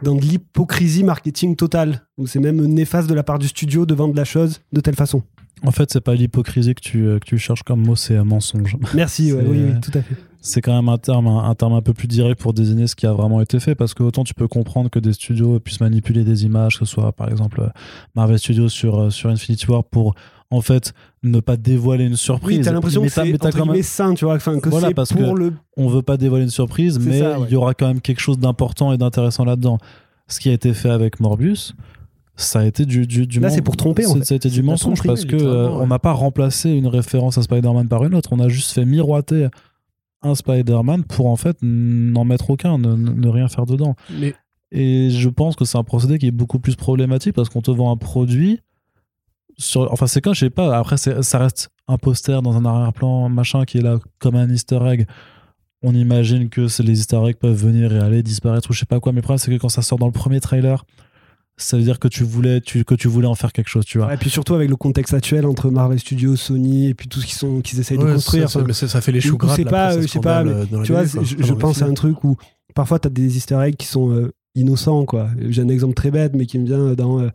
[0.00, 3.94] dans de l'hypocrisie marketing totale, où c'est même néfaste de la part du studio de
[3.94, 5.22] vendre la chose de telle façon.
[5.64, 8.24] En fait, c'est pas l'hypocrisie que tu, euh, que tu cherches comme mot, c'est un
[8.24, 8.76] mensonge.
[8.94, 10.16] Merci, ouais, oui, oui, tout à fait.
[10.40, 12.96] c'est quand même un terme, un, un terme un peu plus direct pour désigner ce
[12.96, 15.80] qui a vraiment été fait, parce que autant tu peux comprendre que des studios puissent
[15.80, 17.68] manipuler des images, que ce soit par exemple euh,
[18.16, 20.14] Marvel Studios sur, euh, sur Infinity War, pour
[20.50, 20.92] en fait
[21.22, 22.58] ne pas dévoiler une surprise.
[22.58, 25.12] Oui, t'as l'impression que c'est entre même- sain, tu vois, enfin, que Voilà, c'est parce
[25.12, 27.46] pour que- le on veut pas dévoiler une surprise, mais ça, ouais.
[27.48, 29.78] il y aura quand même quelque chose d'important et d'intéressant là-dedans.
[30.28, 31.74] Ce qui a été fait avec Morbius,
[32.36, 34.24] ça a été du, du, du Là, c'est pour tromper, en fait.
[34.24, 35.82] Ça a été du mensonge tromperie, parce que euh, ouais.
[35.82, 38.30] on n'a pas remplacé une référence à Spider-Man par une autre.
[38.32, 39.48] On a juste fait miroiter
[40.22, 43.96] un Spider-Man pour en fait n'en mettre aucun, ne, rien faire dedans.
[44.18, 44.34] Mais
[44.70, 47.70] Et je pense que c'est un procédé qui est beaucoup plus problématique parce qu'on te
[47.70, 48.60] vend un produit.
[49.58, 53.28] Sur, enfin, c'est quand, je sais pas, après, ça reste un poster dans un arrière-plan,
[53.28, 55.06] machin, qui est là comme un easter egg.
[55.82, 59.00] On imagine que les easter eggs peuvent venir et aller disparaître ou je sais pas
[59.00, 59.12] quoi.
[59.12, 60.84] Mais le problème, c'est que quand ça sort dans le premier trailer,
[61.58, 63.98] ça veut dire que tu voulais, tu, que tu voulais en faire quelque chose, tu
[63.98, 64.12] vois.
[64.12, 67.26] Et puis surtout avec le contexte actuel entre Marvel Studios, Sony et puis tout ce
[67.26, 68.48] qu'ils sont qu'ils essayent de construire.
[68.50, 69.54] ça, enfin, mais ça, ça fait les ou- choux ou gras.
[69.56, 71.94] c'est pas, je sais pas, euh, dans tu vois, je, je dans pense à un
[71.94, 72.36] truc où
[72.74, 75.28] parfois tu as des easter eggs qui sont euh, innocents quoi.
[75.50, 77.28] J'ai un exemple très bête mais qui me vient dans euh,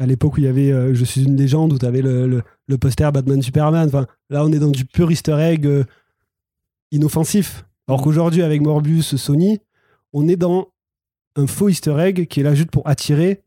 [0.00, 2.26] à l'époque où il y avait euh, Je suis une légende où tu avais le,
[2.26, 3.86] le- le poster Batman Superman.
[3.88, 5.84] Enfin, là on est dans du pur easter egg euh,
[6.90, 7.64] inoffensif.
[7.86, 9.58] Alors qu'aujourd'hui avec Morbius Sony,
[10.12, 10.68] on est dans
[11.36, 13.42] un faux easter egg qui est là juste pour attirer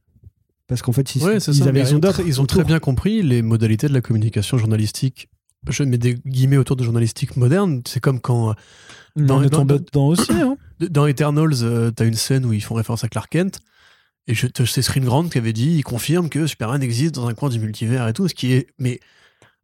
[0.72, 2.67] parce qu'en fait ils, Ouais, c'est ils avaient ils ont, très, ils ont très autour.
[2.67, 5.28] bien compris les modalités de la communication journalistique.
[5.69, 7.82] Je mets des guillemets autour de journalistique moderne.
[7.86, 8.53] C'est comme quand euh,
[9.17, 10.32] Dans- dans- dans- aussi.
[10.32, 10.55] Hein.
[10.80, 13.59] dans Eternals, euh, t'as une scène où ils font référence à Clark Kent.
[14.28, 17.49] Et c'est Screen Grant qui avait dit, il confirme que Superman existe dans un coin
[17.49, 18.99] du multivers et tout, ce qui est mais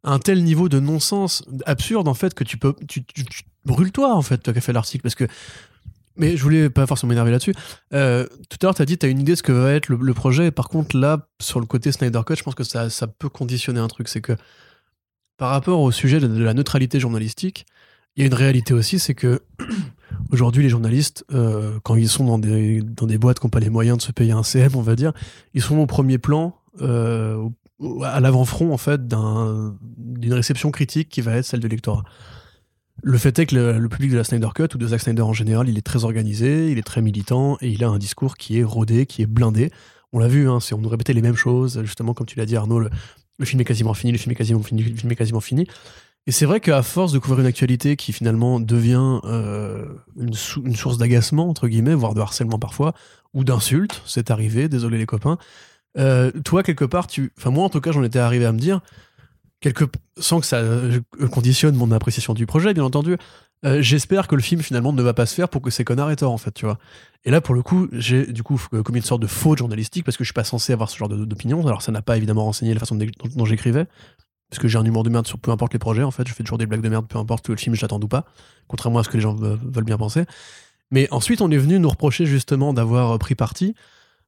[0.04, 3.90] un tel niveau de non-sens absurde en fait que tu peux tu, tu, tu brûles
[3.92, 5.24] toi en fait toi qui as fait l'article parce que
[6.18, 7.54] mais je voulais pas forcément m'énerver là-dessus.
[7.94, 9.72] Euh, tout à l'heure, tu as dit, tu as une idée de ce que va
[9.72, 10.50] être le, projet.
[10.50, 13.80] Par contre, là, sur le côté Snyder Cut, je pense que ça, ça peut conditionner
[13.80, 14.08] un truc.
[14.08, 14.36] C'est que
[15.36, 17.66] par rapport au sujet de, la neutralité journalistique,
[18.16, 19.40] il y a une réalité aussi, c'est que
[20.32, 23.60] aujourd'hui, les journalistes, euh, quand ils sont dans des, dans des boîtes qui n'ont pas
[23.60, 25.12] les moyens de se payer un CM, on va dire,
[25.54, 27.48] ils sont au premier plan, euh,
[28.04, 32.02] à l'avant-front, en fait, d'un- d'une réception critique qui va être celle de l'électorat.
[33.02, 35.32] Le fait est que le, public de la Snyder Cut ou de Zack Snyder en
[35.32, 38.58] général, il est très organisé, il est très militant et il a un discours qui
[38.58, 39.70] est rodé, qui est blindé.
[40.12, 42.56] On l'a vu, hein, on nous répétait les mêmes choses, justement, comme tu l'as dit,
[42.56, 42.90] Arnaud, le,
[43.44, 45.66] film est quasiment fini, le film est quasiment fini, le film est quasiment fini.
[46.26, 49.86] Et c'est vrai qu'à force de couvrir une actualité qui finalement devient euh,
[50.16, 52.94] une source d'agacement, entre guillemets, voire de harcèlement parfois,
[53.32, 55.38] ou d'insultes, c'est arrivé, désolé les copains,
[55.96, 57.32] euh, toi, quelque part, tu.
[57.38, 58.80] Enfin, moi, en tout cas, j'en étais arrivé à me dire
[59.60, 59.84] quelque,
[60.18, 61.00] sans que ça euh,
[61.30, 63.16] conditionne mon appréciation du projet, bien entendu,
[63.64, 66.10] euh, j'espère que le film finalement ne va pas se faire pour que ces connards
[66.10, 66.78] aient tort, en fait, tu vois.
[67.24, 70.16] Et là, pour le coup, j'ai du coup commis une sorte de faute journalistique parce
[70.16, 71.66] que je suis pas censé avoir ce genre d'opinion.
[71.66, 73.86] Alors, ça n'a pas évidemment renseigné la façon dont, j'écrivais.
[74.48, 76.26] Parce que j'ai un humour de merde sur peu importe les projets, en fait.
[76.26, 78.24] Je fais toujours des blagues de merde, peu importe le film je l'attende ou pas.
[78.66, 80.24] Contrairement à ce que les gens ve- veulent bien penser.
[80.90, 83.74] Mais ensuite, on est venu nous reprocher justement d'avoir euh, pris parti.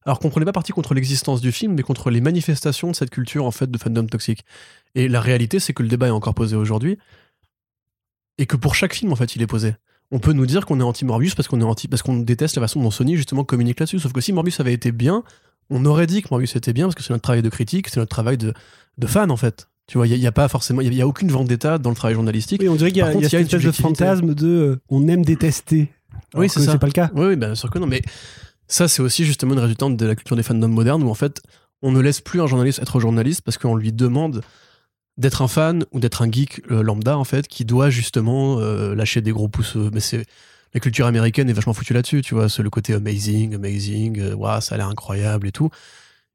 [0.07, 3.11] Alors qu'on prenait pas parti contre l'existence du film, mais contre les manifestations de cette
[3.11, 4.45] culture en fait de fandom toxique.
[4.95, 6.99] Et la réalité, c'est que le débat est encore posé aujourd'hui,
[8.39, 9.75] et que pour chaque film, en fait, il est posé.
[10.11, 12.63] On peut nous dire qu'on est anti-Morbius parce qu'on est anti, parce qu'on déteste la
[12.63, 14.01] façon dont Sony justement communique là-dessus.
[14.01, 15.23] Sauf que si Morbius avait été bien,
[15.69, 18.01] on aurait dit que Morbius était bien parce que c'est notre travail de critique, c'est
[18.01, 18.53] notre travail de,
[18.99, 19.69] de fan en fait.
[19.87, 22.15] Tu vois, il n'y a, pas forcément, il y, a aucune vendetta dans le travail
[22.15, 22.61] journalistique.
[22.63, 24.35] Oui, on dirait qu'il y a, y a il y a une espèce de fantasme
[24.35, 25.91] de euh, on aime détester.
[26.35, 26.73] Oui, c'est ça.
[26.73, 27.11] C'est pas le cas.
[27.15, 27.89] Oui, oui, bien sûr que non.
[27.89, 28.01] Mais
[28.71, 31.43] ça, c'est aussi justement une résultante de la culture des fandoms modernes où en fait,
[31.83, 34.43] on ne laisse plus un journaliste être journaliste parce qu'on lui demande
[35.17, 38.95] d'être un fan ou d'être un geek euh, lambda en fait qui doit justement euh,
[38.95, 39.77] lâcher des gros pouces.
[39.77, 40.25] euh, Mais c'est
[40.73, 42.49] la culture américaine est vachement foutue là-dessus, tu vois.
[42.49, 45.69] C'est le côté amazing, amazing, Ouah, ça a l'air incroyable et tout.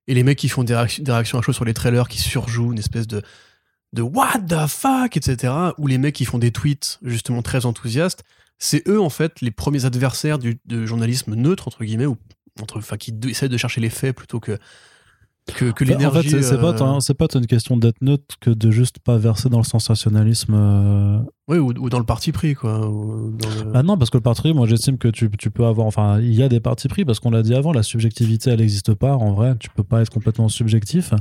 [0.07, 2.79] Et les mecs qui font des réactions à chaud sur les trailers, qui surjouent une
[2.79, 3.21] espèce de
[3.93, 5.53] de what the fuck, etc.
[5.77, 8.23] Ou les mecs qui font des tweets justement très enthousiastes
[8.57, 12.17] c'est eux en fait les premiers adversaires du de journalisme neutre entre guillemets ou
[12.61, 14.57] entre enfin qui essaient de chercher les faits plutôt que
[15.57, 17.77] que, que Bah, en l'énergie fait, c'est pas, euh, tant- c'est pas tant une question
[17.77, 20.55] d'être neutre que de juste pas verser dans le sensationnalisme.
[20.55, 21.19] euh.
[21.47, 24.17] ouais, ou, ou dans le parti pris quoi ou dans le- Bah non, parce que
[24.17, 25.85] le parti pris, moi j'estime que tu, tu peux avoir.
[25.85, 28.59] Enfin, il y a des partis pris, parce qu'on l'a dit avant, la subjectivité elle
[28.59, 29.15] n'existe pas.
[29.15, 31.13] En vrai, tu peux pas être complètement subjectif.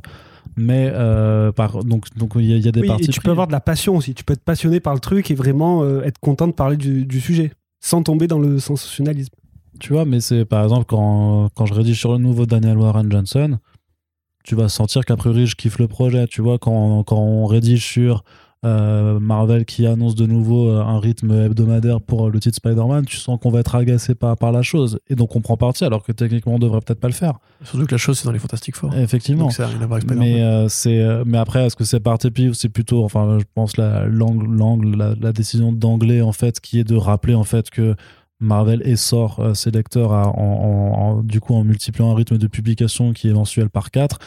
[0.56, 3.20] Mais euh, par, donc, donc il y, a- il y a des Oui, et tu
[3.20, 4.14] peux avoir de la passion aussi.
[4.14, 7.04] Tu peux être passionné par le truc et vraiment euh, être content de parler du,
[7.06, 9.34] du sujet sans tomber dans le sensationnalisme.
[9.80, 13.10] Tu vois, mais c'est par exemple quand, quand je rédige sur le nouveau Daniel Warren
[13.10, 13.58] Johnson,
[14.44, 16.26] tu vas sentir qu'a priori je kiffe le projet.
[16.28, 18.22] Tu vois, quand, quand on rédige sur
[18.64, 23.16] euh, Marvel qui annonce de nouveau euh, un rythme hebdomadaire pour le titre Spider-Man, tu
[23.18, 24.98] sens qu'on va être agacé par, par la chose.
[25.08, 27.34] Et donc on prend parti alors que techniquement on devrait peut-être pas le faire.
[27.62, 29.44] surtout que la chose c'est dans les Fantastic Four Effectivement.
[29.44, 29.68] donc ça.
[30.16, 33.44] Mais, euh, c'est, euh, mais après, est-ce que c'est parti ou c'est plutôt, enfin, je
[33.54, 37.44] pense, la, l'angle, l'angle, la, la décision d'anglais, en fait, qui est de rappeler, en
[37.44, 37.94] fait, que
[38.40, 42.36] Marvel essore euh, ses lecteurs à- en, en- en- du coup, en multipliant un rythme
[42.38, 44.18] de publication qui est mensuel par 4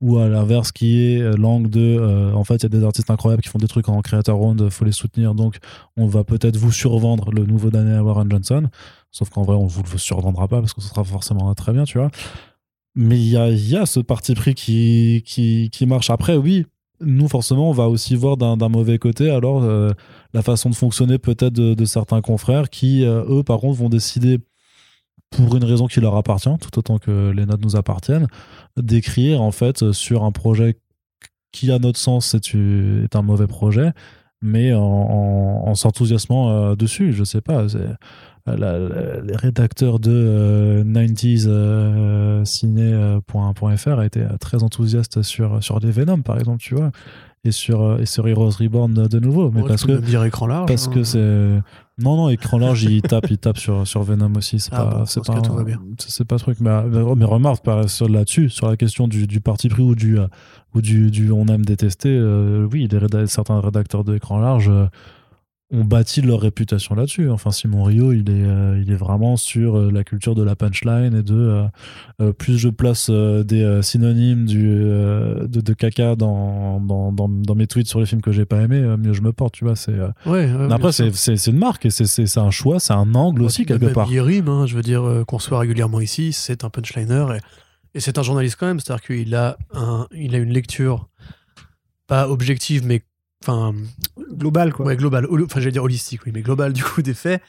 [0.00, 2.84] ou à l'inverse qui est euh, l'angle de euh, en fait il y a des
[2.84, 5.34] artistes incroyables qui font des trucs en creator round faut les soutenir.
[5.34, 5.58] Donc
[5.96, 8.68] on va peut-être vous survendre le nouveau Daniel Warren Johnson.
[9.10, 11.84] Sauf qu'en vrai on vous le survendra pas parce que ce sera forcément très bien
[11.84, 12.10] tu vois.
[12.94, 16.10] Mais il y a, il y a ce parti pris qui, qui, qui marche.
[16.10, 16.66] Après oui
[17.00, 19.92] nous forcément on va aussi voir d'un mauvais côté alors euh,
[20.34, 24.38] la façon de fonctionner peut-être de, certains confrères qui euh, eux par contre vont décider
[25.30, 28.26] pour une raison qui leur appartient tout autant que les notes nous appartiennent
[28.76, 30.76] d'écrire en fait sur un projet
[31.52, 33.92] qui à notre sens est, est un mauvais projet
[34.42, 37.12] mais en, en, en s'enthousiasmant euh, dessus.
[37.12, 37.66] Je sais pas
[38.46, 45.90] euh, les rédacteurs de euh, 90s euh, ciné.fr étaient euh, très enthousiastes sur, sur les
[45.90, 46.90] Venom par exemple tu vois
[47.44, 50.46] et sur, euh, et sur Heroes Reborn de nouveau mais Ouais, parce que dire écran
[50.46, 50.90] large parce hein.
[50.92, 51.62] que c'est
[51.98, 54.90] non non écran large il tape il tape sur sur Venom aussi c'est Ah pas
[54.98, 55.78] bon, c'est pas cas, tout va bien.
[55.98, 56.70] c'est pas truc mais,
[57.16, 57.64] mais remarque
[58.08, 60.26] là-dessus sur la question du, du parti pris ou du euh,
[60.74, 64.86] ou du, du on aime détester euh, oui réda- certains rédacteurs d'écran large euh,
[65.72, 67.30] ont bâti leur réputation là-dessus.
[67.30, 70.56] Enfin, Simon Rio, il est, euh, il est vraiment sur euh, la culture de la
[70.56, 71.64] punchline et de
[72.20, 77.66] euh, plus je place des synonymes du, de, de caca dans, dans, dans, dans mes
[77.68, 79.54] tweets sur les films que j'ai pas aimés, euh, mieux je me porte.
[79.54, 79.94] Tu vois, c'est.
[80.26, 83.94] ouais, après, c'est une marque et c'est- un choix, c'est un angle aussi quelque Même
[83.94, 84.10] part.
[84.10, 87.40] Yerim, hein, je veux dire, qu'on soit régulièrement ici, c'est un punchliner et,
[87.96, 88.80] et c'est un journaliste quand même.
[88.80, 91.08] C'est-à-dire qu'il a, un, il a une lecture
[92.06, 93.02] pas objective, mais
[93.42, 93.74] enfin
[94.32, 94.86] Global, quoi.
[94.86, 95.26] ouais, globale.
[95.26, 97.42] Holo- Enfin, j'allais dire holistique, oui, mais globale du coup des faits.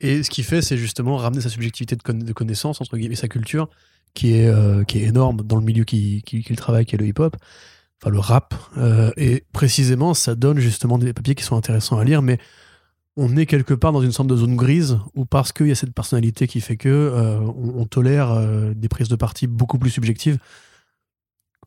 [0.00, 3.14] Et ce qu'il fait, c'est justement ramener sa subjectivité de, conna- de connaissance, entre guillemets,
[3.16, 3.68] sa culture,
[4.14, 6.98] qui est, euh, qui est énorme dans le milieu qu'il qui, qu'il travaille, qui est
[6.98, 7.36] le hip-hop,
[8.02, 8.54] enfin le rap.
[8.78, 12.38] Euh, et précisément, ça donne justement des papiers qui sont intéressants à lire, mais
[13.16, 15.74] on est quelque part dans une sorte de zone grise où parce qu'il y a
[15.74, 18.40] cette personnalité qui fait que euh, on, tolère
[18.74, 20.38] des prises de parti beaucoup plus subjectives.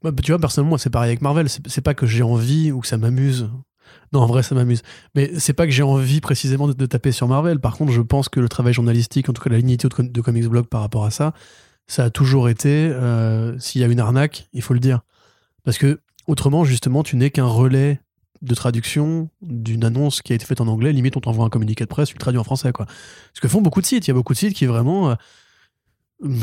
[0.03, 1.47] Bah, tu vois, personnellement, moi, c'est pareil avec Marvel.
[1.49, 3.49] C'est pas que j'ai envie ou que ça m'amuse.
[4.11, 4.83] Non, en vrai, ça m'amuse.
[5.15, 7.59] Mais c'est pas que j'ai envie précisément de, de taper sur Marvel.
[7.59, 10.21] Par contre, je pense que le travail journalistique, en tout cas la lignité de, de
[10.21, 11.33] Comics Blog par rapport à ça,
[11.87, 15.01] ça a toujours été, euh, s'il y a une arnaque, il faut le dire.
[15.63, 17.99] Parce que autrement, justement, tu n'es qu'un relais
[18.41, 20.91] de traduction d'une annonce qui a été faite en anglais.
[20.91, 22.71] Limite, on t'envoie un communiqué de presse, tu le traduis en français.
[22.73, 22.85] Quoi.
[23.33, 24.05] Ce que font beaucoup de sites.
[24.05, 25.15] Il y a beaucoup de sites qui vraiment, euh,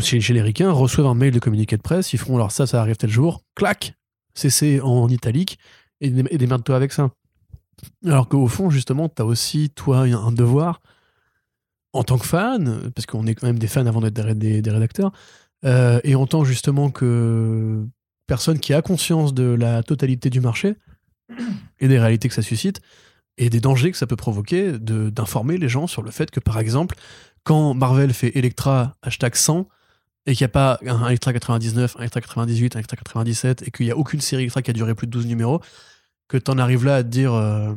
[0.03, 2.12] chez, les ricains, reçoivent un mail de communiqué de presse.
[2.12, 3.43] Ils font alors ça, ça arrive tel jour.
[3.55, 3.95] Clac
[4.35, 5.59] CC en italique.
[6.01, 7.11] et, et démerde-toi avec ça.
[8.05, 10.81] Alors qu'au fond, justement, t'as aussi, toi, un devoir
[11.93, 14.70] en tant que fan, parce qu'on est quand même des fans avant d'être des, des,
[14.70, 15.12] rédacteurs,
[15.64, 17.85] euh, et en tant justement que
[18.26, 20.76] personne qui a conscience de la totalité du marché
[21.81, 22.81] et des réalités que ça suscite
[23.39, 26.59] et des dangers que ça peut provoquer, d'informer les gens sur le fait que, par
[26.59, 26.97] exemple,
[27.51, 29.66] quand Marvel fait Electra hashtag 100
[30.26, 33.72] et qu'il n'y a pas un Electra 99, un Electra 98, un Electra 97 et
[33.72, 35.61] qu'il n'y a aucune série Electra qui a duré plus de 12 numéros,
[36.28, 37.74] que tu en arrives là à te dire euh,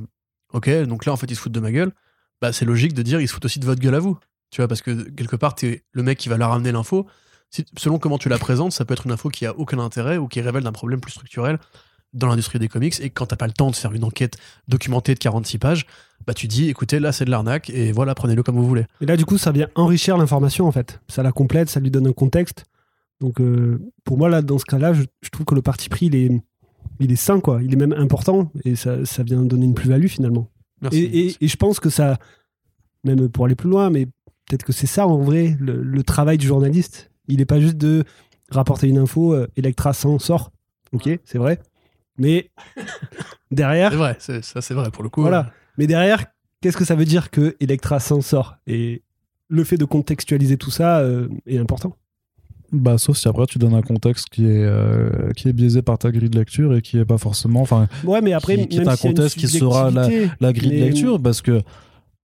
[0.53, 1.91] Ok, donc là en fait ils se foutent de ma gueule,
[2.39, 4.19] bah c'est logique de dire ils se foutent aussi de votre gueule à vous.
[4.51, 7.07] Tu vois, parce que quelque part, tu es le mec qui va leur ramener l'info.
[7.75, 10.27] selon comment tu la présentes, ça peut être une info qui a aucun intérêt ou
[10.27, 11.57] qui révèle d'un problème plus structurel
[12.13, 12.99] dans l'industrie des comics.
[12.99, 15.87] Et quand t'as pas le temps de faire une enquête documentée de 46 pages,
[16.25, 18.85] bah tu dis écoutez, là c'est de l'arnaque et voilà, prenez-le comme vous voulez.
[19.01, 21.01] Et là, du coup, ça vient enrichir l'information en fait.
[21.07, 22.65] Ça la complète, ça lui donne un contexte.
[23.19, 26.15] Donc euh, pour moi, là, dans ce cas-là, je, trouve que le parti pris, il
[26.15, 26.29] est,
[26.99, 27.61] il est sain, quoi.
[27.63, 30.49] Il est même important et ça, ça vient donner une plus-value finalement.
[30.91, 32.17] et, et, je pense que ça,
[33.03, 36.47] même pour aller plus loin, mais peut-être que c'est ça en vrai, le, travail du
[36.47, 37.11] journaliste.
[37.27, 38.03] Il n'est pas juste de
[38.49, 40.51] rapporter une info, euh, Electra s'en sort.
[40.91, 41.59] Ok, c'est vrai.
[42.17, 42.51] Mais
[43.51, 43.91] derrière.
[43.91, 45.21] C'est vrai, ça c'est vrai pour le coup.
[45.21, 45.51] Voilà.
[45.77, 46.25] Mais derrière,
[46.61, 48.55] qu'est-ce que ça veut dire que Electra s'en sort?
[48.67, 49.03] Et
[49.49, 51.95] le fait de contextualiser tout ça euh, est important.
[52.71, 55.99] Bah, sauf si après tu donnes un contexte qui est, euh, qui est biaisé par
[55.99, 57.61] ta grille de lecture et qui est pas forcément.
[57.61, 60.09] Enfin, ouais, mais après, qui, est un contexte qui sera la,
[60.39, 61.61] la grille de lecture parce que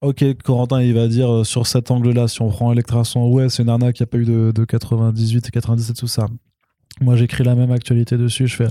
[0.01, 3.63] Ok, Corentin, il va dire euh, sur cet angle-là, si on prend Electrason, ouais, c'est
[3.63, 6.27] une arnaque, il n'y a pas eu de, de 98 et 97, tout ça.
[7.01, 8.67] Moi, j'écris la même actualité dessus, je fais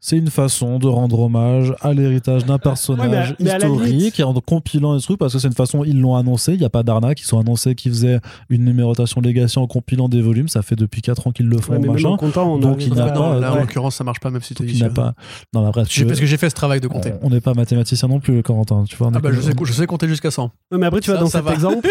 [0.00, 5.18] c'est une façon de rendre hommage à l'héritage d'un personnage historique en compilant les trucs
[5.18, 7.40] parce que c'est une façon ils l'ont annoncé il n'y a pas d'arnaque ils ont
[7.40, 11.32] annoncé qu'ils faisaient une numérotation Legacy en compilant des volumes ça fait depuis 4 ans
[11.32, 12.16] qu'ils le font machin.
[12.58, 14.82] donc il n'y a pas là, en l'occurrence ça marche pas même si tu dis
[14.94, 15.14] pas
[15.52, 17.12] non mais après parce que j'ai fait ce travail de compter.
[17.22, 19.86] On n'est pas mathématicien non plus Corentin tu vois ah bah, je, sais, je sais
[19.86, 21.88] compter jusqu'à 100 mais après tu vas dans cet exemple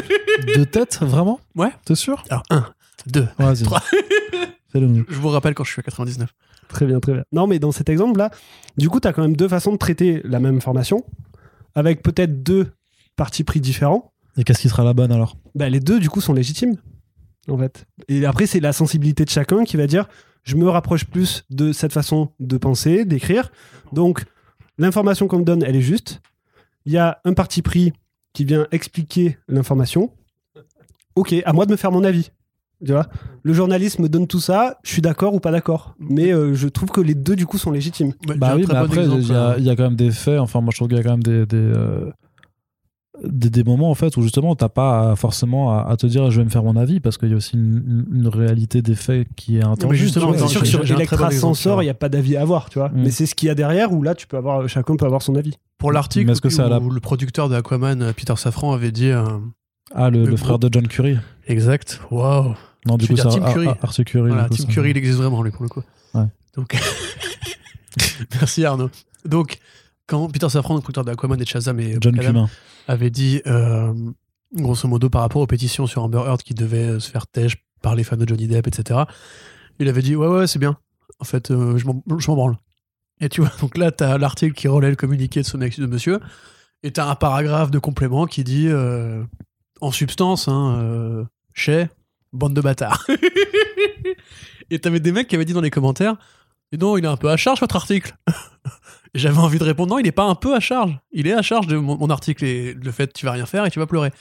[0.56, 1.40] de tête vraiment?
[1.56, 1.72] Ouais.
[1.86, 2.24] T'es sûr?
[2.30, 2.66] Alors 1
[3.08, 3.28] 2
[3.64, 3.82] 3
[4.80, 6.30] je vous rappelle quand je suis à 99
[6.68, 7.24] Très bien, très bien.
[7.32, 8.30] Non, mais dans cet exemple-là,
[8.78, 11.06] du coup, tu as quand même deux façons de traiter la même information,
[11.76, 12.68] avec peut-être deux
[13.16, 14.14] partis pris différents.
[14.38, 15.38] Et qu'est-ce qui sera la bonne alors?
[15.56, 16.76] Bah, Les deux, du coup, sont légitimes,
[17.50, 17.86] en fait.
[18.08, 20.08] Et après, c'est la sensibilité de chacun qui va dire
[20.44, 23.52] je me rapproche plus de cette façon de penser, d'écrire.
[23.92, 24.24] Donc,
[24.78, 26.22] l'information qu'on me donne, elle est juste.
[26.86, 27.92] Il y a un parti pris
[28.32, 30.14] qui vient expliquer l'information.
[31.16, 32.32] Ok, à moi de me faire mon avis.
[32.86, 33.08] Tu vois?
[33.44, 35.96] Le journalisme donne tout ça, je suis d'accord ou pas d'accord.
[36.00, 38.14] Mais euh, je trouve que les deux, du coup, sont légitimes.
[38.38, 39.56] bah oui, mais après, hein.
[39.58, 40.40] il y, a quand même des faits.
[40.40, 41.46] Enfin, moi, je trouve qu'il y a quand même des.
[41.54, 42.12] Euh,
[43.24, 46.46] des, des, moments en fait où justement t'as pas forcément à, te dire je vais
[46.46, 49.64] me faire mon avis parce qu'il y a aussi une, réalité des faits qui est
[49.64, 49.96] intensible.
[49.96, 52.78] justement, c'est sûr que sur Electra Sensor, il n'y a pas d'avis à avoir, tu
[52.78, 52.90] vois.
[52.90, 53.02] Mm.
[53.04, 55.24] Mais c'est ce qu'il y a derrière où là, tu peux avoir, chacun peut avoir
[55.24, 55.56] son avis.
[55.80, 59.12] Pour l'article où, le producteur de Aquaman, Peter Safran, avait dit.
[59.96, 61.18] ah, le, frère de John Curry.
[61.48, 62.02] Exact.
[62.12, 62.54] Waouh.
[62.86, 63.68] Non, du coup, c'est Curry.
[63.82, 64.30] Arthur Curry.
[64.30, 65.84] Voilà, Tim Curry, il existe vraiment, lui, pour le coup.
[66.14, 66.26] Ouais.
[66.56, 66.76] Donc,
[68.34, 68.90] merci Arnaud.
[69.26, 69.60] Donc,
[70.08, 72.50] quand Peter Safran, le producteur d'Aquaman et Shazam et John Adam,
[72.88, 73.94] avait dit, euh,
[74.54, 77.96] grosso modo, par rapport aux pétitions sur Amber Heard qui devaient se faire têche par
[77.96, 79.02] les fans de Johnny Depp, etc.,
[79.80, 80.78] il avait dit, ouais, ouais, c'est bien.
[81.20, 82.58] En fait, euh, je m'en branle.
[83.20, 85.86] Et tu vois, donc là, t'as l'article qui relaie le communiqué de ce mec, de
[85.86, 86.20] monsieur,
[86.84, 89.24] et t'as un paragraphe de complément qui dit, euh,
[89.82, 91.90] en substance, hein, chez
[92.38, 93.06] Bande de bâtards.
[94.70, 96.18] et t'avais des mecs qui avaient dit dans les commentaires
[96.72, 98.16] et non, il est un peu à charge votre article.
[99.16, 100.98] J'avais envie de répondre non, il n'est pas un peu à charge.
[101.12, 103.72] Il est à charge de mon, article et le fait tu vas rien faire et
[103.72, 104.12] tu vas pleurer.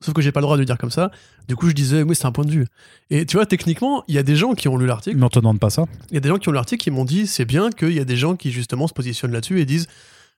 [0.00, 1.10] Sauf que j'ai pas le droit de le dire comme ça.
[1.48, 2.66] Du coup, je disais oui, c'est un point de vue.
[3.10, 5.22] Et tu vois, techniquement, il y a des gens qui ont lu l'article.
[5.22, 5.84] On te demande pas ça.
[6.10, 7.92] Il y a des gens qui ont lu l'article qui m'ont dit c'est bien qu'il
[7.92, 9.88] y a des gens qui justement se positionnent là-dessus et disent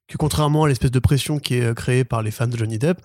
[0.09, 3.01] que contrairement à l'espèce de pression qui est créée par les fans de Johnny Depp,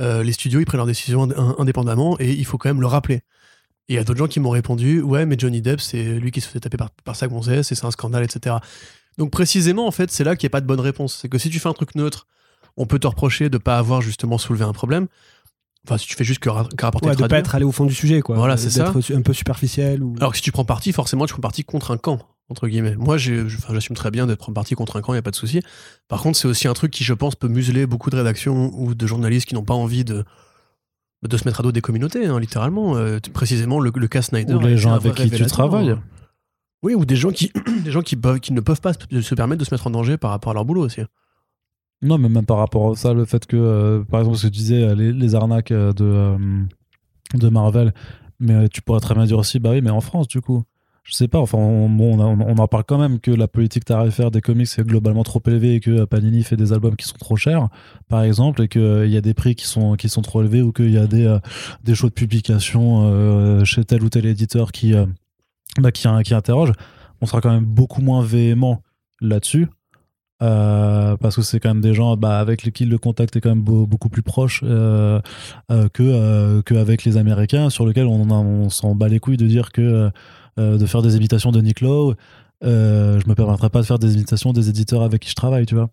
[0.00, 3.20] euh, les studios ils prennent leurs décisions indépendamment et il faut quand même le rappeler.
[3.90, 6.40] Il y a d'autres gens qui m'ont répondu Ouais, mais Johnny Depp, c'est lui qui
[6.40, 8.54] se fait taper par, par sa gonzesse, et c'est un scandale, etc.
[9.18, 11.18] Donc précisément, en fait, c'est là qu'il n'y a pas de bonne réponse.
[11.20, 12.28] C'est que si tu fais un truc neutre,
[12.76, 15.08] on peut te reprocher de ne pas avoir justement soulevé un problème.
[15.84, 17.92] Enfin, si tu fais juste que, rapporter ouais, de pas être allé au fond du
[17.92, 18.36] sujet, quoi.
[18.36, 18.92] Voilà, c'est ça.
[19.12, 20.04] un peu superficiel.
[20.04, 20.14] Ou...
[20.18, 22.94] Alors que si tu prends parti, forcément, tu prends parti contre un camp, entre guillemets.
[22.94, 25.36] Moi, j'assume très bien d'être prendre parti contre un camp, il n'y a pas de
[25.36, 25.62] souci.
[26.06, 28.94] Par contre, c'est aussi un truc qui, je pense, peut museler beaucoup de rédactions ou
[28.94, 30.24] de journalistes qui n'ont pas envie de
[31.28, 32.96] de se mettre à dos des communautés, hein, littéralement.
[32.96, 34.54] Euh, précisément, le, le, cas Snyder.
[34.54, 35.96] Ou les gens avec qui tu travailles.
[36.82, 37.52] Oui, ou des gens qui,
[37.84, 40.16] des gens qui, peuvent, qui ne peuvent pas se permettre de se mettre en danger
[40.16, 41.02] par rapport à leur boulot aussi.
[42.02, 44.52] Non, mais même par rapport à ça, le fait que, euh, par exemple, ce que
[44.52, 46.36] tu disais, euh, les, arnaques de,
[47.34, 47.92] de Marvel,
[48.38, 50.64] mais tu pourrais très bien dire aussi, bah oui, mais en France, du coup.
[51.10, 54.30] Je sais pas, enfin, on, bon, on, en parle quand même que la politique tarifaire
[54.30, 57.18] des comics est globalement trop élevée et que euh, Panini fait des albums qui sont
[57.18, 57.68] trop chers,
[58.08, 60.70] par exemple, et qu'il y a des prix qui sont, qui sont trop élevés ou
[60.72, 61.38] qu'il y a des, euh,
[61.82, 65.04] des choix de publication euh, chez tel ou tel éditeur qui, euh,
[65.80, 66.70] bah, qui, qui interroge,
[67.20, 68.80] on sera quand même beaucoup moins véhément
[69.20, 69.66] là-dessus.
[70.42, 73.50] euh, parce que c'est quand même des gens bah, avec lesquels le contact est quand
[73.50, 75.20] même beau- beaucoup plus proche euh,
[75.70, 79.36] euh, que, euh, que avec les Américains, sur lesquels on, on s'en bat les couilles
[79.36, 80.10] de dire que
[80.60, 82.14] euh, de faire des imitations de Nick Lowe.
[82.62, 85.66] Euh, je me permettrai pas de faire des imitations des éditeurs avec qui je travaille,
[85.66, 85.88] tu vois.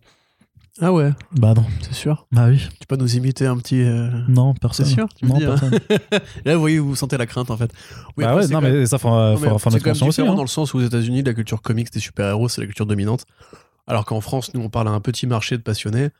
[0.80, 1.64] Ah ouais, Bah non.
[1.80, 2.26] c'est sûr.
[2.30, 2.60] Bah oui.
[2.78, 3.80] Tu peux nous imiter un petit.
[3.82, 4.86] euh, Non, personne.
[4.86, 5.56] C'est sûr, tu me Non, dis, hein.
[5.58, 5.78] personne.
[6.44, 7.72] Là, vous voyez, vous sentez la crainte en fait.
[8.16, 9.58] Oui, bah après, ouais, c'est non, quand même- mais ça, faut, Non, faut, mais faut
[9.58, 10.20] c'est mettre quand même conscience aussi.
[10.20, 10.36] différent hein.
[10.36, 13.24] dans le sens où aux États-Unis, la culture comics des super-héros, c'est la culture dominante.
[13.88, 16.10] Alors qu'en France, nous, on parle à un petit marché de passionnés.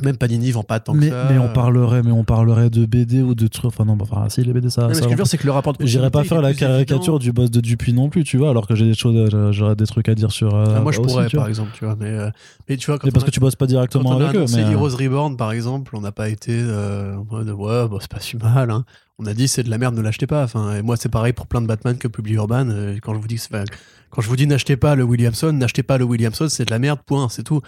[0.00, 1.26] Même Panini vend pas tant Mais, que ça.
[1.30, 3.66] mais on parlerait, mais on parlerait de BD ou de trucs.
[3.66, 4.82] Enfin non, bah, enfin si les BD ça.
[4.82, 6.24] Non, mais ça ce que je veux dire, c'est que le rapport de J'irais pas
[6.24, 7.18] faire la caricature évident.
[7.18, 9.76] du boss de Dupuis non plus, tu vois, alors que j'ai des choses, euh, j'aurais
[9.76, 10.54] des trucs à dire sur.
[10.54, 11.94] euh, Ah, moi, je aussi, pourrais, par exemple, tu vois.
[12.00, 12.30] Mais, euh,
[12.70, 14.38] mais tu vois, quand Mais parce que tu bosses pas directement avec eux.
[14.38, 17.98] annoncé Mais, Heroes Reborn, par exemple, on n'a pas été euh, en mode ouais, bah,
[18.00, 18.70] c'est pas si mal.
[18.70, 18.84] hein.
[19.18, 20.42] On a dit c'est de la merde, ne l'achetez pas.
[20.44, 22.66] Enfin, et moi, c'est pareil pour plein de Batman que publie Urban.
[23.02, 23.50] Quand je vous dis, c'est-
[24.10, 26.78] quand je vous dis n'achetez pas le Williamson, n'achetez pas le Williamson, c'est de la
[26.78, 26.98] merde.
[27.04, 27.60] Point, c'est tout.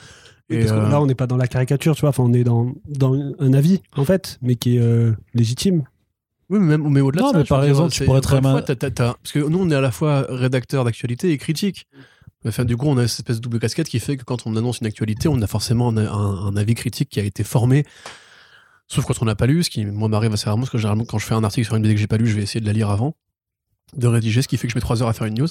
[0.50, 2.10] Et, parce que euh, là, on n'est pas dans la caricature, tu vois.
[2.10, 5.84] Enfin, on est dans, dans un avis, en fait, mais qui est euh, légitime.
[6.50, 8.62] Oui, mais, même, mais au-delà Non, de ça, mais par exemple, tu pourrais très mal-
[8.66, 11.86] parce que nous, on est à la fois rédacteur d'actualité et critique.
[12.46, 14.54] Enfin, du coup, on a cette espèce de double casquette qui fait que quand on
[14.54, 17.84] annonce une actualité, on a forcément un, un- un avis critique qui a été formé.
[18.86, 21.06] Sauf quand on n'a pas lu, ce qui, moi, m'arrive assez rarement, parce que généralement,
[21.06, 22.60] quand je fais un article sur une BD que j'ai pas lu, je vais essayer
[22.60, 23.16] de la lire avant,
[23.96, 25.48] de rédiger, ce qui fait que je mets trois heures à faire une news.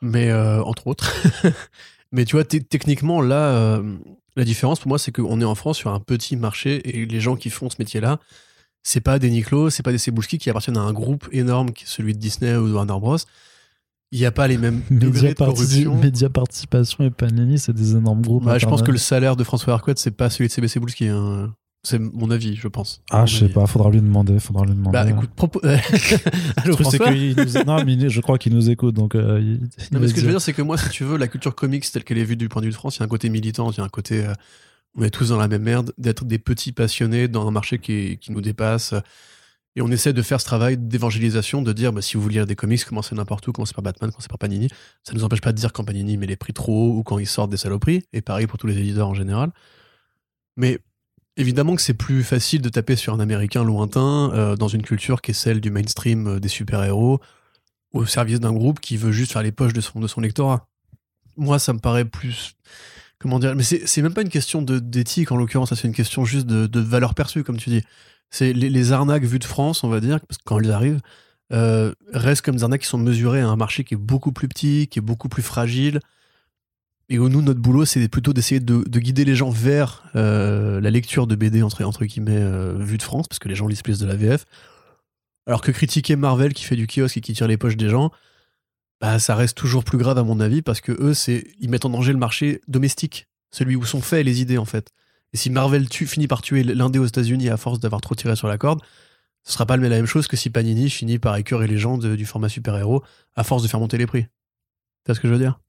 [0.00, 1.12] Mais, euh, entre autres.
[2.14, 3.96] mais tu vois, techniquement, là, euh,
[4.36, 7.20] la différence pour moi, c'est qu'on est en France sur un petit marché et les
[7.20, 8.18] gens qui font ce métier-là,
[8.82, 11.84] c'est pas des Niklo, c'est pas des Cebulski qui appartiennent à un groupe énorme qui
[11.84, 13.16] est celui de Disney ou de Warner Bros.
[14.12, 15.94] Il n'y a pas les mêmes degrés Média, de Parti- corruption.
[15.96, 18.44] Média Participation et Panini, c'est des énormes groupes.
[18.44, 21.08] Bah, je pense que le salaire de François Arquette, c'est pas celui de CB Cebulski.
[21.08, 21.54] hein.
[21.84, 23.02] C'est mon avis, je pense.
[23.10, 23.52] Ah, je sais avis.
[23.52, 24.40] pas, faudra lui demander.
[24.40, 24.92] Faudra lui demander.
[24.92, 25.60] Bah écoute, propos...
[26.56, 27.64] Allô truc, qu'il nous...
[27.64, 29.60] non, mais je crois qu'il nous écoute, donc euh, il,
[29.92, 31.54] Non, mais ce que je veux dire, c'est que moi, si tu veux, la culture
[31.54, 33.08] comics telle qu'elle est vue du point de vue de France, il y a un
[33.08, 34.24] côté militant, il y a un côté.
[34.24, 34.32] euh,
[34.96, 38.16] on est tous dans la même merde, d'être des petits passionnés dans un marché qui,
[38.18, 38.94] qui nous dépasse.
[39.76, 42.46] Et on essaie de faire ce travail d'évangélisation, de dire bah, si vous voulez lire
[42.46, 44.68] des comics, commencez n'importe où, commencez par Batman, commencez par Panini.
[45.02, 47.02] Ça ne nous empêche pas de dire quand Panini met les prix trop haut ou
[47.02, 49.50] quand ils sortent des saloperies, et pareil pour tous les éditeurs en général.
[50.56, 50.78] Mais
[51.36, 55.22] évidemment que c'est plus facile de taper sur un américain lointain euh, dans une culture
[55.22, 57.20] qui est celle du mainstream euh, des super-héros
[57.92, 60.66] au service d'un groupe qui veut juste faire les poches de son, de son lectorat.
[61.36, 62.56] Moi, ça me paraît plus.
[63.18, 66.46] Comment dire Mais c'est même pas une question d'éthique en l'occurrence, c'est une question juste
[66.46, 67.82] de, de valeur perçue, comme tu dis.
[68.30, 71.00] C'est les, les arnaques vues de France, on va dire, parce que quand elles arrivent,
[71.52, 74.48] euh, restent comme des arnaques qui sont mesurées à un marché qui est beaucoup plus
[74.48, 76.00] petit, qui est beaucoup plus fragile.
[77.10, 80.90] Et nous, notre boulot, c'est plutôt d'essayer de, de guider les gens vers euh, la
[80.90, 83.82] lecture de BD, entre, entre guillemets, euh, vue de France, parce que les gens lisent
[83.82, 84.46] plus de la VF.
[85.46, 88.10] Alors que critiquer Marvel qui fait du kiosque et qui tire les poches des gens,
[89.00, 91.84] bah, ça reste toujours plus grave à mon avis, parce que eux, c'est ils mettent
[91.84, 94.88] en danger le marché domestique, celui où sont faits les idées, en fait.
[95.34, 98.48] Et si Marvel finit par tuer l'indé aux États-Unis à force d'avoir trop tiré sur
[98.48, 98.80] la corde,
[99.42, 102.24] ce sera pas la même chose que si Panini finit par écœurer les gens du
[102.24, 103.02] format super-héros
[103.36, 104.26] à force de faire monter les prix.
[105.04, 105.60] Tu ce que je veux dire?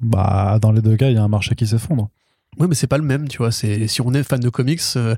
[0.00, 2.08] Bah, dans les deux cas, il y a un marché qui s'effondre.
[2.58, 3.50] Ouais, mais c'est pas le même, tu vois.
[3.52, 5.16] C'est si on est fan de comics, euh,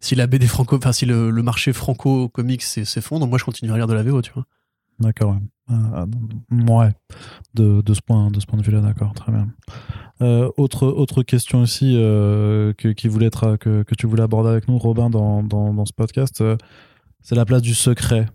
[0.00, 3.44] si la BD franco, enfin si le, le marché franco comics s'e- s'effondre, moi je
[3.44, 4.46] continue à lire de la VO, tu vois.
[4.98, 5.74] D'accord, ouais.
[5.74, 6.06] Euh,
[6.68, 6.90] ouais.
[7.54, 9.48] De, de ce point, de ce point de vue-là, d'accord, très bien.
[10.20, 14.50] Euh, autre, autre question aussi euh, que, qui voulait être, que, que tu voulais aborder
[14.50, 16.56] avec nous, Robin, dans, dans, dans ce podcast, euh,
[17.22, 18.26] c'est la place du secret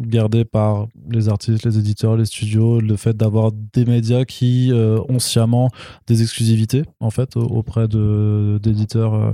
[0.00, 5.00] gardé par les artistes, les éditeurs, les studios, le fait d'avoir des médias qui euh,
[5.08, 5.70] ont sciemment
[6.06, 9.14] des exclusivités en fait au- auprès de d'éditeurs.
[9.14, 9.32] euh,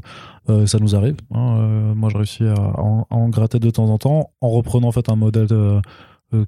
[0.48, 1.16] euh, ça nous arrive.
[1.34, 5.08] hein, moi, je réussis à, en, gratter de temps en temps en reprenant en fait
[5.08, 5.48] un modèle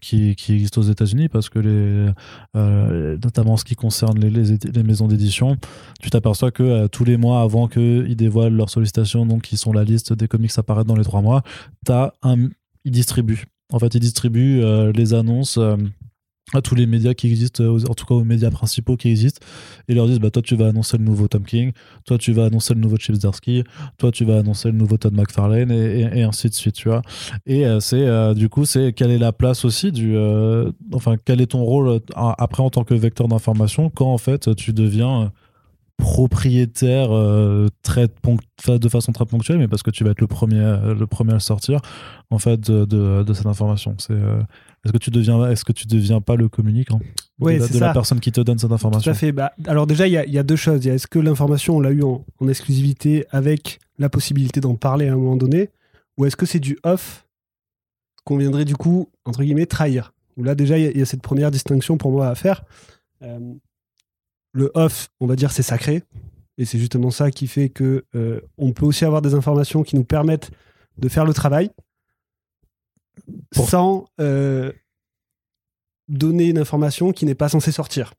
[0.00, 2.12] qui, qui existe aux États-Unis parce que
[2.54, 5.56] notamment en ce qui concerne les, les, maisons d'édition,
[6.00, 9.84] tu t'aperçois que tous les mois avant qu'ils dévoilent leurs sollicitations, donc qui sont la
[9.84, 11.42] liste des comics apparaître dans les trois mois,
[11.84, 12.36] t'as un,
[12.84, 13.46] ils distribuent.
[13.72, 15.58] En fait, ils distribuent euh, les annonces.
[15.58, 15.76] euh,
[16.54, 19.44] à tous les médias qui existent, euh, en tout cas aux médias principaux qui existent,
[19.86, 21.72] et leur disent bah, Toi, tu vas annoncer le nouveau Tom King,
[22.06, 23.64] toi, tu vas annoncer le nouveau Chip Zdarsky,
[23.98, 27.02] toi, tu vas annoncer le nouveau Todd McFarlane, et, ainsi de suite, tu vois.
[27.44, 30.16] Et c'est du coup, c'est quelle est la place aussi du.
[30.94, 34.72] enfin, quel est ton rôle après en tant que vecteur d'information quand en fait tu
[34.72, 35.30] deviens
[35.98, 38.08] propriétaire euh, très
[38.78, 41.32] de façon très ponctuelle, mais parce que tu vas être le premier, à- le premier
[41.32, 41.80] à le sortir
[42.30, 43.94] en fait de, de- de cette information.
[43.98, 44.40] C'est euh,
[44.84, 47.00] est-ce que tu deviens, est-ce que tu deviens pas le communicant
[47.40, 47.92] Ouais, de, la, de la ça.
[47.92, 49.10] personne qui te donne cette Tout information?
[49.10, 49.32] à fait.
[49.32, 50.86] Bah, alors déjà, il y, a- il y a deux choses.
[50.86, 55.12] Est-ce que l'information, on l'a eu en, en exclusivité avec la possibilité d'en parler à
[55.12, 55.70] un moment donné,
[56.16, 57.26] ou est-ce que c'est du off
[58.24, 60.12] qu'on viendrait du coup, entre guillemets, trahir?
[60.36, 62.62] Là, déjà, il y, a- il y a cette première distinction pour moi à faire.
[63.22, 63.38] Euh,
[64.52, 66.02] le off, on va dire, c'est sacré.
[66.56, 69.94] Et c'est justement ça qui fait que euh, on peut aussi avoir des informations qui
[69.96, 70.50] nous permettent
[70.98, 71.70] de faire le travail
[73.52, 74.72] Pour- sans euh,
[76.08, 78.14] donner une information qui n'est pas censée sortir.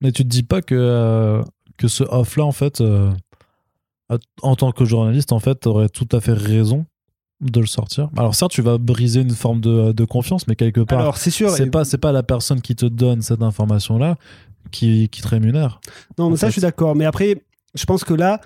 [0.00, 1.42] Mais tu te dis pas que, euh,
[1.76, 2.82] que ce off-là, en fait,
[4.42, 6.86] en tant que journaliste, en fait, t'aurais tout à fait raison
[7.40, 8.08] de le sortir?
[8.16, 11.30] Alors certes, tu vas briser une forme de, de confiance, mais quelque part, Alors, c'est
[11.30, 11.50] sûr.
[11.50, 14.16] c'est et- pas, c'est pas la personne qui te donne cette information-là
[14.74, 15.80] qui, qui te rémunère.
[16.18, 16.50] Non, mais ça, fait.
[16.50, 16.94] je suis d'accord.
[16.96, 17.42] Mais après,
[17.74, 18.40] je pense que là,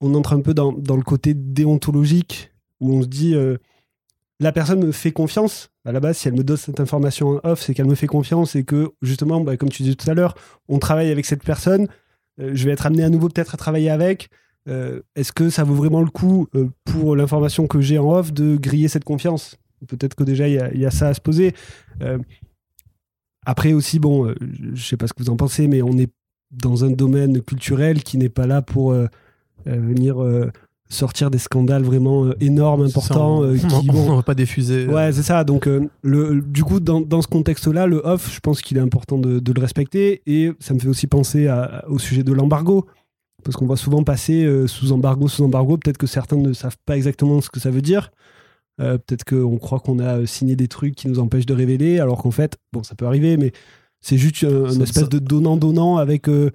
[0.00, 2.50] on entre un peu dans, dans le côté déontologique
[2.80, 3.56] où on se dit euh,
[4.40, 5.70] la personne me fait confiance.
[5.84, 8.06] À la base, si elle me donne cette information en off, c'est qu'elle me fait
[8.08, 10.34] confiance et que, justement, bah, comme tu disais tout à l'heure,
[10.68, 11.86] on travaille avec cette personne.
[12.40, 14.28] euh, je vais être amené à nouveau peut-être à travailler avec.
[14.68, 16.46] Euh, Est-ce que ça vaut vraiment le coup
[16.84, 19.56] pour l'information que j'ai en off de griller cette confiance?
[19.88, 21.52] Peut-être que déjà il y, a- il y a ça à se poser.
[23.46, 24.34] Après aussi, bon, euh,
[24.74, 26.10] je sais pas ce que vous en pensez, mais on est
[26.50, 29.06] dans un domaine culturel qui n'est pas là pour euh,
[29.66, 30.16] euh, venir
[30.88, 33.42] sortir des scandales vraiment euh, énormes, importants.
[33.42, 34.86] Euh, qui, on, on va pas diffuser.
[34.86, 35.42] Ouais, c'est ça.
[35.44, 38.80] Donc, euh, le, du coup, dans, dans ce contexte-là, le off, je pense qu'il est
[38.80, 40.22] important de, de le respecter.
[40.26, 42.86] Et ça me fait aussi penser à- au sujet de l'embargo.
[43.42, 45.76] Parce qu'on voit souvent passer sous embargo, sous embargo.
[45.76, 48.12] Peut-être que certains ne savent pas exactement ce que ça veut dire.
[48.80, 52.00] Euh, Peut-être qu'on croit qu'on a euh, signé des trucs qui nous empêchent de révéler,
[52.00, 53.52] alors qu'en fait, bon, ça peut arriver, mais
[54.00, 56.28] c'est juste euh, une espèce ça- de donnant-donnant avec.
[56.28, 56.50] euh,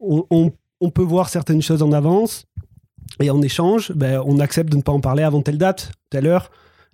[0.00, 2.44] on, on- on peut voir certaines choses en avance,
[3.20, 6.26] et en échange, ben, on accepte de ne pas en parler avant telle date, telle
[6.26, 6.50] heure.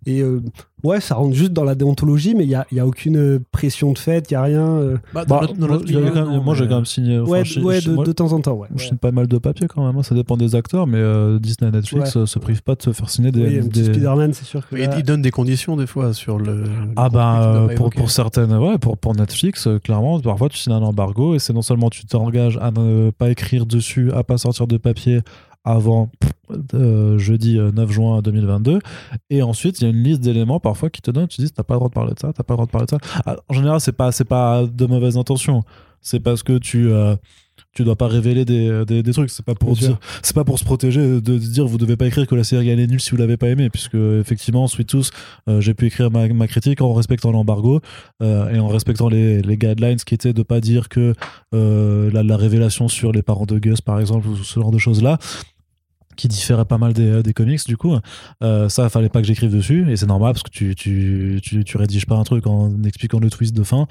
[0.06, 0.42] Et euh,
[0.82, 3.38] ouais, ça rentre juste dans la déontologie, mais il n'y a, y a aucune euh,
[3.52, 4.60] pression de fait, il n'y a rien.
[4.66, 6.68] euh, Bah, dans Bah, notre- dans moi, notre j'avais milieu, quand même- non, moi, j'ai
[6.68, 7.18] quand même signé.
[7.20, 8.68] ouais, je- ouais, je- de, moi, de temps en temps, ouais.
[8.74, 8.88] Je Ouais.
[8.88, 11.68] signe pas mal de papier quand même, hein, ça dépend des acteurs, mais euh, Disney
[11.70, 12.26] et Netflix Ouais.
[12.26, 13.60] se privent pas de se faire signer des.
[13.60, 14.76] Oui, des- Spider-Man, c'est sûr que.
[14.76, 16.64] Il, là- il donne des conditions des fois sur le.
[16.96, 21.34] Ah bah pas pour, certaines, ouais, pour, pour Netflix, clairement, parfois tu signes un embargo
[21.34, 24.76] et c'est non seulement tu t'engages à ne pas écrire dessus, à pas sortir de
[24.76, 25.20] papier
[25.64, 26.10] avant
[26.74, 28.78] euh, jeudi euh, 9 juin 2022
[29.30, 31.62] et ensuite il y a une liste d'éléments parfois qui te donnent, tu dis t'as
[31.62, 33.36] pas le droit de parler de ça, t'as pas le droit de parler de ça.
[33.48, 35.62] En général c'est pas c'est pas de mauvaises intentions,
[36.00, 37.16] c'est parce que tu euh,
[37.74, 40.58] tu dois pas révéler des, des, des trucs, c'est pas pour dire, c'est pas pour
[40.58, 43.10] se protéger de dire vous devez pas écrire que la série elle est nulle si
[43.10, 43.68] vous l'avez pas aimée.
[43.68, 45.10] Puisque effectivement Sweet Tooth
[45.48, 47.80] euh, j'ai pu écrire ma, ma critique en respectant l'embargo
[48.22, 51.14] euh, et en respectant les, les guidelines qui étaient de pas dire que
[51.52, 54.78] euh, la, la révélation sur les parents de Gus par exemple ou ce genre de
[54.78, 55.18] choses là
[56.16, 57.94] qui différait pas mal des, des comics du coup
[58.42, 61.64] euh, ça fallait pas que j'écrive dessus et c'est normal parce que tu, tu, tu,
[61.64, 63.86] tu rédiges pas un truc en expliquant le twist de fin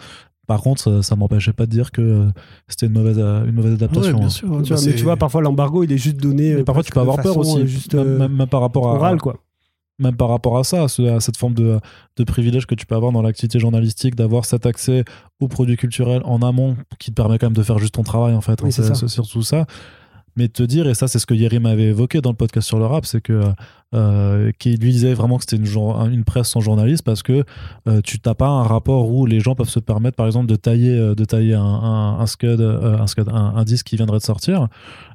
[0.48, 2.26] par contre ça, ça m'empêchait pas de dire que euh,
[2.68, 4.30] c'était une mauvaise, euh, une mauvaise adaptation Ouais, bien hein.
[4.30, 4.48] sûr.
[4.64, 6.54] Tu bah, vois, mais tu vois, parfois l'embargo, il est juste donné.
[6.56, 8.60] mais euh, parfois tu peux avoir peur aussi euh, Juste même, euh, même- même par
[8.60, 9.38] rapport à, quoi.
[10.00, 11.80] même par rapport à ça, à, ce- à cette forme de,
[12.18, 15.06] de privilège que tu peux avoir dans l'activité journalistique, d'avoir cet accès
[15.40, 18.34] aux produits culturels en amont qui te permet quand même de faire juste ton travail
[18.36, 18.62] en fait.
[18.62, 18.96] Oui, hein, c'est c'est ça.
[18.96, 19.66] c'est surtout ça.
[20.36, 22.80] Mais te dire, et ça c'est ce que Yerim avait évoqué dans le podcast sur
[22.80, 23.42] le rap, c'est que
[23.94, 27.44] euh, qu'il lui disait vraiment que c'était une, une presse sans journaliste parce que
[27.88, 30.56] euh, tu t'as pas un rapport où les gens peuvent se permettre par exemple de
[30.56, 33.96] tailler, euh, de tailler un, un, un scud, euh, un, scud un, un disque qui
[33.96, 34.68] viendrait de sortir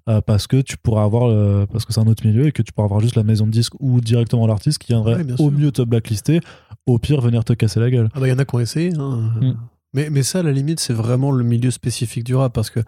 [0.08, 2.62] euh, parce que tu pourras avoir, euh, parce que c'est un autre milieu et que
[2.62, 5.50] tu pourras avoir juste la maison de disque ou directement l'artiste qui viendrait Ouais, au
[5.50, 6.40] mieux te blacklister,
[6.86, 8.08] au pire venir te casser la gueule.
[8.14, 8.92] Ah bah il y en a qui ont essayé.
[8.96, 9.32] hein.
[9.40, 9.52] Mm.
[9.94, 12.80] Mais, mais ça, à la limite, c'est vraiment le milieu spécifique du rap parce que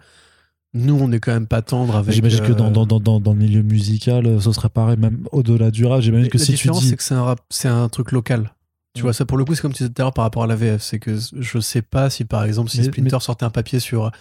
[0.73, 2.13] nous, on est quand même pas tendre avec.
[2.13, 4.97] J'imagine que euh, dans, dans, dans, dans, dans le milieu musical, euh, ce serait pareil,
[4.97, 6.01] même au-delà du rap.
[6.01, 6.89] J'imagine que la si tu différence, dis.
[6.89, 8.53] c'est que c'est un, rap- c'est un truc local.
[8.93, 9.03] Tu Ouais.
[9.07, 10.47] vois, ça pour le coup, c'est comme tu disais tout à l'heure par rapport à
[10.47, 10.81] la VF.
[10.81, 14.11] C'est que je sais pas si par exemple, si Mais- Splinter sortait un papier sur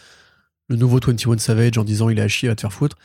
[0.69, 2.97] le nouveau 21 Savage en disant il est à chier, va te faire foutre.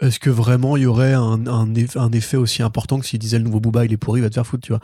[0.00, 3.18] Est-ce que vraiment il y aurait un, un, eff- un effet aussi important que s'il
[3.18, 4.80] disait le nouveau Booba il est pourri, il va te faire foutre, tu vois?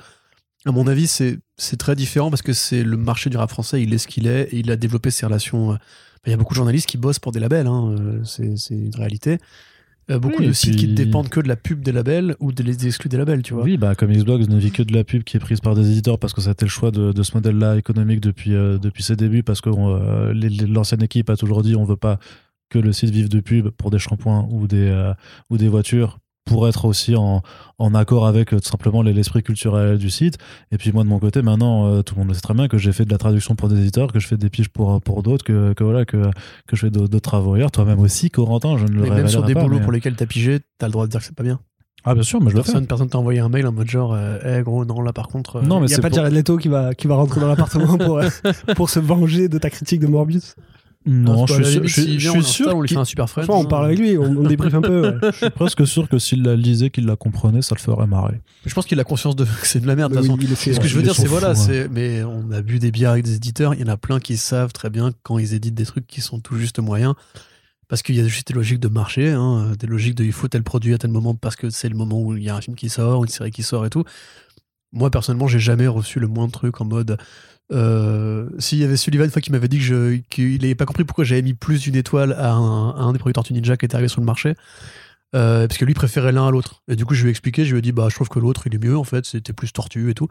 [0.67, 3.83] À mon avis, c'est c'est très différent parce que c'est le marché du rap français,
[3.83, 5.77] il est ce qu'il est, et il a développé ses relations.
[6.27, 8.95] Il y a beaucoup de journalistes qui bossent pour des labels, hein, euh, c'est une
[8.95, 9.39] réalité.
[10.11, 12.51] Euh, beaucoup Oui, de sites qui puis- dépendent que de la pub des labels ou
[12.51, 13.63] des des exclus des labels, tu vois.
[13.63, 15.91] Oui, bah, comme Xbox ne vit que de la pub qui est prise par des
[15.91, 18.79] éditeurs parce que ça a été le choix de, de ce modèle-là économique depuis, euh,
[18.79, 21.97] depuis ses débuts parce que euh, les- les- l'ancienne équipe a toujours dit on veut
[21.97, 22.19] pas
[22.71, 25.13] que le site vive de pub pour des shampoings ou des, euh,
[25.51, 27.43] ou des voitures pour être aussi en,
[27.79, 30.39] en accord avec euh, tout simplement les- l'esprit culturel du site.
[30.73, 32.67] Et puis moi de mon côté, maintenant, euh, tout le monde le sait très bien
[32.69, 35.01] que j'ai fait de la traduction pour des éditeurs, que je fais des piges pour,
[35.01, 36.17] pour d'autres, que, que voilà, que,
[36.67, 37.71] que je fais d'autres travaux ailleurs.
[37.71, 40.17] Toi-même aussi, Corentin, je ne le Mais même sur des pas, boulots mais- pour lesquels
[40.17, 41.61] t'as pigé, t'as le droit de dire que c'est pas bien.
[42.05, 42.67] Ah bien sûr, mais je le fais.
[42.73, 45.27] Personne, personne t'a envoyé un mail en mode genre, euh, Eh, gros, non, là par
[45.29, 45.57] contre.
[45.57, 47.17] euh, Non, mais Il n'y a c'est pas pour- Jared Leto qui va, qui va
[47.17, 48.29] rentrer dans l'appartement pour, euh,
[48.77, 50.55] pour se venger de ta critique de Morbius.
[51.07, 53.31] Non, je suis sûr, je, je on suis sûr l'installe, on lui fait un super
[53.31, 53.49] friend.
[53.51, 55.03] On parle avec lui, on, on débriefe un peu.
[55.03, 55.15] ouais.
[55.33, 58.41] je suis presque sûr que s'il la lisait, qu'il la comprenait, ça le ferait marrer.
[58.67, 60.13] Je pense qu'il a conscience de que c'est de la merde.
[60.13, 60.57] de oui, façon.
[60.57, 63.13] fait, Ce que je veux dire, c'est voilà, c'est mais on a bu des bières
[63.13, 63.75] avec des éditeurs.
[63.75, 66.21] Il y en a plein qui savent très bien quand ils éditent des trucs qui
[66.21, 67.15] sont tout juste moyens,
[67.89, 70.49] parce qu'il y a juste des logiques de marché, hein, des logiques de il faut
[70.49, 72.61] tel produit à tel moment parce que c'est le moment où il y a un
[72.61, 74.05] film qui sort, une série qui sort et tout.
[74.93, 77.19] Moi personnellement, j'ai jamais reçu le moindre truc en mode.
[77.73, 79.79] Euh, S'il y avait Sullivan une fois qui m'avait dit
[80.31, 83.53] qu'il n'avait pas compris pourquoi j'avais mis plus d'une étoile à un, des produits Tortue
[83.53, 84.55] Ninja qui était arrivé sur le marché,
[85.35, 86.83] euh, parce que lui préférait l'un à l'autre.
[86.89, 88.39] Et du coup, je lui ai expliqué, je lui ai dit, bah, je trouve que
[88.39, 90.29] l'autre, il est mieux, en fait, c'était plus tortue et tout.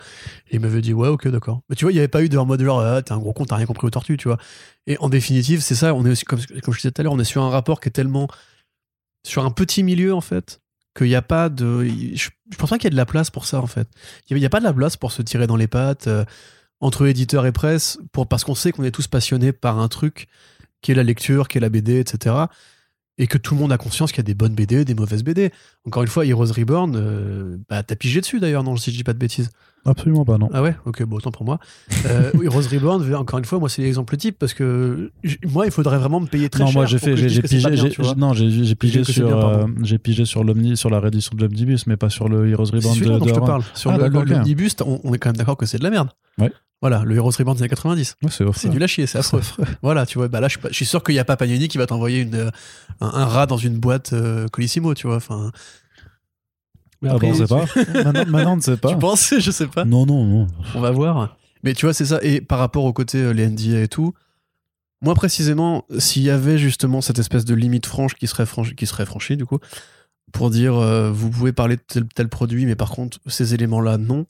[0.49, 1.61] Et il m'avait dit, ouais, ok, d'accord.
[1.69, 3.33] Mais tu vois, il n'y avait pas eu de mode genre, ah, t'es un gros
[3.33, 4.37] con, t'as rien compris aux tortues, tu vois.
[4.87, 7.13] Et en définitive, c'est ça, on est aussi, comme, comme je disais tout à l'heure,
[7.13, 8.27] on est sur un rapport qui est tellement.
[9.25, 10.61] sur un petit milieu, en fait,
[10.97, 11.85] qu'il n'y a pas de.
[12.15, 13.87] Je, je pense pas qu'il y ait de la place pour ça, en fait.
[14.29, 16.25] Il n'y a, pas de la place pour se tirer dans les pattes euh,
[16.79, 20.27] entre éditeurs et presse, pour, parce qu'on sait qu'on est tous passionnés par un truc
[20.81, 22.45] qui est la lecture, qui est la BD, etc
[23.17, 25.23] et que tout le monde a conscience qu'il y a des bonnes BD, des mauvaises
[25.23, 25.51] BD.
[25.87, 29.03] Encore une fois, Heroes Reborn, euh, bah, t'as pigé dessus d'ailleurs, non, si je dis
[29.03, 29.49] pas de bêtises.
[29.85, 30.49] Absolument pas, non.
[30.53, 30.75] Ah ouais?
[30.85, 31.59] Ok, bon, autant pour moi.
[32.07, 35.11] Euh, Heroes Reborn, encore une fois, moi, c'est l'exemple type parce que
[35.45, 36.75] moi, il faudrait vraiment me payer très non, cher.
[36.75, 40.75] moi j'ai fait, pigé, bien, non, j'ai j'ai pigé sur, euh, j'ai pigé sur l'omni,
[40.75, 43.33] sur la réédition de l'omnibus, mais pas sur le Heroes Reborn de, dont de je
[43.33, 43.63] te parle.
[43.73, 46.09] Sur Ah, l'omnibus, on, on est quand même d'accord que c'est de la merde.
[46.37, 46.51] Ouais.
[46.81, 48.17] Voilà, le Heroes Reborn des années 90.
[48.21, 48.43] Ouais, c'est.
[48.53, 49.41] C'est du lâcher, c'est affreux.
[49.81, 51.35] Voilà, tu vois, bah là, je suis, pas- je suis sûr qu'il n'y a pas
[51.37, 52.51] Panini qui va t'envoyer euh,
[53.01, 55.15] un, un rat dans une boîte euh, Colissimo, tu vois.
[55.15, 55.51] Enfin,
[57.01, 57.65] Mais Ah après, bon, on sait pas.
[58.03, 58.89] maintenant, maintenant, on ne sait pas.
[58.89, 59.85] tu penses Je sais pas.
[59.85, 60.47] Non, non, non.
[60.75, 61.37] On va voir.
[61.63, 62.19] Mais tu vois, c'est ça.
[62.21, 64.13] Et par rapport au côté euh, les NDA et tout,
[65.01, 68.85] moi précisément, s'il y avait justement cette espèce de limite franche qui serait, franchi, qui
[68.87, 69.59] serait franchie, du coup,
[70.31, 73.97] pour dire euh, vous pouvez parler de tel, tel produit, mais par contre, ces éléments-là,
[73.97, 74.25] non.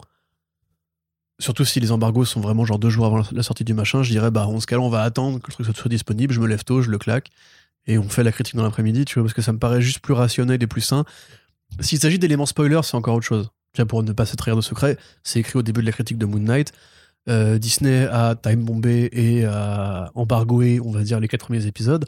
[1.39, 4.09] Surtout si les embargos sont vraiment genre deux jours avant la- sortie du machin, je
[4.09, 6.39] dirais, bah, en ce cas-là, on va attendre que le truc soit- soit disponible, je
[6.39, 7.29] me lève tôt, je le claque,
[7.85, 9.99] et on fait la critique dans l'après-midi, tu vois, parce que ça me paraît juste
[9.99, 11.05] plus rationnel et plus sain.
[11.79, 13.49] S'il s'agit d'éléments spoilers, c'est encore autre chose.
[13.87, 16.25] Pour ne pas se trahir de secret, c'est écrit au début de la critique de
[16.25, 16.73] Moon Knight.
[17.29, 22.05] Euh, Disney a time bombé et a embargoé, on va dire, les quatre premiers épisodes.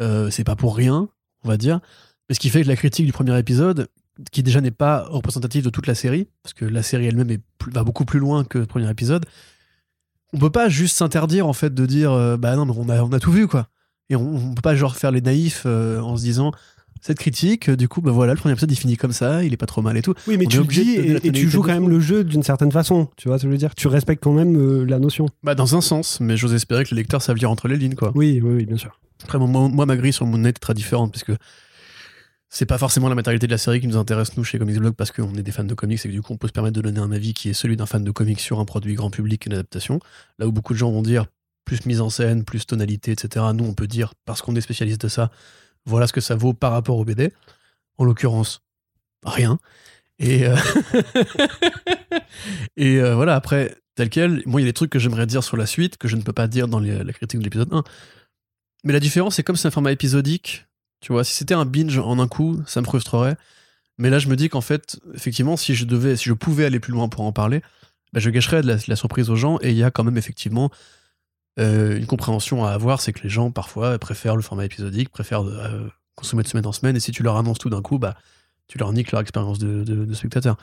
[0.00, 1.08] Euh, c'est pas pour rien,
[1.44, 1.80] on va dire.
[2.28, 3.86] Mais ce qui fait que la critique du premier épisode,
[4.32, 7.36] qui déjà n'est pas représentative de toute la série, parce que la série elle-même
[7.72, 9.26] va beaucoup plus loin que le premier épisode,
[10.32, 13.02] on peut pas juste s'interdire en fait de dire euh, bah non mais on a,
[13.02, 13.68] on a tout vu quoi.
[14.08, 16.52] Et on, on peut pas genre faire les naïfs euh, en se disant
[17.06, 19.52] cette critique, euh, du coup bah voilà le premier épisode il finit comme ça, il
[19.52, 20.14] est pas trop mal et tout.
[20.26, 22.72] Oui, mais On tu dis et, et tu joues quand même le jeu d'une certaine
[22.72, 23.08] façon.
[23.16, 23.74] Tu vois ce que je veux dire?
[23.74, 25.28] Tu respectes quand même euh, la notion.
[25.42, 27.94] Bah dans un sens, mais j'ose espérer que les lecteurs savent lire entre les lignes
[27.94, 28.12] quoi.
[28.14, 28.98] Oui, oui, oui, bien sûr.
[29.24, 31.32] Après, moi, moi, ma grille sur Moon Knight est très différente, parce que
[32.48, 34.94] c'est pas forcément la matérialité de la série qui nous intéresse, nous, chez Comics Blog,
[34.94, 36.76] parce qu'on est des fans de comics et que du coup, on peut se permettre
[36.76, 39.10] de donner un avis qui est celui d'un fan de comics sur un produit grand
[39.10, 39.98] public, une adaptation.
[40.38, 41.26] Là où beaucoup de gens vont dire
[41.64, 43.46] plus mise en scène, plus tonalité, etc.
[43.52, 45.30] Nous, on peut dire, parce qu'on est spécialiste de ça,
[45.86, 47.32] voilà ce que ça vaut par rapport au BD.
[47.98, 48.62] En l'occurrence,
[49.24, 49.58] rien.
[50.18, 50.56] Et, euh,
[52.78, 55.56] euh, voilà, après, tel quel, moi, il y a des trucs que j'aimerais dire sur
[55.56, 57.84] la suite que je ne peux pas dire dans la critique de l'épisode 1.
[58.84, 60.66] Mais la différence, c'est comme c'est un format épisodique,
[61.00, 63.36] tu vois, si c'était un binge en un coup, ça me frustrerait.
[63.98, 66.80] Mais là, je me dis qu'en fait, effectivement, si je devais, si je pouvais aller
[66.80, 67.62] plus loin pour en parler,
[68.12, 69.58] bah, je gâcherais la, de la surprise aux gens.
[69.62, 70.70] Et il y a quand même effectivement
[71.58, 75.44] euh, une compréhension à avoir, c'est que les gens parfois préfèrent le format épisodique, préfèrent
[75.44, 76.96] euh, consommer de semaine en semaine.
[76.96, 78.16] Et si tu leur annonces tout d'un coup, bah,
[78.68, 80.56] tu leur niques leur expérience de, spectateur.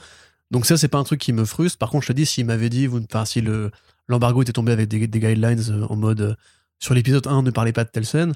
[0.52, 1.78] Donc ça, c'est pas un truc qui me frustre.
[1.78, 3.72] Par contre, je te dis, s'il m'avait dit, vous, si le
[4.08, 6.36] l'embargo était tombé avec des, des guidelines euh, en mode euh,
[6.80, 8.34] sur l'épisode 1, ne parlez pas de telle scène.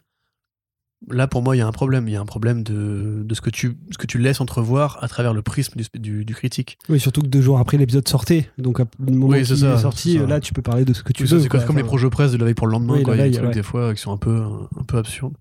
[1.10, 2.07] Là, pour moi, il y a un problème.
[2.07, 4.98] Il y a un problème de, de ce, que tu, ce que tu laisses entrevoir
[5.03, 6.80] à travers le prisme du, du- du critique.
[6.90, 8.49] Oui, surtout que deux jours après l'épisode sortait.
[8.57, 10.26] Donc, à le moment Oui, où c'est il ça, est sorti, ça.
[10.26, 11.41] là, tu peux parler de ce que tu Oui, ça, veux.
[11.41, 12.95] c'est comme les projets presse de la veille pour le lendemain.
[12.95, 13.15] Oui, quoi.
[13.15, 13.53] la Il y a des trucs, ouais.
[13.53, 14.41] des fois, qui sont un peu,
[14.78, 15.36] un peu absurdes.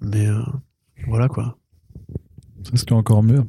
[0.00, 0.40] Mais euh,
[1.06, 1.58] voilà, quoi.
[2.64, 3.44] C'est ce qui est encore mieux.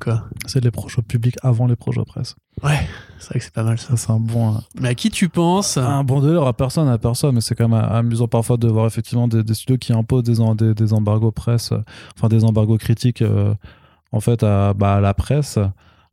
[0.00, 0.24] Quoi.
[0.46, 2.34] C'est les projets publics avant les projets presse.
[2.62, 2.78] Ouais,
[3.18, 3.96] c'est vrai que c'est pas mal ça.
[3.96, 5.76] C'est un bon, Mais à qui tu penses?
[5.78, 8.86] Un bon délire à personne, à personne, mais c'est quand même amusant parfois de voir
[8.86, 11.78] effectivement des, des studios qui imposent des, en- des, des embargos presse, euh,
[12.16, 13.54] enfin des embargos critiques euh,
[14.12, 15.58] en fait à, bah, à la presse,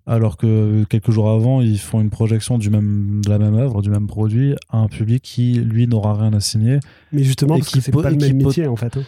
[0.07, 3.81] alors que quelques jours avant ils font une projection du même, de la même œuvre,
[3.81, 6.79] du même produit à un public qui lui n'aura rien à signer.
[7.11, 8.75] Mais justement, Et parce qui que c'est po- pas le qui même po- métier, en
[8.75, 8.97] fait.
[8.97, 9.03] hein.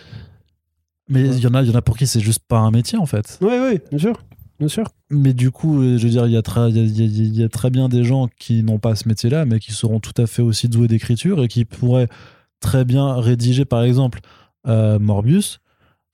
[1.10, 2.72] Mais il y en a, il y en a pour qui c'est juste pas un
[2.72, 3.38] métier en fait.
[3.42, 4.24] Oui, oui, bien sûr.
[4.62, 4.86] Bien sûr.
[5.10, 7.90] Mais du coup, euh, je veux dire, il y, a très- y y a- bien
[7.90, 10.88] des gens qui n'ont pas ce métier-là, mais qui seront tout à fait aussi doués
[10.88, 12.08] d'écriture et qui pourraient
[12.60, 14.20] très bien rédiger, par exemple,
[14.68, 15.60] euh, Morbius.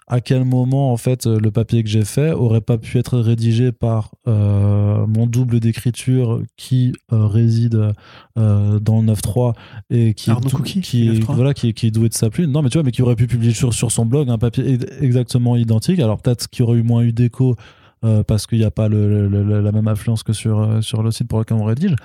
[0.10, 3.20] À quel moment, en fait, euh, le papier que j'ai fait aurait pas pu être
[3.20, 7.92] rédigé par euh, mon double d'écriture qui euh, réside
[8.38, 9.56] dans le 9.3
[9.90, 11.36] et qui, est, tout- Cookie, qui, est, 9.3.
[11.36, 12.52] voilà, qui, est, qui est doué de sa plume.
[12.52, 14.76] Non, mais tu vois, mais qui aurait pu publier sur, sur son blog un papier
[14.76, 16.00] ex- exactement identique.
[16.00, 17.58] Alors peut-être qu'il aurait eu moins eu d'écho
[18.06, 21.28] euh, parce qu'il n'y a pas la même influence que sur, euh, sur le site
[21.28, 21.96] pour lequel on rédige.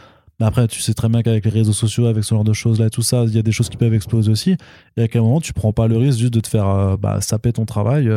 [0.40, 2.88] Mais après, tu sais très bien qu'avec les réseaux sociaux, avec ce genre de choses-là
[2.88, 4.56] tout ça, il y a des choses qui peuvent exploser aussi.
[4.96, 7.20] Et à quel moment tu prends pas le risque juste de te faire euh, bah,
[7.20, 8.10] saper ton travail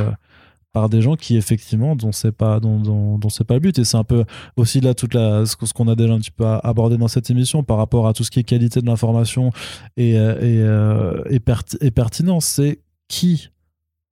[0.72, 3.78] par des gens qui, effectivement, dont c'est pas, pas le but.
[3.78, 4.26] Et c'est un peu
[4.56, 7.78] aussi là toute ce qu'on a déjà un petit peu abordé dans cette émission par
[7.78, 9.52] rapport à tout ce qui est qualité de l'information
[9.98, 11.40] et, et,
[11.82, 12.46] et pertinence.
[12.46, 13.50] C'est qui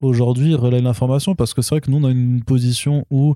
[0.03, 3.35] aujourd'hui relaie l'information parce que c'est vrai que nous on a une position où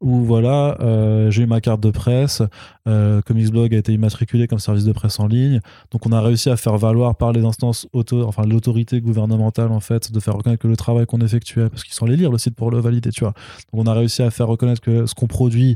[0.00, 2.42] où voilà euh, j'ai eu ma carte de presse
[2.86, 5.60] euh, Comicsblog a été immatriculé comme service de presse en ligne.
[5.90, 9.80] Donc on a réussi à faire valoir par les instances auto enfin l'autorité gouvernementale en
[9.80, 12.38] fait de faire reconnaître que le travail qu'on effectuait parce qu'ils sont allés lire le
[12.38, 13.34] site pour le valider tu vois.
[13.72, 15.74] Donc on a réussi à faire reconnaître que ce qu'on produit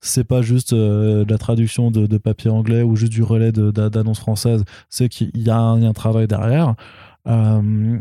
[0.00, 3.52] c'est pas juste euh, de la traduction de, de papier anglais ou juste du relais
[3.52, 6.74] d'annonces françaises c'est qu'il y a un travail derrière.
[7.26, 7.98] Euh,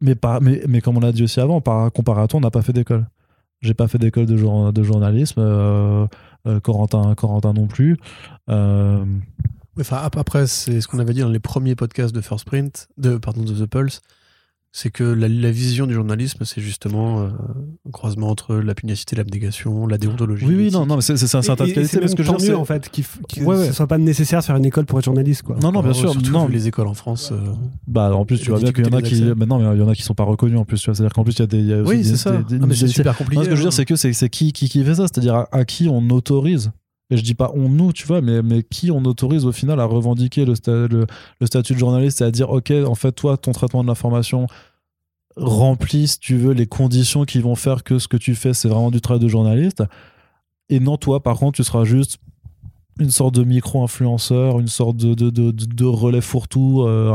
[0.00, 3.06] mais, comme on l'a dit aussi avant, par comparaton, on n'a pas fait d'école.
[3.62, 6.06] J'ai pas fait d'école de, jour- de journalisme, euh,
[6.46, 7.14] euh, Corentin,
[7.54, 7.96] non plus.
[8.50, 9.04] Euh,
[9.78, 12.88] Enfin, ap- après, c'est ce qu'on avait dit dans les premiers podcasts de First Print,
[12.96, 14.00] de, pardon, de The Pulse,
[14.78, 17.28] c'est que la, la vision du journalisme, c'est justement euh,
[17.88, 20.44] un croisement entre la pugnacité, l'abnégation, la déontologie.
[20.44, 21.84] oui, oui, non, non, mais c'est un certain qualité.
[21.86, 24.40] c'est Mais ce même que tant mieux, en fait, qu'il que Ouais, soit pas nécessaire
[24.40, 25.56] de faire une école pour être journaliste, quoi.
[25.62, 26.12] Non, non, bien Euh, sûr.
[26.12, 27.30] surtout Non, vu les écoles en France.
[27.32, 27.38] euh,
[27.86, 29.14] bah, en plus, tu vois bien qu'il y en a qui.
[29.22, 30.76] mais il y en a qui sont pas reconnus en plus.
[30.76, 31.58] C'est-à-dire qu'en plus, il y a des.
[31.58, 32.32] il y a aussi Oui, c'est ça.
[32.36, 33.36] des- des- Ah, mais c'est super compliqué.
[33.38, 33.70] Non, ce que je veux dire, hein.
[33.76, 35.04] c'est que c'est c'est qui, qui, qui fait ça?
[35.06, 36.70] C'est-à-dire à, à qui on autorise
[37.10, 39.80] et je dis pas on nous, tu vois, mais, mais qui on autorise au final
[39.80, 41.06] à revendiquer le, sta- le,
[41.40, 44.46] le statut de journaliste et à dire, ok, en fait, toi, ton traitement de l'information
[45.36, 48.68] remplit, si tu veux, les conditions qui vont faire que ce que tu fais, c'est
[48.68, 49.84] vraiment du travail de journaliste.
[50.68, 52.18] Et non, toi, par contre, tu seras juste
[52.98, 57.12] une sorte de micro-influenceur, une sorte de, relais fourre-tout, euh,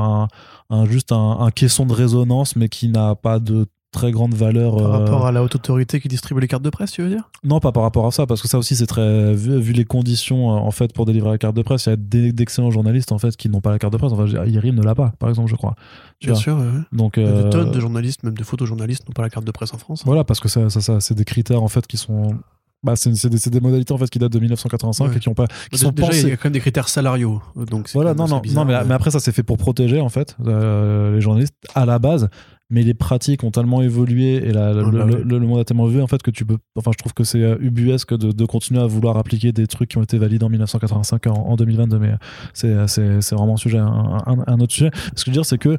[0.69, 4.76] un, juste un caisson de résonance, mais qui n'a pas de très grande valeur.
[4.77, 7.09] Par euh, rapport à la haute autorité qui distribue les cartes de presse, tu veux
[7.09, 7.30] dire?
[7.43, 9.34] Non, pas par rapport à ça, parce que ça aussi, c'est très.
[9.34, 11.93] Vu, vu les conditions, euh, en fait, pour délivrer la carte de presse, il y
[11.93, 14.11] a d'excellents journalistes, en fait, qui n'ont pas la carte de presse.
[14.13, 15.76] Enfin, Yerim ne l'a pas, par exemple, je crois.
[16.19, 16.41] Tu Bien vois.
[16.41, 16.57] sûr.
[16.57, 16.63] ouais.
[16.93, 17.15] Donc.
[17.18, 19.45] Il y a euh, Des tonnes de journalistes, même de photojournalistes, n'ont pas la carte
[19.45, 20.01] de presse en France.
[20.01, 20.05] hein.
[20.05, 22.35] Voilà, parce que ça, ça, ça, c'est des critères, en fait, qui sont.
[22.84, 25.18] Bah, c'est des, des modalités, en fait, qui datent de 1985 Ouais.
[25.18, 25.45] et qui ont pas.
[25.47, 26.31] Qui Déjà, sont déjà, il y pensées.
[26.31, 27.39] a quand même des critères salariaux.
[27.55, 30.09] Donc Voilà, non, non, bizarre, non mais, mais après, ça, c'est fait pour protéger, en
[30.09, 32.30] fait, euh, les journalistes à la base.
[32.73, 35.22] Mais les pratiques ont tellement évolué et la- le, Ah bah le- oui.
[35.26, 36.57] le- le monde a tellement évolué en fait que tu peux.
[36.77, 39.89] Enfin, je trouve que c'est euh, ubuesque de, de continuer à vouloir appliquer des trucs
[39.89, 41.99] qui ont été validés en 1985 en, en 2022.
[41.99, 42.14] Mais
[42.53, 44.89] c'est, c'est, c'est vraiment un sujet, un, un- un autre sujet.
[45.15, 45.77] Ce que je veux dire, c'est que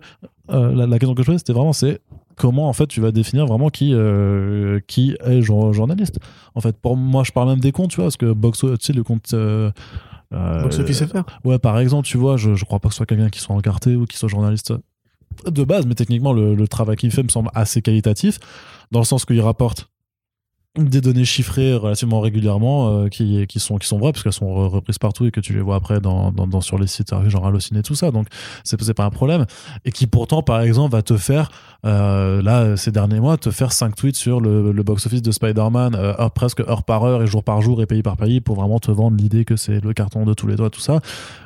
[0.51, 2.01] euh, la, la question que je posais, c'était vraiment c'est
[2.37, 6.19] comment en fait tu vas définir vraiment qui, euh, qui est jour- journaliste.
[6.55, 8.85] En fait, pour moi, je parle même des comptes, tu vois, parce que Boxo, tu
[8.87, 9.31] sais, le compte.
[9.33, 9.71] euh,
[10.35, 11.25] euh, Box Office FR.
[11.45, 13.55] Ouais, par exemple, tu vois, je, je crois pas que ce soit quelqu'un qui soit
[13.55, 14.73] encarté ou qui soit journaliste
[15.47, 18.39] de base, mais techniquement, le, le travail qu'il fait me semble assez qualitatif,
[18.91, 19.92] dans le sens qu'il rapporte
[20.79, 24.47] des données chiffrées relativement régulièrement euh, qui, qui, sont, qui sont vraies, parce qu'elles sont
[24.47, 27.29] re- reprises partout et que tu les vois après dans, dans, sur les sites euh,
[27.29, 28.27] genre Allociné tout ça, donc
[28.65, 29.45] c'est c'est pas un problème.
[29.85, 31.51] Et qui pourtant, par exemple, va te faire,
[31.85, 36.15] euh, là, ces derniers mois, te faire 5 tweets sur le, le box-office de Spider-Man,
[36.35, 38.91] presque heure par heure et jour par jour et pays par pays, pour vraiment te
[38.91, 41.01] vendre l'idée que c'est le carton de tous les doigts, tout ça.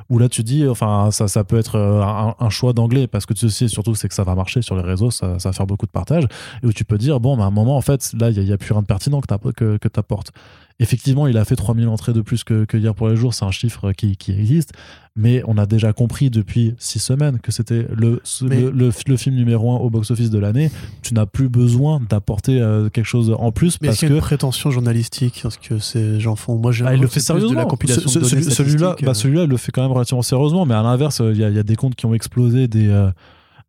[0.08, 3.50] Où là tu dis enfin ça, ça peut être un, choix d'anglais parce que tu
[3.50, 5.86] sais surtout c'est que ça va marcher sur les réseaux ça, ça va faire beaucoup
[5.86, 6.24] de partage.
[6.62, 8.52] Et où tu peux dire bon bah, à un moment en fait là il n'y
[8.52, 10.32] a plus rien de pertinent que tu que, que apportes
[10.78, 13.44] effectivement il a fait 3000 entrées de plus que, que hier pour les jours c'est
[13.46, 14.72] un chiffre qui, qui existe
[15.18, 19.16] mais on a déjà compris depuis six semaines que c'était le, Mais- le, le, le
[19.16, 20.70] film numéro un au box-office de l'année
[21.00, 24.12] tu n'as plus besoin d'apporter euh, quelque chose en plus Mais parce est-ce qu'il y
[24.12, 26.56] a que une prétention journalistique Parce que ces gens font?
[26.58, 27.50] Moi, j'ai ah, il le fait sérieusement.
[27.52, 29.14] de la compilation Ce- ce- celui-là, bah, euh.
[29.14, 31.56] celui-là, il le fait quand même relativement sérieusement, mais à l'inverse, il y, a- il
[31.56, 33.08] y a des comptes qui ont explosé, des, euh,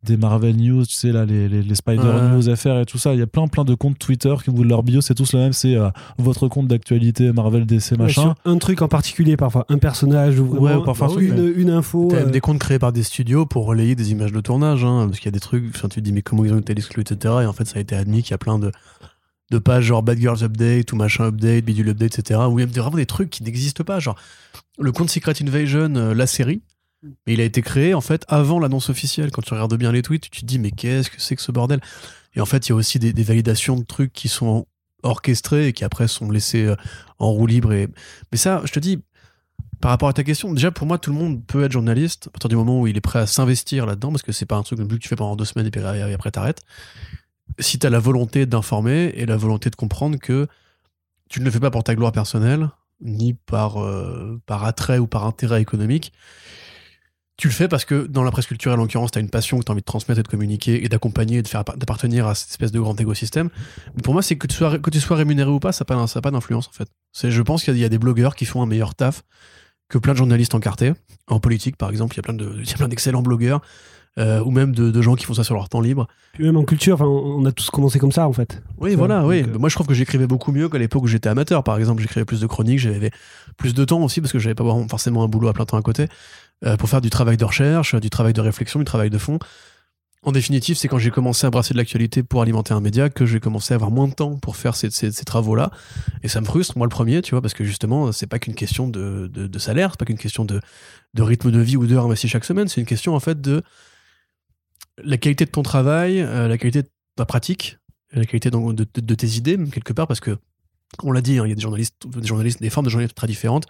[0.04, 2.28] des Marvel News, tu sais, là, les, les, les Spider Ouais.
[2.30, 3.14] News FR et tout ça.
[3.14, 5.40] Il y a plein, plein de comptes Twitter qui, où leur bio, c'est tous le
[5.40, 5.88] même, c'est euh,
[6.18, 8.22] votre compte d'actualité Marvel DC, Ouais, machin.
[8.22, 11.52] sur un truc en particulier, parfois un personnage ou vraiment Ouais, parfois un truc, une,
[11.56, 12.08] une info.
[12.10, 15.06] T'as euh, des comptes créés par des studios pour relayer des images de tournage, hein,
[15.08, 16.72] parce qu'il y a des trucs, enfin, tu te dis mais comment ils ont été
[16.72, 17.34] exclus, etc.
[17.42, 18.70] Et en fait, ça a été admis qu'il y a plein de,
[19.50, 22.40] de pages genre Bad Girls Update ou machin Update, Bidule Update, etc.
[22.48, 23.98] Où il y a vraiment des trucs qui n'existent pas.
[23.98, 24.14] Genre,
[24.78, 26.60] le compte Secret Invasion, euh, la série,
[27.02, 29.30] mais il a été créé en fait avant l'annonce officielle.
[29.30, 31.52] Quand tu regardes bien les tweets, tu te dis mais qu'est-ce que c'est que ce
[31.52, 31.80] bordel?
[32.34, 34.66] Et en fait, il y a aussi des, validations de trucs qui sont
[35.02, 36.76] orchestrés et qui après sont laissés euh,
[37.18, 37.72] en roue libre.
[37.72, 37.88] Et...
[38.32, 39.00] Mais ça, je te dis,
[39.80, 42.30] par rapport à ta question, déjà pour moi, tout le monde peut être journaliste à
[42.30, 44.62] partir du moment où il est prêt à s'investir là-dedans, parce que c'est pas un
[44.62, 46.62] truc que tu fais pendant deux semaines et puis après t'arrêtes.
[47.58, 50.46] Si t'as la volonté d'informer et la volonté de comprendre que
[51.28, 52.70] tu ne le fais pas pour ta gloire personnelle,
[53.00, 56.12] ni par, euh, par attrait ou par intérêt économique,
[57.38, 59.60] tu le fais parce que dans la presse culturelle, en l'occurrence, tu as une passion
[59.60, 62.26] que tu as envie de transmettre et de communiquer et d'accompagner et de faire d'appartenir
[62.26, 63.48] à cette espèce de grand écosystème.
[63.94, 66.72] Mais pour moi, c'est que tu sois, rémunéré ou pas, ça n'a pas, d'influence en
[66.72, 66.88] fait.
[67.14, 69.22] Je pense qu'il y, a des blogueurs qui font un meilleur taf
[69.88, 70.92] que plein de journalistes encartés.
[71.28, 73.60] En politique, par exemple, il y a plein de, d'excellents blogueurs.
[74.18, 76.08] Euh, ou même de, gens qui font ça sur leur temps libre.
[76.32, 78.60] Puis même en culture, on a tous commencé comme ça en fait.
[78.78, 79.44] Oui, voilà, oui.
[79.44, 81.62] Euh, Moi je trouve que j'écrivais beaucoup mieux qu'à l'époque où j'étais amateur.
[81.62, 83.12] Par exemple, j'écrivais plus de chroniques, j'avais
[83.56, 85.82] plus de temps aussi parce que j'avais pas forcément un boulot à plein temps à
[85.82, 86.08] côté
[86.64, 89.38] euh, pour faire du travail de recherche, du travail de réflexion, du travail de fond.
[90.24, 93.24] En définitive, c'est quand j'ai commencé à brasser de l'actualité pour alimenter un média que
[93.24, 95.70] j'ai commencé à avoir moins de temps pour faire ces, ces, travaux-là.
[96.24, 98.56] Et ça me frustre, moi le premier, tu vois, parce que justement, c'est pas qu'une
[98.56, 100.60] question de, de, de salaire, c'est pas qu'une question de,
[101.14, 103.62] de, rythme de vie ou d'heures investies chaque semaine, c'est une question en fait de
[105.02, 107.78] la qualité de ton travail, euh, la qualité de ta pratique,
[108.12, 110.38] la qualité de, tes idées, quelque part, parce que,
[111.02, 113.14] on l'a dit, hein, il y a des journalistes, des journalistes, des formes de journalistes
[113.14, 113.66] très différentes,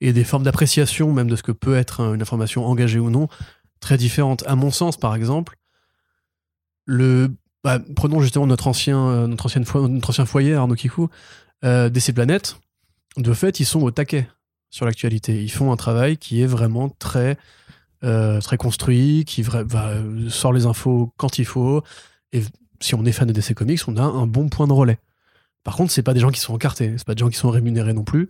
[0.00, 3.28] et des formes d'appréciation même de ce que peut être une information engagée ou non,
[3.80, 4.44] très différentes.
[4.46, 5.56] À mon sens, par exemple,
[6.84, 7.34] le,
[7.64, 9.64] bah, prenons justement notre ancien, euh, notre, ancienne
[10.06, 11.08] ancien foyer, Arnaud Kikou,
[11.64, 12.56] euh, DC Planète,
[13.16, 14.28] de fait, ils sont au taquet
[14.70, 15.42] sur l'actualité.
[15.42, 17.38] Ils font un travail qui est vraiment très,
[18.04, 19.64] euh, très construit, qui va,
[20.28, 21.82] sort les infos quand il faut.
[22.32, 22.42] Et
[22.80, 24.98] si on est fan de DC Comics, on a un bon point de relais.
[25.64, 27.50] Par contre, c'est pas des gens qui sont encartés, c'est pas des gens qui sont
[27.50, 28.28] rémunérés non plus.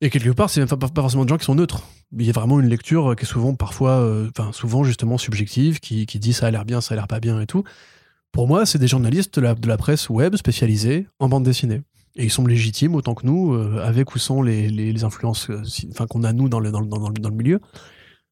[0.00, 1.82] Et quelque part, c'est pas, pas, forcément des gens qui sont neutres.
[2.16, 6.04] Il y a vraiment une lecture qui est souvent, parfois, euh, souvent justement subjective, qui,
[6.06, 7.64] dit ça a l'air bien, ça a l'air pas bien et tout.
[8.30, 11.82] Pour moi, c'est des journalistes de la, presse web spécialisés en bande dessinée.
[12.16, 16.24] Et ils sont légitimes autant que nous, euh, avec ou sans les, influences euh, qu'on
[16.24, 17.60] a nous dans le, dans, dans, dans le milieu.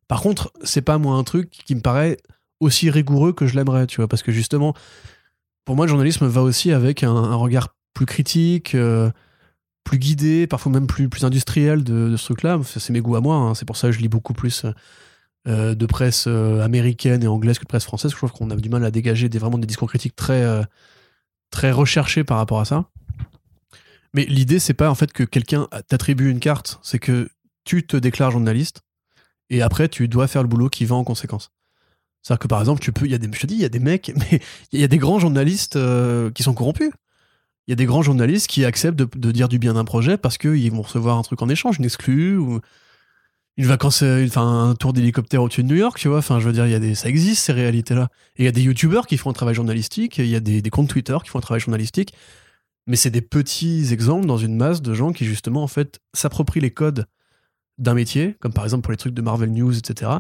[0.09, 2.17] Par contre, c'est pas moi un truc qui me paraît
[2.61, 4.75] aussi rigoureux que je l'aimerais, tu vois, parce que justement,
[5.65, 8.77] pour moi, le journalisme va aussi avec un, regard plus critique,
[9.87, 12.61] plus guidé, parfois même plus, industriel de, ce truc-là.
[12.65, 13.55] C'est mes goûts à moi, hein.
[13.55, 14.67] c'est pour ça que je lis beaucoup plus
[15.49, 18.11] euh, de presse euh, américaine et anglaise que de presse française.
[18.11, 20.65] Je trouve qu'on a du mal à dégager des, vraiment des discours critiques très, euh,
[21.53, 22.91] très recherchés par rapport à ça.
[24.13, 27.29] Mais l'idée, c'est pas en fait que quelqu'un t'attribue une carte, c'est que
[27.65, 28.83] tu te déclares journaliste
[29.51, 31.51] et après tu dois faire le boulot qui va en conséquence.
[32.23, 33.65] C'est-à-dire que par exemple, tu peux, il y a des, je te dis, il y
[33.65, 34.41] a des mecs, mais
[34.73, 35.79] il y a des grands journalistes
[36.35, 36.91] qui sont corrompus
[37.67, 40.39] il y a des grands journalistes qui acceptent de, dire du bien d'un projet parce
[40.39, 42.61] qu'ils vont recevoir un truc en échange, une exclue ou
[43.57, 46.19] une vacance, euh, enfin un tour d'hélicoptère au-dessus de New York, tu vois.
[46.19, 48.09] Enfin, je veux dire, il y a des, ça existe ces réalités-là.
[48.37, 50.63] Et il y a des youtubeurs qui font un travail journalistique, il y a des,
[50.71, 52.15] comptes Twitter qui font un travail journalistique,
[52.87, 56.61] mais c'est des petits exemples dans une masse de gens qui justement en fait s'approprient
[56.61, 57.07] les codes
[57.79, 60.13] d'un métier, comme par exemple pour les trucs de Marvel News, etc.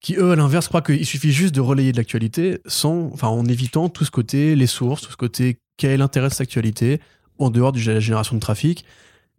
[0.00, 3.44] Qui eux, à l'inverse, croient qu'il suffit juste de relayer de l'actualité sans, enfin, en
[3.46, 7.00] évitant tout ce côté, les sources, tout ce côté quel est l'intérêt de cette actualité
[7.38, 8.84] en dehors de la génération de trafic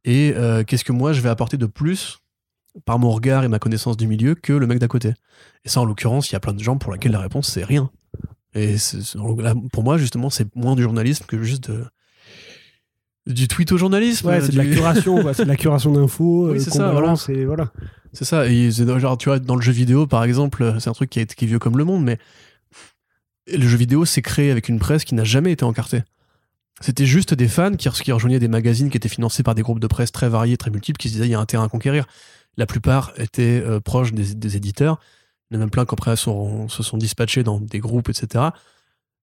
[0.05, 2.19] et euh, qu'est-ce que moi je vais apporter de plus
[2.85, 5.13] par mon regard et ma connaissance du milieu que le mec d'à côté.
[5.63, 7.63] Et ça, en l'occurrence, il y a plein de gens pour lesquels la réponse c'est
[7.63, 7.89] rien.
[8.53, 8.75] Et
[9.71, 11.71] pour moi, justement, c'est moins du journalisme que juste
[13.27, 14.27] du tweet au journalisme.
[14.27, 16.49] Ouais, c'est de la curation, c'est de la curation d'infos.
[16.51, 17.15] Oui, euh, c'est ça, voilà.
[17.45, 17.71] voilà.
[18.13, 18.47] C'est ça.
[18.47, 21.33] Et genre, tu vois, dans le jeu vidéo, par exemple, c'est un truc qui est,
[21.33, 22.17] qui est vieux comme le monde, mais
[23.47, 26.03] le jeu vidéo s'est créé avec une presse qui n'a jamais été encartée.
[26.81, 29.87] C'était juste des fans qui, rejoignaient des magazines qui étaient financés par des groupes de
[29.87, 32.05] presse très variés, très multiples, qui se disaient il y a un terrain à conquérir.
[32.57, 34.99] La plupart étaient euh, proches des, éditeurs.
[35.49, 38.45] Il y en a même plein qui après se sont dispatchés dans des groupes, etc.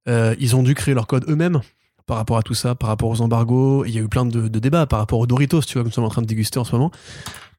[0.08, 1.60] Euh, ils ont dû créer leur code eux-mêmes
[2.06, 3.84] par rapport à tout ça, par rapport aux embargos.
[3.84, 5.94] Il y a eu plein de, débats par rapport aux Doritos, tu vois, comme nous
[5.94, 6.90] sommes en train de déguster en ce moment.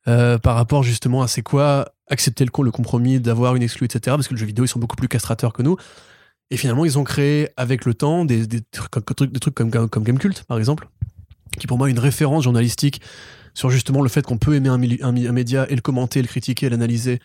[0.07, 4.15] Euh, par rapport justement à c'est quoi accepter le, le compromis d'avoir une exclue, etc.
[4.17, 5.77] Parce que le jeu vidéo, ils sont beaucoup plus castrateurs que nous.
[6.51, 10.43] Et finalement, ils ont créé avec le temps des, trucs, des trucs comme, comme Gamecult,
[10.43, 10.87] par exemple,
[11.57, 13.01] qui pour moi est une référence journalistique
[13.53, 17.19] sur justement le fait qu'on peut aimer un, média et le commenter, le critiquer, l'analyser,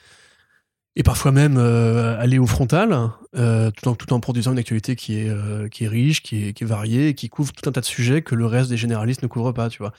[0.98, 4.96] et parfois même euh, aller au frontal, euh, tout, en, tout en produisant une actualité
[4.96, 7.72] qui est, euh, qui est riche, qui est, qui est variée, qui couvre tout un
[7.72, 9.92] tas de sujets que le reste des généralistes ne couvrent pas, tu vois.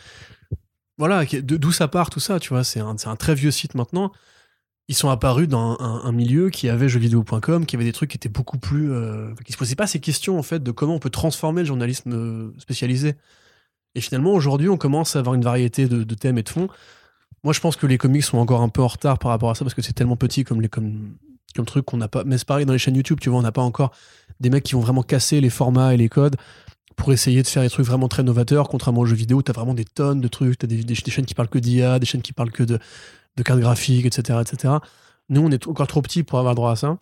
[0.97, 2.65] Voilà, d'où ça part tout ça, tu vois.
[2.65, 4.11] C'est un, un, très vieux site maintenant
[4.89, 8.27] ils sont apparus dans un, milieu qui avait jeuxvideo.com, qui avait des trucs qui étaient
[8.27, 8.91] beaucoup plus.
[9.45, 12.51] Qui se posaient pas ces questions, en fait, de comment on peut transformer le journalisme
[12.57, 13.13] spécialisé.
[13.93, 16.69] Et finalement, aujourd'hui, on commence à avoir une variété de, thèmes et de fonds.
[17.43, 19.55] Moi, je pense que les comics sont encore un peu en retard par rapport à
[19.55, 20.61] ça, parce que c'est tellement petit comme,
[21.65, 22.23] truc qu'on n'a pas.
[22.25, 23.91] Mais c'est pareil dans les chaînes YouTube, tu vois, on n'a pas encore
[24.39, 26.35] des mecs qui vont vraiment casser les formats et les codes
[26.99, 29.53] pour essayer de faire des trucs vraiment très novateurs, contrairement aux jeux vidéo, tu as
[29.53, 32.21] vraiment des tonnes de trucs, tu as des, chaînes qui parlent que d'IA, des chaînes
[32.21, 32.77] qui parlent que de,
[33.43, 34.73] cartes graphiques, etc., etc.
[35.29, 36.97] Nous, on est encore trop petits pour avoir droit à ça,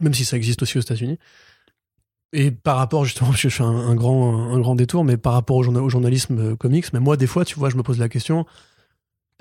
[0.00, 1.18] même si ça existe aussi aux États-Unis.
[2.32, 6.56] Et par rapport, justement, je fais un, grand, détour, mais par rapport au journalisme euh,
[6.56, 8.46] comics, mais moi, des fois, tu vois, je me pose la question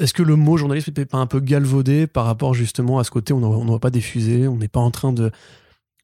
[0.02, 3.11] est-ce que le mot journalisme n'est pas un peu galvaudé par rapport justement à ce
[3.11, 5.32] côté on ne va pas des fusées, on n'est pas en train de,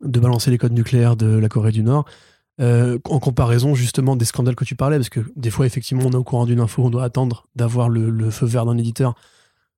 [0.01, 2.05] balancer les codes nucléaires de la Corée du Nord
[2.59, 6.11] euh, en comparaison justement des scandales que tu parlais, parce que des fois, effectivement, on
[6.11, 9.15] est au courant d'une info, on doit attendre d'avoir le, feu vert d'un éditeur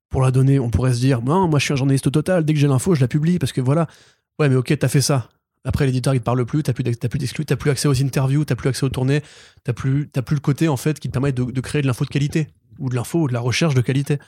[0.10, 0.60] pour la donner.
[0.60, 2.68] On pourrait se dire, non, moi je suis un journaliste au total, dès que j'ai
[2.68, 3.88] l'info, je la publie, parce que voilà.
[4.40, 5.30] Ouais, mais ok, t'as fait ça.
[5.66, 8.70] Après, l'éditeur, il parle plus, t'as plus d'exclus, t'as plus accès aux interviews, t'as plus
[8.70, 9.22] accès aux tournées,
[9.66, 12.10] t'as plus, plus le côté, en fait, qui te permet de créer de l'info de
[12.10, 12.48] qualité,
[12.80, 14.20] ou de l'info, ou de la recherche de qualité.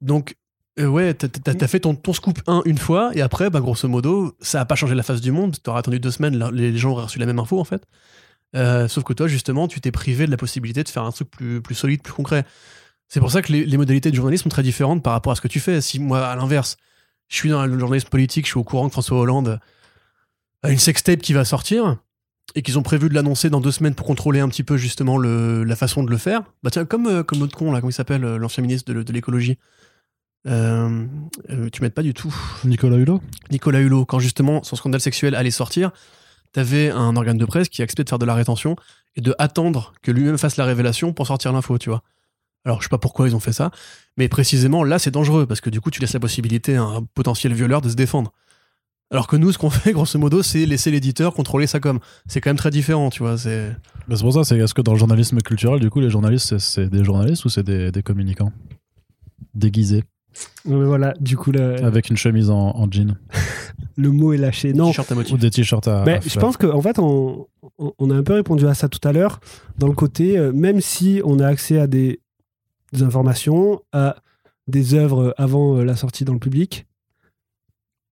[0.00, 0.36] Donc,
[0.78, 4.60] euh, ouais, t'as- fait ton, scoop 1 une fois, et après, bah, grosso modo, ça
[4.60, 5.56] a pas changé la face du monde.
[5.62, 7.82] T'aurais attendu deux semaines, les gens auraient reçu la même info, en fait.
[8.56, 11.30] Euh, sauf que toi, justement, tu t'es privé de la possibilité de faire un truc
[11.30, 12.44] plus, solide, plus concret.
[13.08, 15.40] C'est pour ça que les, modalités du journalisme sont très différentes par rapport à ce
[15.40, 15.80] que tu fais.
[15.80, 16.76] Si moi, à l'inverse,
[17.28, 19.60] je suis dans le journalisme politique, je suis au courant que François Hollande
[20.62, 21.98] a une sextape qui va sortir
[22.54, 25.18] et qu'ils ont prévu de l'annoncer dans deux semaines pour contrôler un petit peu justement
[25.18, 26.42] le, la façon de le faire.
[26.62, 29.02] Bah tiens, comme, euh, comme l'autre con, là, comment il s'appelle, euh, l'ancien ministre de,
[29.02, 29.58] de l'écologie.
[30.46, 31.06] Euh,
[31.72, 32.34] tu m'aides pas du tout.
[32.64, 33.20] Nicolas Hulot?
[33.50, 35.90] Nicolas Hulot, quand justement son scandale sexuel allait sortir,
[36.52, 38.76] t'avais un organe de presse qui acceptait de faire de la rétention
[39.16, 42.02] et de attendre que lui-même fasse la révélation pour sortir l'info, tu vois.
[42.64, 43.70] Alors, je sais pas pourquoi ils ont fait ça,
[44.16, 47.02] mais précisément là, c'est dangereux parce que du coup, tu laisses la possibilité à un
[47.02, 48.32] potentiel violeur de se défendre.
[49.10, 51.98] Alors que nous, ce qu'on fait, grosso modo, c'est laisser l'éditeur contrôler sa com.
[52.26, 53.38] C'est quand même très différent, tu vois.
[53.38, 53.70] C'est
[54.06, 56.58] Bah, C'est pour ça, c'est est-ce que dans le journalisme culturel, du coup, les journalistes,
[56.58, 58.52] c'est- des journalistes ou c'est des, des communicants?
[59.54, 60.04] Déguisés,
[60.64, 63.16] voilà, du coup, le, avec une chemise en, en jean
[63.96, 64.72] le mot est lâché.
[64.72, 65.32] Non, t-shirt à motif.
[65.34, 66.04] ou des t-shirts à.
[66.04, 67.46] Ben, à je pense qu'en fait, on,
[67.78, 69.40] on- on a un peu répondu à ça tout à l'heure,
[69.78, 72.20] dans le côté, euh, même si on a accès à des,
[72.92, 74.16] des informations, à
[74.68, 76.86] des œuvres avant euh, la sortie dans le public,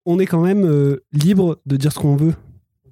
[0.05, 2.35] on est quand même euh, libre de dire ce qu'on veut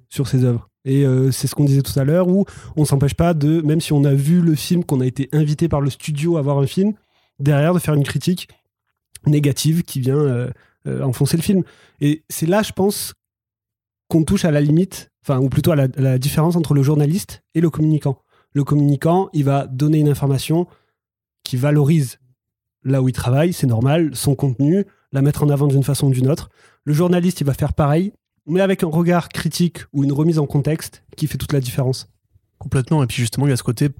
[0.08, 0.68] sur ces œuvres.
[0.84, 2.44] Et euh, c'est ce qu'on disait tout à l'heure, où
[2.76, 5.68] on s'empêche pas de, même si on a vu le film, qu'on a été invité
[5.68, 6.94] par le studio à voir un film,
[7.38, 8.48] derrière de faire une critique
[9.26, 10.50] négative qui vient euh,
[11.02, 11.62] enfoncer le film.
[12.00, 13.14] Et c'est là, je pense,
[14.08, 17.60] qu'on touche à la limite, ou plutôt la, à la différence entre le journaliste et
[17.60, 18.18] le communicant.
[18.54, 20.66] Le communicant, il va donner une information
[21.44, 22.18] qui valorise
[22.84, 26.10] là où il travaille, c'est normal, son contenu, la mettre en avant d'une façon ou
[26.10, 26.48] d'une autre.
[26.84, 28.12] Le journaliste, il va faire pareil,
[28.46, 32.08] mais avec un regard critique ou une remise en contexte qui fait toute la différence.
[32.58, 33.02] Complètement.
[33.02, 33.90] Et puis justement, il y a ce côté.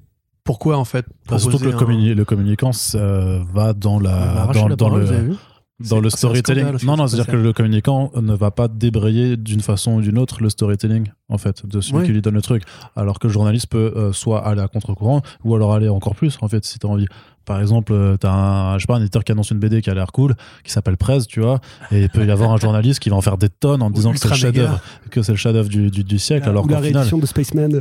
[0.43, 1.05] Pourquoi en fait
[1.37, 1.73] surtout que le,
[2.21, 5.35] un- communicant ça va dans, la, dans, la dans parole, le,
[5.79, 6.63] dans storytelling.
[6.65, 10.17] scandale, Non, non, c'est-à-dire que le communicant ne va pas débrayer d'une façon ou d'une
[10.17, 12.05] autre le storytelling, en fait, de celui Oui.
[12.07, 12.63] qui lui donne le truc.
[12.97, 16.37] Alors que le journaliste peut euh, soit aller à contre-courant, ou alors aller encore plus,
[16.41, 17.07] en fait, si t'as envie.
[17.45, 19.89] Par exemple, euh, t'as un, je sais pas, un éditeur qui annonce une BD qui
[19.89, 21.59] a l'air cool, qui s'appelle Prez, tu vois,
[21.91, 24.11] et il peut y avoir un journaliste qui va en faire des tonnes en disant
[24.11, 24.79] que c'est le chef-d'œuvre,
[25.11, 27.01] que c'est le chef-d'œuvre du, du, du siècle, alors ou la qu'au final.
[27.01, 27.73] réédition de Spaceman.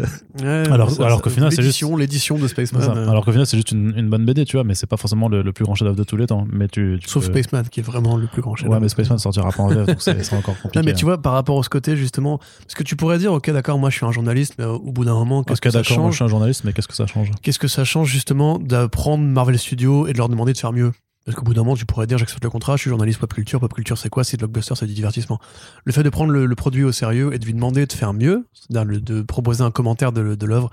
[0.42, 2.82] Ouais, Alors- ça- alors qu'au final, c'est juste- l'édition, l'édition de Spaceman.
[2.82, 2.92] ça.
[2.92, 4.96] euh, Alors qu'au final, c'est juste une, une bonne BD, tu vois, mais c'est pas
[4.96, 6.46] forcément le, le plus grand chef-d'œuvre de tous les temps.
[6.52, 8.68] Mais tu, tu Sauf peux- Spaceman, qui est vraiment le plus grand chef.
[8.68, 10.78] Ouais, mais Spaceman sortira pas en VF, donc c'est encore compliqué.
[10.78, 13.32] Non, mais tu vois, par rapport à ce côté, justement, parce que tu pourrais dire,
[13.32, 15.78] ok, d'accord, moi je suis un journaliste, mais au bout d'un moment, qu'est-ce que ça
[15.80, 17.30] d'accord, moi je change suis un journaliste, mais qu'est-ce que ça change?
[17.42, 20.92] Qu'est-ce que ça change, justement, d'apprendre Marvel Studios et de leur demander de faire mieux
[21.24, 23.32] Parce qu'au bout d'un moment, tu pourrais dire, j'accepte le contrat, je suis journaliste pop
[23.32, 24.24] culture, pop culture c'est quoi?
[24.24, 25.38] C'est de blockbuster, c'est du divertissement.
[25.84, 28.12] Le fait de prendre le, le produit au sérieux et de lui demander de faire
[28.12, 30.70] mieux, c'est-à-dire de proposer un commentaire de, de l'œuvre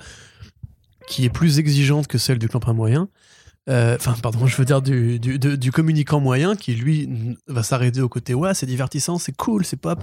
[1.07, 3.09] qui est plus exigeante que celle du clampin moyen,
[3.69, 7.61] euh, enfin, pardon, je veux dire du, du, de- du communicant moyen qui, lui, va
[7.61, 9.99] s'arrêter au côté, ouais, c'est divertissant, c'est cool, c'est pop.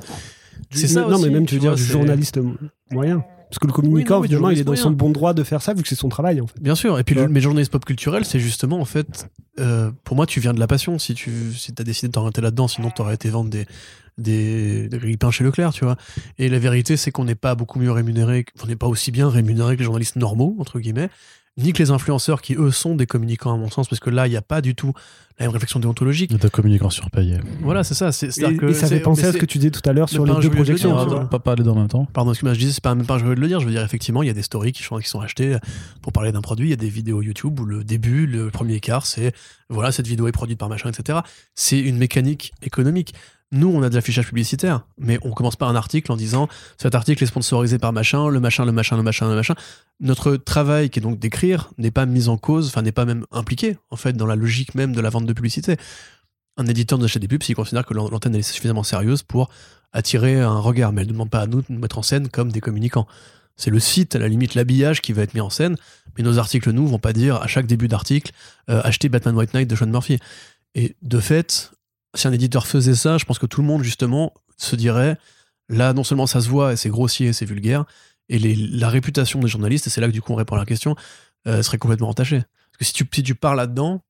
[0.71, 2.39] C'est ça non, aussi, mais même, tu veux dire, du journaliste
[2.91, 3.25] moyen.
[3.49, 5.63] Parce que le communicant, Oui, non, finalement, il est dans son bon droit de faire
[5.63, 6.61] ça, vu que c'est son travail, en fait.
[6.61, 7.29] Bien sûr, et puis Ouais.
[7.29, 9.29] le journalisme pop culturel, c'est justement en fait,
[9.61, 10.99] euh, pour moi, tu viens de la passion.
[10.99, 13.67] Si tu si as décidé de t'orienter là-dedans, sinon tu aurais été vendre des,
[14.19, 15.97] des, des chez Leclerc, tu vois.
[16.39, 19.29] Et la vérité, c'est qu'on n'est pas beaucoup mieux rémunéré, on n'est pas aussi bien
[19.29, 21.11] rémunéré que les journalistes normaux, entre guillemets,
[21.59, 24.27] ni que les influenceurs qui, eux, sont des communicants, à mon sens, parce que là,
[24.27, 24.93] il n'y a pas du tout
[25.39, 26.35] la même réflexion déontologique.
[26.37, 27.39] De communicants surpayés.
[27.61, 28.13] Voilà, c'est ça.
[28.13, 30.09] C'est, Et, que et ça fait penser à ce que tu disais tout à l'heure
[30.09, 30.91] sur les deux de projections.
[30.91, 31.21] dire, tu attends.
[31.21, 31.31] vois.
[31.31, 32.07] Pas parler dans le même temps.
[32.13, 33.61] Pardon, excuse-moi, je disais, c'est pas même pas joyeux de le dire.
[33.61, 35.57] Je veux dire, effectivement, il y a des stories qui sont, qui sont achetées
[36.03, 36.69] pour parler d'un produit.
[36.69, 39.33] Il y a des vidéos YouTube où le début, le premier quart, c'est
[39.69, 41.19] voilà, cette vidéo est produite par machin, etc.
[41.55, 43.15] C'est une mécanique économique.
[43.53, 46.49] Nous, on a de l'affichage publicitaire, mais on commence pas un article en disant
[46.79, 49.55] cet article est sponsorisé par machin, le machin, le machin, le machin, le machin.
[50.01, 53.25] Notre travail, qui est donc d'écrire, n'est pas mis en cause, enfin, n'est pas même
[53.31, 55.77] impliqué, en fait, dans la logique même de la vente de publicité.
[56.57, 59.49] Un éditeur nous achète des pubs s'il considère que l'an- l'antenne est suffisamment sérieuse pour
[59.93, 62.29] attirer un regard, mais elle ne demande pas à nous de nous mettre en scène
[62.29, 63.07] comme des communicants.
[63.57, 65.77] C'est le site, à la limite, l'habillage qui va être mis en scène.
[66.19, 68.33] Mais nos articles, nous, vont pas dire à chaque début d'article
[68.69, 70.19] euh, acheter Batman White Knight de Sean Murphy.
[70.75, 71.71] Et de fait,
[72.19, 75.19] si un éditeur faisait ça, je pense que tout le monde, justement, se dirait
[75.69, 77.85] là, non seulement ça se voit et c'est grossier et c'est vulgaire,
[78.29, 80.59] et les- la réputation des journalistes, et c'est là que du coup on répond à
[80.59, 80.95] la question,
[81.47, 82.39] euh, serait complètement entachée.
[82.39, 84.03] Parce que si tu, si tu parles là-dedans,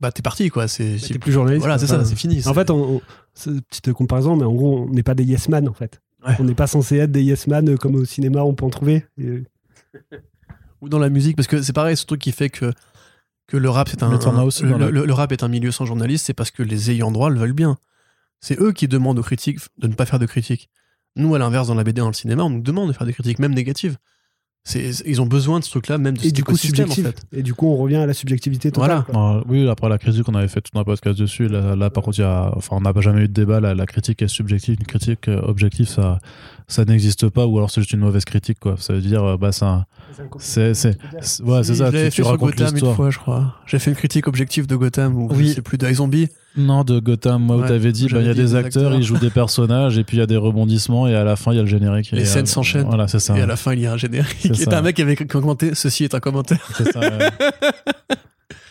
[0.00, 0.68] bah t'es parti quoi.
[0.68, 1.60] C'est, T'es plus journaliste.
[1.60, 2.46] voilà, c'est ça, c'est fini.
[2.46, 3.00] En fait, on, on-
[3.34, 6.00] c'est une petite comparaison, mais en gros, on n'est pas des yes man en fait.
[6.26, 6.34] Ouais.
[6.38, 8.70] On n'est pas censé être des yes man euh, comme au cinéma, on peut en
[8.70, 9.04] trouver.
[9.18, 9.42] Et-
[10.80, 12.72] ou dans la musique, parce que c'est pareil, ce truc qui fait que,
[13.46, 14.10] que le rap c'est un,
[14.62, 17.30] le, le- le rap est un milieu sans journaliste, c'est parce que les ayants droit
[17.30, 17.76] le veulent bien.
[18.40, 20.68] C'est eux qui demandent aux critiques de ne pas faire de critiques.
[21.16, 23.12] Nous, à l'inverse, dans la BD, dans le cinéma, on nous demande de faire des
[23.14, 23.96] critiques, même négatives.
[24.68, 27.04] C'est, ils ont besoin de ce truc-là, même de Et cet du coup, en subjectif.
[27.06, 27.22] fait.
[27.32, 29.04] Et du coup, on revient à la subjectivité totale.
[29.12, 29.36] Voilà.
[29.38, 31.46] Euh, oui, après la critique, on avait fait tout un podcast dessus.
[31.46, 33.60] Là, là, par contre, il y a, enfin, on n'a pas jamais eu de débat.
[33.60, 36.18] La, la critique est subjective, une critique euh, objective, ça,
[36.66, 38.74] ça n'existe pas, ou alors c'est juste une mauvaise critique, quoi.
[38.76, 39.86] Ça veut dire, euh, bah, c'est un-
[40.40, 41.92] c'est, c'est, c'est- ouais, c'est ça.
[41.92, 43.54] Tu, fait tu sur racontes Gotham une fois, je crois.
[43.66, 45.50] J'ai fait une critique objective de Gotham, ou Oui.
[45.52, 46.26] sais plus, de Zombie.
[46.56, 48.94] Non, de Gotham, moi, où Ouais, t'avais dit, bah, il y a des acteurs, acteurs.
[48.94, 51.52] ils jouent des personnages, et puis il y a des rebondissements, et à la fin,
[51.52, 52.10] il y a le générique.
[52.12, 52.86] Les et, scènes euh, s'enchaînent.
[52.86, 53.36] Voilà, c'est ça.
[53.36, 54.46] Et à la fin, il y a un générique.
[54.46, 56.66] Et t'as un mec qui avait commenté Ceci est un commentaire.
[56.76, 57.08] C'est ça, ouais.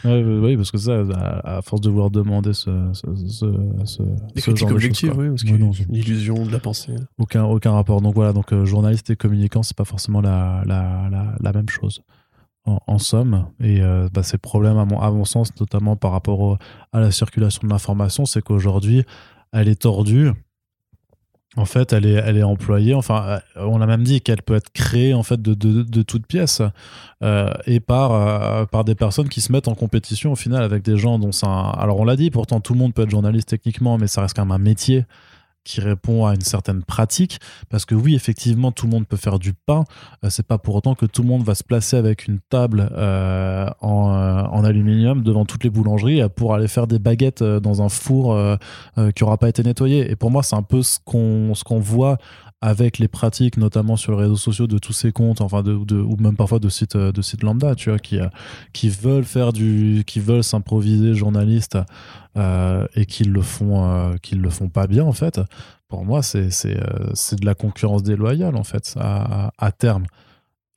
[0.06, 1.02] Ouais, ouais, oui, parce que ça,
[1.44, 3.46] à, force de vouloir demander ce, ce, ce,
[3.86, 4.04] ce-
[4.36, 6.94] Des ce genre de choses, oui, parce a non, de la pensée.
[7.18, 8.02] aucun, aucun rapport.
[8.02, 11.70] Donc voilà, donc euh, journaliste et communicant, c'est pas forcément la, la, la, la même
[11.70, 12.02] chose.
[12.68, 16.58] En, somme, et euh, bah, ces problèmes, à mon, sens, notamment par rapport
[16.94, 19.04] à la circulation de l'information, c'est qu'aujourd'hui,
[19.54, 20.32] elle est tordue.
[21.58, 22.94] En fait, elle est, employée.
[22.94, 26.02] Enfin, euh, on a même dit qu'elle peut être créée en fait de, de, de
[26.02, 26.62] toutes pièces
[27.24, 30.84] euh, et par, euh, par des personnes qui se mettent en compétition au final avec
[30.84, 31.72] des gens dont un...
[31.78, 34.36] Alors on l'a dit, pourtant tout le monde peut être journaliste techniquement, mais ça reste
[34.36, 35.06] quand même un métier
[35.66, 37.40] qui répond à une certaine pratique
[37.70, 39.84] parce que oui effectivement tout le monde peut faire du pain.
[40.24, 42.90] Euh, c'est pas pour autant que tout le monde va se placer avec une table
[42.94, 47.44] euh, en, euh, en aluminium devant toutes les boulangeries euh, pour aller faire des baguettes
[47.44, 48.38] dans un four
[49.16, 50.10] qui aura pas été nettoyé.
[50.10, 52.18] Et pour moi c'est un peu ce qu'on ce qu'on voit
[52.62, 56.36] avec les pratiques notamment sur les réseaux sociaux de tous ces comptes enfin ou même
[56.36, 58.28] parfois de sites euh, de sites lambda tu vois qui euh,
[58.74, 61.78] qui veulent faire du qui veulent s'improviser journalistes
[62.38, 65.40] euh, et qui le font qui le font pas bien en fait
[65.88, 70.06] pour moi c'est c'est de la concurrence déloyale en fait à, à terme.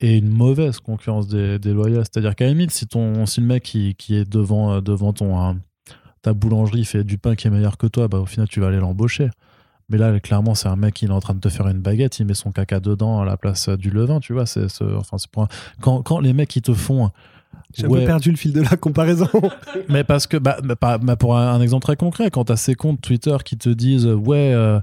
[0.01, 2.03] Et une mauvaise concurrence dé- déloyale.
[2.05, 4.79] C'est à dire qu'à la limite si ton si le mec qui, qui est devant
[4.81, 5.53] devant ton euh,
[6.21, 8.67] ta boulangerie fait du pain qui est meilleur que toi bah au final tu vas
[8.67, 9.29] aller l'embaucher
[9.89, 12.19] mais là clairement c'est un mec qui est en train de te faire une baguette
[12.19, 14.65] il met son caca dedans à la place euh, du levain tu vois c'est
[14.97, 15.17] enfin
[15.81, 17.09] quand quand les mecs qui te font
[17.75, 17.99] J'ai un Ouais.
[18.01, 19.27] peu perdu le fil de la comparaison.
[19.89, 22.75] mais parce que, bah, bah, bah, pour un, un exemple très concret, quand t'as ces
[22.75, 24.79] comptes Twitter qui te disent Ouais, euh,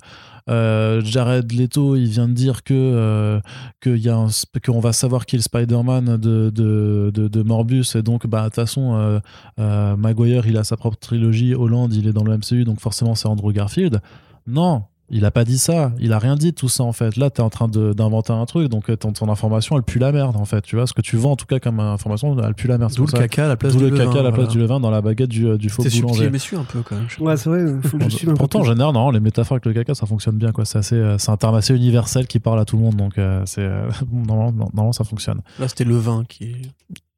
[0.49, 3.41] euh, Jared Leto, il vient de dire que euh,
[3.83, 7.27] qu'il y a un sp- qu'on va savoir qui est le Spider-Man de, de, de,
[7.29, 9.19] de Morbus, et donc, bah, de toute façon, euh,
[9.61, 13.15] euh, Maguire, il a sa propre trilogie, Holland, il est dans le MCU, donc forcément,
[13.17, 14.01] c'est Andrew Garfield.
[14.47, 14.85] Non!
[15.09, 17.17] Il a pas dit ça, il a rien dit de tout ça en fait.
[17.17, 20.01] Là, tu es en train de- d'inventer un truc, donc ton, ton information, elle pue
[20.01, 20.63] la merde en fait.
[20.63, 22.91] Tu vois, ce que tu vends en tout cas comme information, elle pue la merde.
[22.91, 24.47] C'est D'où le ça- caca à la place du le levain, caca à la place
[24.47, 24.51] voilà.
[24.53, 26.31] du levain dans la baguette du, du faux C'est subtil boulanger.
[26.31, 27.07] mais su un peu quand même.
[27.21, 28.39] ouais, c'est vrai, il faut que je suive un peu.
[28.39, 30.51] Pourtant, en général, non, les métaphores avec le caca, ça fonctionne bien.
[30.51, 30.65] quoi.
[30.65, 33.43] C'est euh, c'est un terme assez universel qui parle à tout le monde, donc euh,
[33.47, 35.41] c'est euh, normalement, ça fonctionne.
[35.61, 36.57] Là, c'était le vin qui.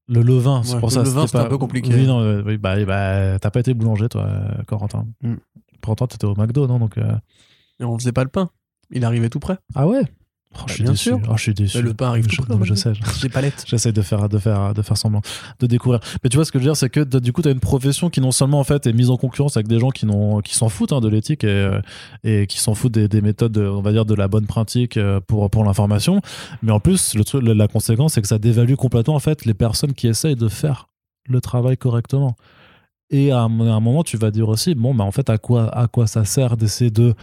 [0.09, 1.02] Le levain, c'est Ouais, pour le ça.
[1.02, 1.90] levain, c'était un peu compliqué.
[1.94, 4.27] Oui, non, euh, oui, bah, bah, t'as pas été boulanger, toi,
[4.66, 5.06] Corentin.
[5.23, 5.35] Mm.
[5.81, 6.98] Pourtant, t'étais au McDo, non donc,
[7.81, 8.51] Et on faisait pas le pain.
[8.91, 9.59] Il arrivait tout près.
[9.75, 10.01] Ah ouais?
[10.55, 11.11] Oh, Bah, Je suis bien déçu.
[11.11, 11.21] sûr.
[11.29, 11.77] Oh, je suis déçu.
[11.77, 12.95] Mais le pain arrive tout je, près, non, mais au je McDo.
[12.95, 13.15] sais.
[13.17, 13.65] je- Des palettes.
[13.67, 15.21] J'essaie de faire, de, faire, de faire semblant,
[15.61, 16.01] de découvrir.
[16.25, 17.61] Mais tu vois, ce que je veux dire, c'est que du coup, tu as une
[17.61, 20.41] profession qui non seulement en fait est mise en concurrence avec des gens qui, n'ont-
[20.41, 21.81] qui s'en foutent hein, de l'éthique et, euh,
[22.25, 24.97] et qui s'en foutent des, des méthodes, de- on va dire, de la bonne pratique
[24.97, 26.23] euh, pour, pour l'information.
[26.63, 29.55] Mais en plus, le truc, la- conséquence, c'est que ça dévalue complètement en fait les
[29.55, 30.89] personnes qui essayent de faire
[31.29, 32.37] le travail correctement.
[33.11, 35.37] Et à un, à un moment, tu vas dire aussi, bon, bah, en fait, à
[35.39, 37.15] quoi, à quoi ça sert d'essayer de,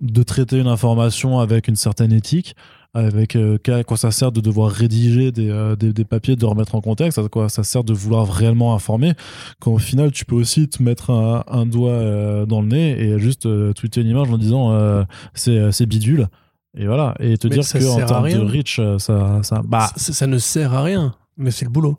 [0.00, 2.54] de traiter une information avec une certaine éthique
[2.94, 6.44] avec euh, qu'à quoi ça sert de devoir rédiger des, euh, des, des papiers, de
[6.46, 9.12] remettre en contexte, à quoi ça sert de vouloir réellement informer,
[9.60, 12.98] quand au final tu peux aussi te mettre un, un doigt euh, dans le nez
[12.98, 15.04] et juste euh, tweeter une image en disant
[15.34, 16.28] c'est c'est bidule.
[16.76, 17.14] Et voilà.
[17.20, 20.26] Et te Mais dire que en à termes de reach, ça, ça, bah, ça, ça
[20.26, 21.98] ne sert à rien, mais c'est le boulot.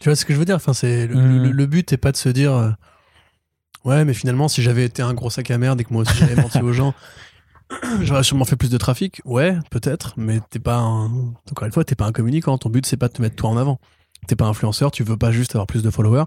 [0.00, 0.56] Tu vois ce que je veux dire?
[0.56, 2.76] Enfin, c'est le, le- le but n'est pas de se dire
[3.84, 6.14] ouais, mais finalement, si j'avais été un gros sac à merde et que moi aussi
[6.18, 6.94] j'avais menti aux gens,
[8.02, 9.20] j'aurais sûrement fait plus de trafic.
[9.24, 11.06] Ouais, peut-être, mais t'es pas un...
[11.50, 12.58] encore une fois, t'es pas un communicant.
[12.58, 13.78] Ton but c'est pas de te mettre toi en avant.
[14.26, 14.90] T'es pas influenceur.
[14.90, 16.24] Tu veux pas juste avoir plus de followers.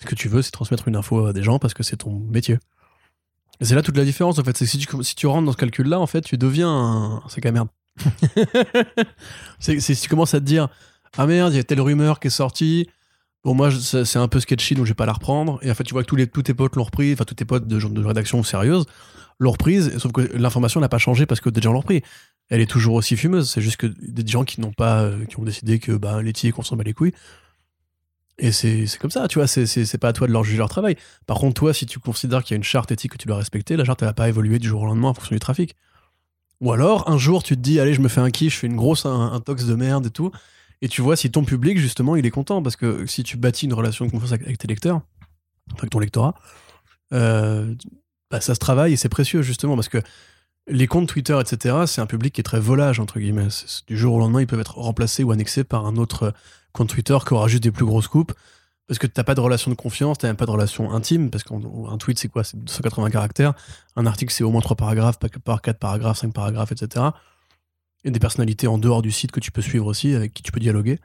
[0.00, 2.18] Ce que tu veux, c'est transmettre une info à des gens parce que c'est ton
[2.18, 2.58] métier.
[3.60, 4.56] Et c'est là toute la différence en fait.
[4.56, 7.22] C'est que si tu, si tu rentres dans ce calcul-là, en fait, tu deviens un
[7.28, 7.68] sac à merde.
[9.58, 10.68] c'est c'est- si tu commences à te dire
[11.18, 12.88] ah merde il y a telle rumeur qui est sortie
[13.44, 15.58] bon moi c'est un peu sketchy donc je vais pas la reprendre.
[15.62, 17.34] Et en fait tu vois que tous les tous tes potes l'ont repris enfin tous
[17.34, 18.86] tes potes de, de rédaction sérieuse
[19.38, 22.02] l'ont reprise sauf que l'information n'a pas changé parce que des gens l'ont repris.
[22.48, 25.38] Elle est toujours aussi fumeuse c'est juste que des gens qui n'ont pas euh, qui
[25.38, 27.14] ont décidé que bah laitier qu'on s'en bat les couilles.
[28.38, 30.96] Et c'est comme ça tu vois c'est pas à toi de leur juger leur travail.
[31.26, 33.36] Par contre toi si tu considères qu'il y a une charte éthique que tu dois
[33.36, 35.76] respecter la charte elle va pas évoluer du jour au lendemain en fonction du trafic.
[36.62, 38.66] Ou alors, un jour, tu te dis, allez, je me fais un kiff, je fais
[38.68, 40.30] une grosse un, un tox de merde et tout.
[40.82, 42.62] Et tu vois si ton public, justement, il est content.
[42.62, 45.00] Parce que si tu bâtis une relation de confiance avec, tes lecteurs,
[45.78, 46.34] avec ton lectorat,
[47.14, 47.74] euh,
[48.30, 49.76] bah, ça se travaille et c'est précieux, justement.
[49.76, 50.02] Parce que
[50.66, 53.48] les comptes Twitter, etc., c'est un public qui est très volage, entre guillemets.
[53.86, 56.30] Du jour au lendemain, ils peuvent être remplacés ou annexés par un autre euh,
[56.72, 58.32] compte Twitter qui aura juste des plus grosses coupes.
[58.88, 61.44] Parce que t'as pas de relation de confiance, t'as même pas de relation intime, parce
[61.44, 62.42] qu'un tweet, c'est quoi?
[62.42, 63.54] C'est 280 caractères.
[63.94, 67.06] Un article, c'est au moins 3 paragraphes, par 4 paragraphes, 5 paragraphes, etc.
[68.04, 70.52] Et des personnalités en dehors du site que tu peux suivre aussi, avec qui tu
[70.52, 70.98] peux dialoguer.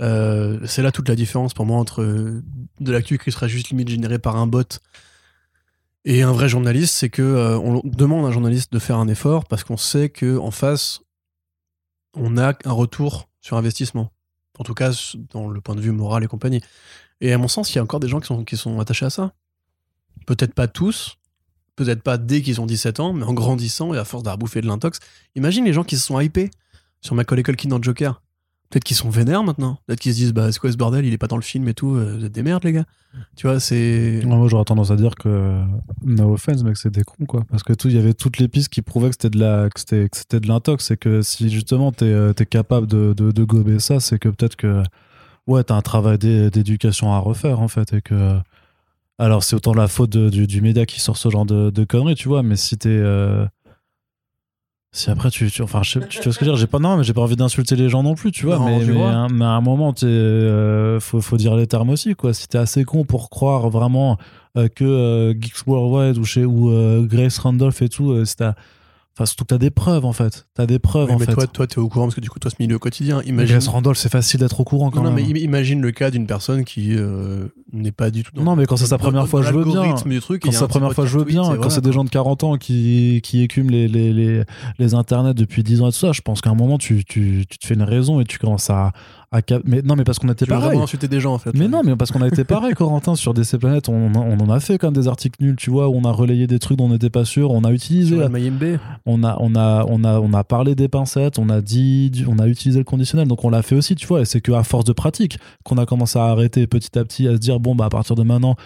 [0.00, 2.44] Euh, c'est là toute la différence pour moi entre euh,
[2.78, 4.78] de l'actu qui serait juste limite généré par un bot
[6.04, 9.08] et un vrai journaliste, c'est que euh, on demande à un journaliste de faire un
[9.08, 11.00] effort parce qu'on sait que en face,
[12.14, 14.10] on a un retour sur investissement.
[14.58, 14.92] En tout cas,
[15.30, 16.62] dans le point de vue moral et compagnie.
[17.20, 19.34] Et à mon sens, il y a encore des gens qui sont attachés à ça.
[20.26, 21.18] Peut-être pas tous,
[21.78, 24.60] peut-être pas dès qu'ils ont 17 ans, mais en grandissant et à force d'avoir bouffé
[24.60, 24.98] de l'intox.
[25.36, 26.50] Imagine les gens qui se sont hypés
[27.00, 28.20] sur Macaulay Culkin dans Joker.
[28.70, 29.78] Peut-être qu'ils sont vénères maintenant.
[29.86, 31.06] Peut-être qu'ils se disent, bah, c'est quoi ce bordel?
[31.06, 31.94] Il est pas dans le film et tout.
[31.94, 32.84] euh, Vous êtes des merdes, les gars.
[33.34, 34.20] Tu vois, c'est.
[34.26, 35.62] Moi, j'aurais tendance à dire que
[36.04, 37.44] no offense, mec, c'est des cons, quoi.
[37.50, 39.70] Parce que tout, il y avait toutes les pistes qui prouvaient que c'était de la,
[39.74, 40.90] c'était, de l'intox.
[40.90, 44.82] Et que si justement t'es, euh, capable de, de, gober ça, c'est que peut-être que,
[45.46, 47.94] ouais, t'as un travail d'é- d'éducation à refaire, en fait.
[47.94, 48.38] Et que,
[49.18, 51.84] alors, c'est autant la faute de- du, du média qui sort ce genre de, de
[51.84, 52.42] conneries, tu vois.
[52.42, 53.44] Mais si t'es, euh,
[54.92, 56.78] si après tu, tu enfin, je tu, vois ce que je veux dire, j'ai pas,
[56.78, 58.58] non, mais j'ai pas envie d'insulter les gens non plus, tu vois.
[58.58, 59.28] Non, mais, mais, vois.
[59.28, 62.32] mais à un moment, t'es, euh, faut, faut dire les termes aussi, quoi.
[62.32, 64.16] Si t'es assez con pour croire vraiment
[64.56, 66.70] euh, que euh, Geeks Worldwide ou chez ou
[67.06, 68.54] Grace Randolph et tout, euh, c'est ta-
[69.18, 70.46] enfin surtout que t'as des preuves en fait.
[70.54, 71.32] T'as des preuves Oui, en mais fait.
[71.34, 73.20] toi, toi, t'es au courant parce que du coup, toi, ce milieu au quotidien.
[73.26, 73.56] Imagine.
[73.56, 75.32] Grace Randolph, c'est facile d'être au courant quand Non, non, mais même.
[75.32, 78.30] im- imagine le cas d'une personne qui euh, n'est pas du tout.
[78.34, 79.94] dans- Non, mais quand c'est sa première fois, je veux bien.
[80.06, 81.42] du truc, quand c'est la première fois, je veux bien.
[81.42, 84.42] Quand voilà, c'est des gens de 40 ans qui, qui écument les, les, les,
[84.78, 87.44] les internets depuis 10 ans et tout ça, je pense qu'à un moment, tu, tu,
[87.48, 88.92] tu te fais une raison et tu commences à.
[89.30, 90.68] À cap- mais non, mais parce qu'on était Tu veux pareil.
[90.70, 91.50] vraiment insulter des gens, en fait.
[91.54, 94.50] Mais non, mais parce qu'on a été pareil, Corentin, sur DC Planète, on, on en
[94.50, 96.86] a fait comme des articles nuls, tu vois, où on a relayé des trucs dont
[96.86, 98.28] on n'était pas sûr, on a utilisé, la-
[99.04, 102.26] on a, on a, on a, on a parlé des pincettes, on a dit, du-
[102.26, 104.62] on a utilisé le conditionnel, donc on l'a fait aussi, tu vois, et c'est qu'à
[104.62, 107.74] force de pratique qu'on a commencé à arrêter petit à petit, à se dire, bon,
[107.74, 108.56] bah, à partir de maintenant,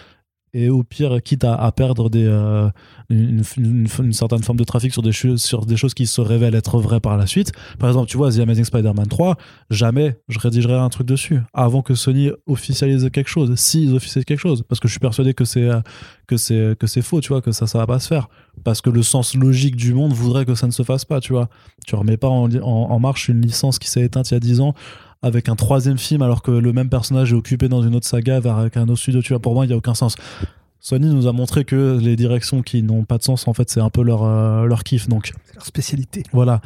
[0.53, 2.69] et au pire, quitte à, perdre des, euh,
[3.09, 3.43] une,
[4.13, 6.99] certaine forme de trafic sur des, choses- sur des choses qui se révèlent être vraies
[6.99, 7.51] par la suite.
[7.79, 9.37] Par exemple, tu vois, The Amazing Spider-Man 3,
[9.69, 14.39] jamais je rédigerai un truc dessus avant que Sony officialise quelque chose, s'ils officialisent quelque
[14.39, 15.81] chose, parce que je suis persuadé que c'est euh,
[16.35, 18.27] c'est que c'est faux, tu vois, que ça ça va pas se faire,
[18.63, 21.33] parce que le sens logique du monde voudrait que ça ne se fasse pas, tu
[21.33, 21.47] vois.
[21.85, 24.61] Tu remets pas en, en marche une licence qui s'est éteinte il y a 10
[24.61, 24.73] ans
[25.23, 28.35] avec un troisième film alors que le même personnage est occupé dans une autre saga
[28.37, 29.39] avec un autre studio, tu vois.
[29.39, 30.15] Pour moi, il y a aucun sens.
[30.79, 33.79] Sony nous a montré que les directions qui n'ont pas de sens, en fait, c'est
[33.79, 35.07] un peu leur, euh, leur kiff.
[35.07, 36.23] Donc, C'est leur spécialité.
[36.33, 36.59] voilà.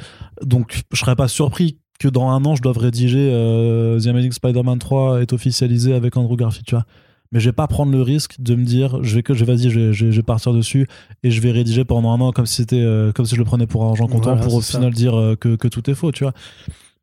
[0.44, 4.32] Donc, je serais pas surpris que dans un an, je doive rédiger euh, The Amazing
[4.32, 6.86] Spider-Man 3 est officialisé avec Andrew Garfield, tu vois.
[7.32, 9.54] Mais je vais pas prendre le risque de me dire, je vais que je vais,
[9.56, 10.88] vas-y, je vais, je vais- je vais partir dessus
[11.24, 13.46] et je vais rédiger pendant un an comme si c'était, euh, comme si je le
[13.46, 14.78] prenais pour argent comptant Voilà, pour au ça.
[14.80, 16.34] final dire que, que tout est faux, tu vois.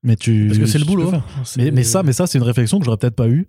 [0.04, 0.46] Mais tu.
[0.46, 1.10] Parce que c'est le boulot.
[1.56, 3.48] Mais, mais ça, mais ça c'est une réflexion que j'aurais peut-être pas eu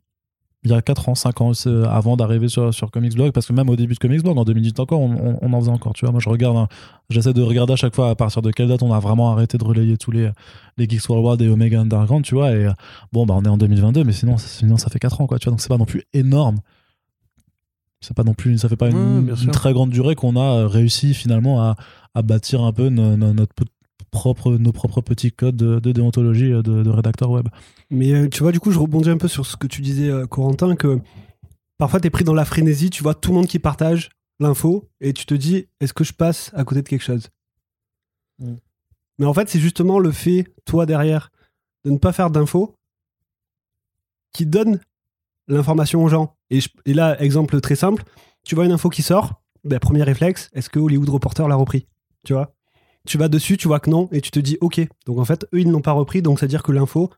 [0.64, 3.46] il y a 4 ans, 5 ans euh, avant d'arriver sur, sur Comics Blog, parce
[3.46, 5.70] que même au début de Comics Blog, en 2018 encore, on, on- on en faisait
[5.72, 5.94] encore.
[5.94, 6.68] Tu vois, moi je regarde,
[7.12, 9.60] j'essaie de regarder à chaque fois à partir de quelle date on a vraiment arrêté
[9.60, 10.32] de relayer tous les,
[10.78, 12.50] les Geeks Worldwide et Omega Underground, tu vois.
[12.52, 12.72] Et euh,
[13.14, 15.46] bon, bah on est en 2022, mais sinon, sinon ça fait 4 ans, quoi, tu
[15.46, 16.58] vois, donc c'est pas non plus énorme.
[18.02, 18.98] C'est pas non plus, ça fait pas une,
[19.30, 21.76] Ouais, très grande durée qu'on a euh, réussi finalement à,
[22.14, 23.54] à bâtir un peu no- no- notre
[24.58, 27.48] nos propres petits codes de, de déontologie de, de rédacteur web.
[27.90, 30.10] Mais euh, tu vois, du coup, je rebondis un peu sur ce que tu disais,
[30.10, 31.00] euh, Corentin, que
[31.78, 34.10] parfois tu es pris dans la frénésie, tu vois tout le monde qui partage
[34.40, 37.30] l'info, et tu te dis, est-ce que je passe à côté de quelque chose?
[38.40, 38.56] Mm.
[39.20, 41.32] Mais en fait, c'est justement le fait, toi derrière,
[41.86, 42.76] de ne pas faire d'infos
[44.34, 44.80] qui donne
[45.48, 46.36] l'information aux gens.
[46.50, 48.04] Et, je- et là, exemple très simple,
[48.44, 51.88] tu vois une info qui sort, ben, premier réflexe, est-ce que Hollywood Reporter l'a repris?
[52.26, 52.55] Tu vois?
[53.06, 54.82] Tu vas dessus, tu vois que non, et tu te dis, ok.
[55.06, 57.12] Donc en fait, eux, ils ne l'ont pas repris, donc c'est-à-dire que l'info,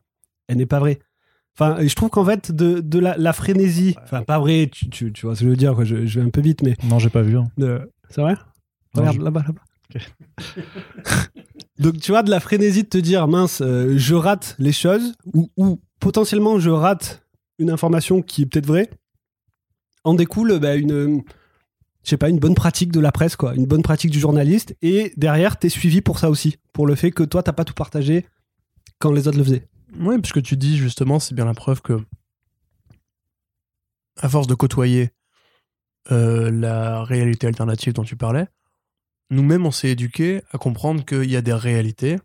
[0.48, 0.98] elle n'est pas vraie.
[1.58, 5.12] Enfin, je trouve qu'en fait, de, de la, la frénésie, enfin, pas vrai, tu, tu,
[5.12, 6.76] tu vois ce que je veux dire, quoi, je, je vais un peu vite, mais.
[6.84, 7.36] Non, j'ai pas vu.
[7.36, 7.48] hein.
[7.58, 8.34] de- C'est vrai?
[8.94, 9.62] Non, Regarde je- là-bas, là-bas.
[11.78, 15.14] Donc tu vois, de la frénésie de te dire, mince, euh, je rate les choses,
[15.32, 17.24] ou, ou potentiellement je rate
[17.58, 18.90] une information qui est peut-être vraie,
[20.04, 21.22] en découle bah, une,
[22.04, 24.76] je sais pas, une bonne pratique de la presse, quoi, une bonne pratique du journaliste,
[24.82, 27.74] et derrière, t'es suivi pour ça aussi, pour le fait que toi, t'as pas tout
[27.74, 28.26] partagé
[28.98, 29.68] quand les autres le faisaient.
[29.98, 32.00] Oui, parce que tu dis justement, c'est bien la preuve que,
[34.20, 35.10] à force de côtoyer
[36.10, 38.46] euh, la réalité alternative dont tu parlais,
[39.30, 42.18] nous-mêmes, on s'est éduqués à comprendre qu'il y a des réalités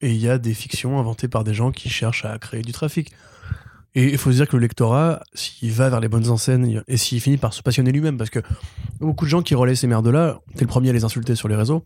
[0.00, 2.72] et il y a des fictions inventées par des gens qui cherchent à créer du
[2.72, 3.12] trafic.
[3.94, 6.96] Et il faut se dire que le lectorat, s'il va vers les bonnes enseignes et
[6.96, 8.40] s'il finit par se passionner lui-même, parce que
[9.00, 11.56] beaucoup de gens qui relaient ces merdes-là, t'es le premier à les insulter sur les
[11.56, 11.84] réseaux.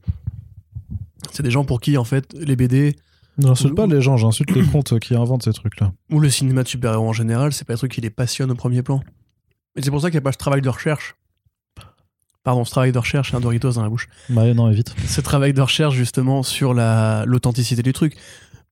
[1.31, 2.97] C'est des gens pour qui, en fait, les BD
[3.39, 5.93] J'insulte pas les gens, j'insulte les comptes qui inventent ces trucs-là.
[6.11, 8.55] ou le cinéma de super-héros en général, c'est pas des trucs qui les passionnent au
[8.55, 9.03] premier plan.
[9.77, 11.15] Et c'est pour ça qu'il n'y a pas ce travail de recherche.
[12.45, 14.09] Pardon, ce travail de recherche, un Doritos dans la bouche.
[14.29, 14.95] Bah non, évite.
[15.07, 18.17] ce travail de recherche justement sur la l'authenticité du truc.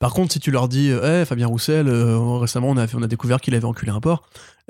[0.00, 3.02] Par contre, si tu leur dis, eh Fabien Roussel, euh, récemment on a, fait- on
[3.02, 4.22] a découvert qu'il avait enculé un porc,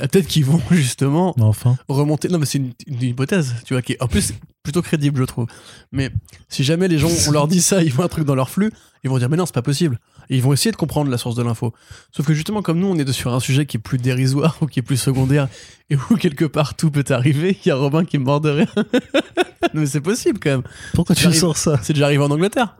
[0.02, 1.76] euh, peut-être qu'ils vont justement enfin.
[1.88, 2.28] remonter.
[2.28, 4.32] Non, mais c'est une, une hypothèse, tu vois, qui est en plus
[4.64, 5.46] plutôt crédible, je trouve.
[5.92, 6.10] Mais
[6.48, 8.72] si jamais les gens, on leur dit ça, ils voient un truc dans leur flux,
[9.04, 9.98] ils vont dire, mais non, c'est pas possible.
[10.30, 11.72] Et ils vont essayer de comprendre la source de l'info.
[12.10, 14.66] Sauf que justement, comme nous, on est sur un sujet qui est plus dérisoire ou
[14.66, 15.48] qui est plus secondaire
[15.90, 18.50] et où quelque part tout peut arriver, il y a Robin qui est mort de
[18.50, 18.72] rire.
[19.74, 20.62] non, mais c'est possible quand même.
[20.92, 21.78] Pourquoi tu sors ça?
[21.82, 22.74] C'est déjà arrivé en Angleterre.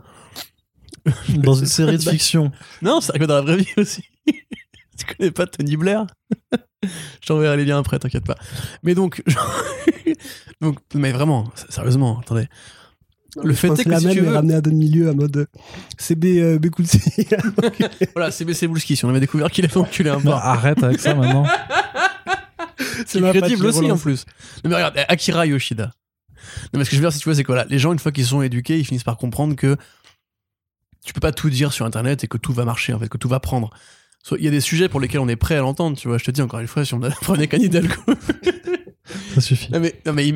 [1.28, 2.50] Dans une série de fiction.
[2.82, 4.02] Non, c'est arrivé dans la vraie vie aussi.
[4.26, 6.06] tu connais pas Tony Blair?
[6.82, 8.36] Je t'enverrai les liens après, t'inquiète pas.
[8.82, 9.22] Mais donc,
[10.60, 12.48] donc, mais vraiment, sérieusement, attendez.
[13.42, 15.46] Le fait est que la si même tu veux, ramenée à demi-milieu à mode euh,
[15.98, 17.00] CB euh, Bekoulsi.
[18.14, 20.38] voilà, c'est BC Boulski, si on avait découvert qu'il avait enculé un Bon, mort.
[20.38, 21.46] arrête avec ça maintenant.
[23.06, 23.92] C'est crédible aussi relance.
[23.92, 24.24] en plus.
[24.64, 25.92] Non mais regarde, Akira Yoshida.
[26.72, 27.92] Non mais ce que je veux dire, si tu vois, c'est que voilà, les gens,
[27.92, 29.76] une fois qu'ils sont éduqués, ils finissent par comprendre que
[31.04, 33.18] tu peux pas tout dire sur Internet et que tout va marcher, en fait, que
[33.18, 33.70] tout va prendre.
[34.38, 36.18] Il y a des sujets pour lesquels on est prêt à l'entendre, tu vois.
[36.18, 37.94] Je te dis encore une fois, si on prenait qu'un Hidalgo.
[39.34, 39.72] Ça suffit.
[39.72, 40.32] Non mais, non mais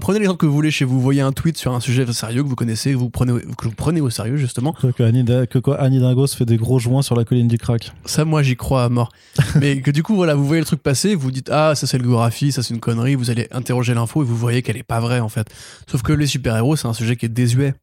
[0.00, 2.48] prenez l'exemple que vous voulez chez vous, voyez un tweet sur un sujet sérieux que
[2.48, 4.72] vous connaissez, que vous prenez, au- que vous prenez au sérieux justement.
[4.74, 7.56] Que, Annie, Da- que quoi, Annie Dingos fait des gros joints sur la colline du
[7.56, 7.92] crack.
[8.04, 9.10] Ça, moi, j'y crois à mort.
[9.60, 11.96] mais que du coup, voilà, vous voyez le truc passer, vous dites ah ça c'est
[11.98, 14.82] le graphie, ça c'est une connerie, vous allez interroger l'info et vous voyez qu'elle est
[14.82, 15.46] pas vraie en fait.
[15.90, 17.74] Sauf que les super héros, c'est un sujet qui est désuet,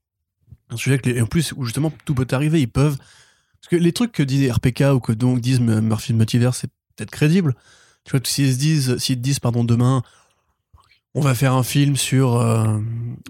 [0.71, 2.97] un sujet que les- et en plus où justement tout peut arriver, ils peuvent.
[2.97, 7.11] Parce que les trucs que dit RPK ou que donc disent Murphy Multiverse, c'est peut-être
[7.11, 7.55] crédible.
[8.05, 10.01] Tu vois, s'ils se disent, s'ils te disent pardon demain.
[11.13, 12.79] On va faire un film sur, euh,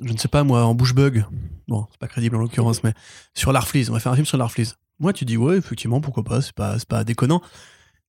[0.04, 1.26] je ne sais pas moi, en bouche bug.
[1.68, 2.94] Bon, c'est pas crédible en l'occurrence, mais
[3.34, 3.90] sur l'Arfleeze.
[3.90, 4.78] On va faire un film sur l'Arfleeze.
[5.00, 7.42] Moi, tu dis, ouais, effectivement, pourquoi pas, c'est pas, pas déconnant.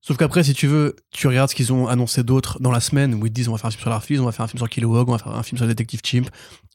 [0.05, 3.15] Sauf qu'après, si tu veux, tu regardes ce qu'ils ont annoncé d'autres dans la semaine
[3.15, 4.49] où ils te disent, on va faire un film sur l'Arfleeze, on va faire un
[4.49, 6.29] film sur Kilowog, on va faire un film sur le détective Chimp,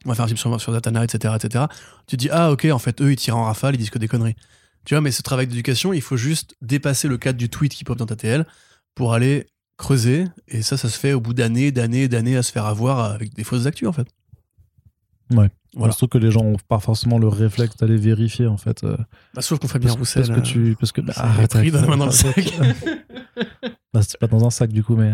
[0.06, 1.66] on va faire un film sur, sur Zatanna, etc., etc.
[2.08, 4.00] Tu te dis, ah, ok, en fait, eux, ils tirent en rafale, ils disent que
[4.00, 4.38] des conneries.
[4.86, 7.84] Tu vois, mais ce travail d'éducation, il faut juste dépasser le cadre du tweet qui
[7.84, 8.48] pop dans ta TL
[8.96, 10.28] pour aller creuser.
[10.48, 13.34] Et ça, ça se fait au bout d'années, d'années, d'années à se faire avoir avec
[13.34, 14.08] des fausses actus, en fait.
[15.32, 15.50] Ouais.
[15.76, 15.92] Voilà.
[15.92, 18.84] Surtout que les gens ont pas forcément le réflexe d'aller vérifier en fait.
[18.84, 18.98] euh,
[19.36, 20.26] Bah, sauf qu'on fait bien Roussel.
[20.28, 20.76] parce que tu.
[20.80, 21.90] Parce que, bah, arrête pris dans la ça.
[21.90, 22.54] main dans le sac.
[23.94, 25.14] Bah, c'est pas dans un sac du coup, mais.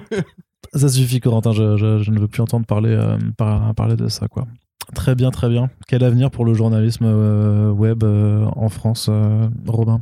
[0.74, 1.52] ça suffit, Corentin.
[1.52, 4.46] Je, je- je ne veux plus entendre parler, euh, par- parler de ça, quoi.
[4.94, 5.70] Très bien, très bien.
[5.88, 10.00] Quel avenir pour le journalisme euh, web euh, en France, euh, Robin?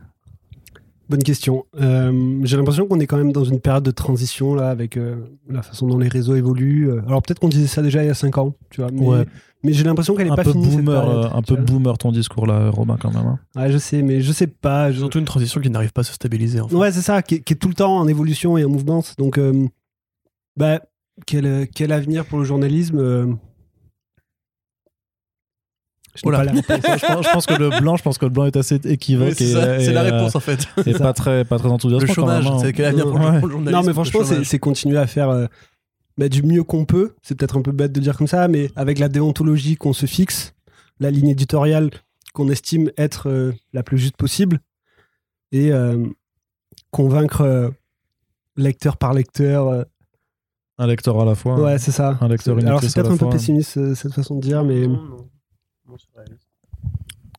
[1.13, 1.67] Bonne question.
[1.81, 5.17] Euh, J'ai l'impression qu'on est quand même dans une période de transition là, avec euh,
[5.49, 6.91] la façon dont les réseaux évoluent.
[6.91, 8.91] Euh, Alors peut-être qu'on disait ça déjà il y a 5 ans, tu vois.
[8.91, 9.25] Mais, Ouais.
[9.63, 10.65] mais j'ai l'impression qu'elle est Un pas peu finie.
[10.71, 11.65] cette boomer, période, euh, un peu vois.
[11.65, 13.27] boomer ton discours là, Robin, quand même.
[13.27, 13.39] hein.
[13.55, 14.91] Ouais, je sais, mais je sais pas.
[14.91, 16.61] je- Surtout une transition qui n'arrive pas à se stabiliser.
[16.63, 19.05] Ouais, c'est ça, qui est, qui est tout le temps en évolution et en mouvement.
[19.19, 19.67] Donc, euh,
[20.57, 20.81] bah,
[21.27, 23.27] quel, quel avenir pour le journalisme euh,
[26.15, 26.39] Je Oula.
[26.39, 26.61] pas la je,
[27.07, 29.29] pense, je pense que le blanc, je pense que le blanc est assez équivoque.
[29.29, 30.67] Ouais, c'est la euh, réponse, en fait.
[30.87, 32.07] Et pas très, pas très enthousiasmant.
[32.07, 32.59] Le chômage, hein.
[32.61, 33.39] c'est quel avenir pour, le- Ouais.
[33.39, 35.47] pour le journalisme Non, mais franchement, c'est continuer à faire euh,
[36.19, 37.15] bah, du mieux qu'on peut.
[37.23, 40.05] C'est peut-être un peu bête de dire comme ça, mais avec la déontologie qu'on se
[40.05, 40.53] fixe,
[41.01, 41.89] la ligne éditoriale
[42.35, 44.61] qu'on estime être euh, la plus juste possible,
[45.51, 46.07] et euh,
[46.91, 47.71] convaincre euh,
[48.57, 49.69] lecteur par lecteur.
[49.69, 49.83] euh,
[50.79, 51.59] Un lecteur à la fois.
[51.59, 52.19] ouais, c'est ça.
[52.21, 53.31] Un lecteur, une Alors c'est peut-être un peu fois.
[53.31, 54.87] pessimiste euh, cette façon de dire, mais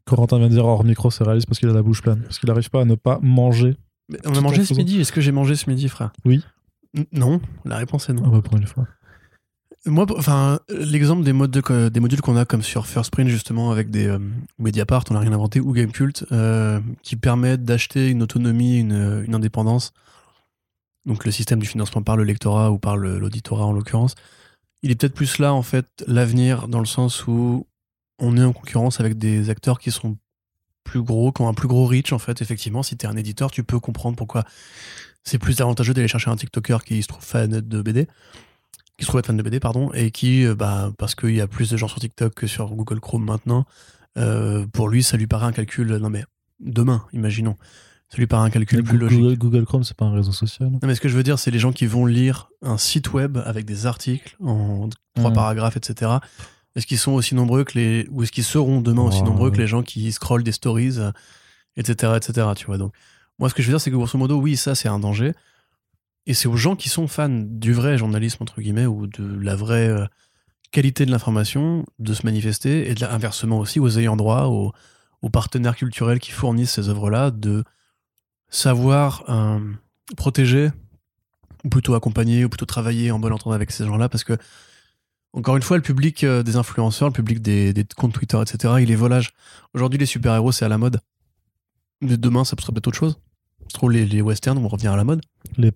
[0.06, 2.22] Corentin vient de dire hors micro, c'est réaliste parce qu'il a la bouche pleine.
[2.24, 3.78] Parce qu'il n'arrive pas à ne pas manger.
[4.10, 6.44] Mais on a mangé ce midi Est-ce que j'ai mangé ce midi, frère Oui.
[6.96, 8.24] N- Non, la réponse est non.
[8.26, 8.86] Ah bah pour une fois.
[9.86, 13.28] Moi, enfin, l'exemple des, modes de co- des modules qu'on a comme sur First Print,
[13.30, 14.20] justement, avec des euh,
[14.58, 19.36] Mediapart, on n'a rien inventé, ou Gamecult, euh, qui permettent d'acheter une autonomie, une, une
[19.36, 19.92] indépendance.
[21.06, 24.16] Donc le système du financement par le lectorat ou par l'auditorat en l'occurrence.
[24.84, 27.66] Il est peut-être plus là, en fait, l'avenir, dans le sens où
[28.20, 30.18] on est en concurrence avec des acteurs qui sont
[30.84, 33.16] plus gros, qui ont un plus gros reach, en fait, effectivement, si tu es un
[33.16, 34.44] éditeur, tu peux comprendre pourquoi
[35.24, 38.08] c'est plus avantageux d'aller chercher un TikToker qui se trouve fan de BD,
[38.98, 41.42] qui se trouve être fan de BD, pardon, et qui, euh, bah, parce qu'il y
[41.42, 43.66] a plus de gens sur TikTok que sur Google Chrome maintenant,
[44.18, 46.26] euh, pour lui, ça lui paraît un calcul, non mais
[46.60, 47.58] demain, imaginons,
[48.10, 49.40] ça lui paraît un calcul plus Google, logique.
[49.40, 50.70] Google Chrome, c'est pas un réseau social.
[50.70, 53.14] Non, mais ce que je veux dire, c'est les gens qui vont lire un site
[53.14, 56.12] web avec des articles en trois paragraphes, etc.
[56.76, 59.58] Est-ce qu'ils sont aussi nombreux que les, ou est-ce qu'ils seront demain aussi nombreux que
[59.58, 61.12] les gens qui scrollent des stories, euh,
[61.78, 62.48] etc., etc.
[62.56, 62.78] Tu vois.
[62.78, 62.94] Donc,
[63.38, 65.34] moi, ce que je veux dire, c'est que grosso modo, oui, ça, c'est un danger.
[66.26, 69.56] Et c'est aux gens qui sont fans du vrai journalisme entre guillemets ou de la
[69.56, 70.06] vraie euh,
[70.72, 74.72] qualité de l'information de se manifester et de inversement aussi aux ayants droit, aux,
[75.22, 77.64] aux partenaires culturels qui fournissent ces œuvres-là, de
[78.50, 79.60] savoir euh,
[80.16, 80.70] protéger,
[81.64, 84.38] ou plutôt accompagner, ou plutôt travailler en bonne entente avec ces gens-là, parce que,
[85.34, 88.76] encore une fois, le public euh, des influenceurs, le public des, des comptes Twitter, etc.,
[88.82, 89.34] il est volage.
[89.74, 91.00] Aujourd'hui, les super-héros, c'est à la mode.
[92.02, 93.20] Mais demain, ça sera peut-être autre chose.
[93.70, 95.22] Je trouve les, les westerns vont revenir à la mode.
[95.58, 95.72] Les-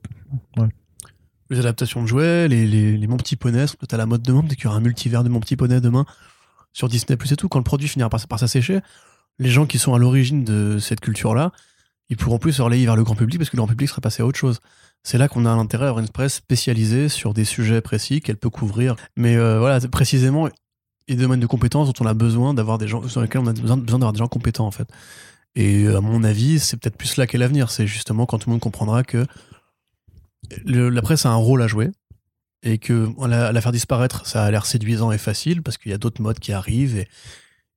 [0.57, 0.67] ouais.
[1.49, 4.21] Les adaptations de jouets, les, les, les Mon Petit Poney sont peut-être à la mode
[4.21, 6.05] demain, peut-être qu'il y aura un multivers de Mon Petit Poney demain
[6.73, 7.47] sur Disney Plus et tout.
[7.47, 8.81] Quand le produit finira par, par s'assécher,
[9.39, 11.53] les gens qui sont à l'origine de cette culture-là,
[12.09, 14.01] ils pourront plus se relayer vers le grand public parce que le grand public sera
[14.01, 14.59] passé à autre chose.
[15.07, 18.49] C'est là qu'on a l'intérêt d'avoir une presse spécialisée sur des sujets précis qu'elle peut
[18.49, 18.97] couvrir.
[19.15, 20.49] Mais euh, voilà, précisément
[21.07, 23.53] les domaines de compétences dont on a besoin d'avoir des gens sur lesquels on a
[23.53, 24.89] besoin, d'avoir des gens compétents en fait.
[25.55, 27.71] Et euh, à mon avis, c'est peut-être plus là qu'est l'avenir.
[27.71, 29.25] C'est justement quand tout le monde comprendra que
[30.65, 31.89] la presse a un rôle à jouer
[32.63, 35.97] et que la, faire disparaître, ça a l'air séduisant et facile parce qu'il y a
[35.97, 37.05] d'autres modes qui arrivent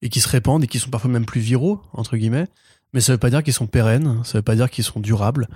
[0.02, 2.48] et qui se répandent et qui sont parfois même plus viraux, entre guillemets.
[2.92, 5.48] Mais ça veut pas dire qu'ils sont pérennes, ça veut pas dire qu'ils sont durables,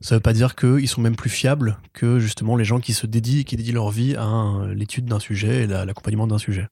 [0.00, 3.06] ça veut pas dire qu'ils sont même plus fiables que justement les gens qui se
[3.06, 6.66] dédient, qui dédient leur vie à l'étude d'un sujet et la- l'accompagnement d'un sujet.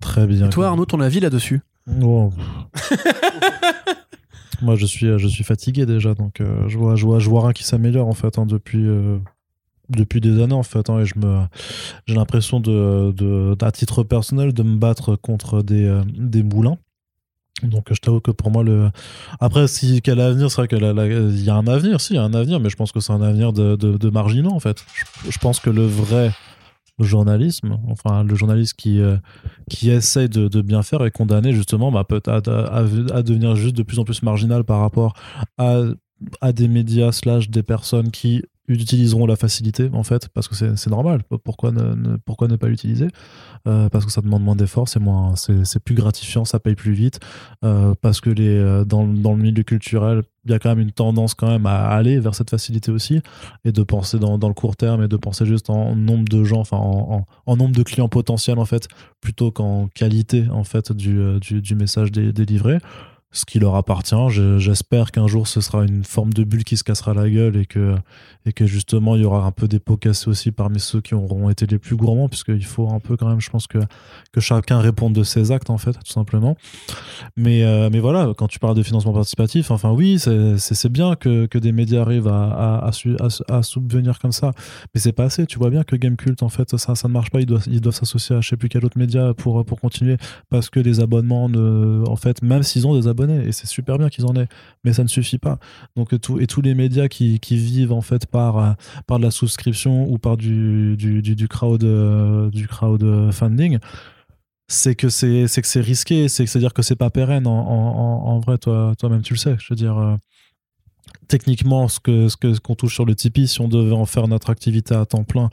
[0.00, 0.46] Très bien.
[0.46, 1.60] Et toi, Arnaud, ton avis là-dessus?
[4.62, 7.42] Moi, je suis, je suis fatigué déjà, donc euh, je, vois, je, vois, je vois
[7.42, 9.18] rien qui s'améliore en fait hein, depuis, euh,
[9.88, 11.40] depuis des années en fait, hein, et je me,
[12.06, 16.78] j'ai l'impression de, de, à titre personnel, de me battre contre des, euh, des moulins.
[17.62, 18.90] Donc je t'avoue que pour moi le
[19.40, 22.22] après si quel avenir c'est vrai qu'il y a un avenir si il y a
[22.22, 24.84] un avenir mais je pense que c'est un avenir de, de, marginaux en fait.
[25.28, 26.32] Je, pense que le vrai
[26.98, 29.16] journalisme, enfin le journaliste qui, euh,
[29.70, 33.76] qui essaye de, bien faire est condamné justement bah, peut- à, à- à devenir juste
[33.76, 35.14] de plus en plus marginal par rapport
[35.58, 35.80] à,
[36.40, 40.90] à des médias slash des personnes qui utiliseront la facilité en fait parce que c'est
[40.90, 41.22] normal.
[41.44, 43.08] Pourquoi ne, pas l'utiliser?
[43.66, 46.92] Euh, parce que ça demande moins d'efforts c'est moins c'est plus gratifiant ça paye plus
[46.92, 47.20] vite.
[47.64, 50.92] Euh, parce que les euh, dans, le- milieu culturel il y a quand même une
[50.92, 53.20] tendance quand même à aller vers cette facilité aussi.
[53.64, 56.60] Et de penser dans, le court terme et de penser juste en nombre de gens
[56.60, 58.88] enfin en, nombre de clients potentiels en fait
[59.20, 62.78] plutôt qu'en qualité en fait du, du, du message dé- délivré
[63.32, 66.76] ce qui leur appartient Je- j'espère qu'un jour ce sera une forme de bulle qui
[66.76, 67.94] se cassera la gueule et que,
[68.46, 71.14] et que justement il y aura un peu des pots cassés aussi parmi ceux qui
[71.14, 73.78] auront été les plus gourmands puisqu'il faut un peu quand même je pense que,
[74.32, 76.56] que chacun réponde de ses actes en fait tout simplement
[77.36, 81.46] mais, euh, mais voilà, quand tu parles de financement participatif, enfin oui, c'est- bien que,
[81.46, 82.50] que des médias arrivent à,
[82.80, 84.50] à, à, su- à- à subvenir comme ça,
[84.94, 85.46] mais c'est pas assez.
[85.46, 87.40] Tu vois bien que Gamecult, en fait, ça, ça ne marche pas.
[87.40, 90.16] Ils doivent ils doivent s'associer à je sais plus quel autre média pour, pour continuer,
[90.50, 94.08] parce que les abonnements, ne, en fait, même s'ils ont des et c'est super bien
[94.08, 94.48] qu'ils en aient,
[94.84, 95.58] mais ça ne suffit pas.
[95.96, 98.72] Donc, tout, et tous les médias qui, vivent, en fait, par, euh,
[99.06, 103.78] par de la souscription ou par du, du, du, crowd, euh, du crowdfunding,
[104.68, 107.46] c'est que c'est c'est que c'est risqué c'est c'est à dire que c'est pas pérenne
[107.46, 110.16] en, en, en- vrai toi toi même tu le sais je veux dire euh,
[111.28, 114.06] techniquement ce que ce que ce qu'on touche sur le Tipeee si on devait en
[114.06, 115.50] faire notre activité à temps plein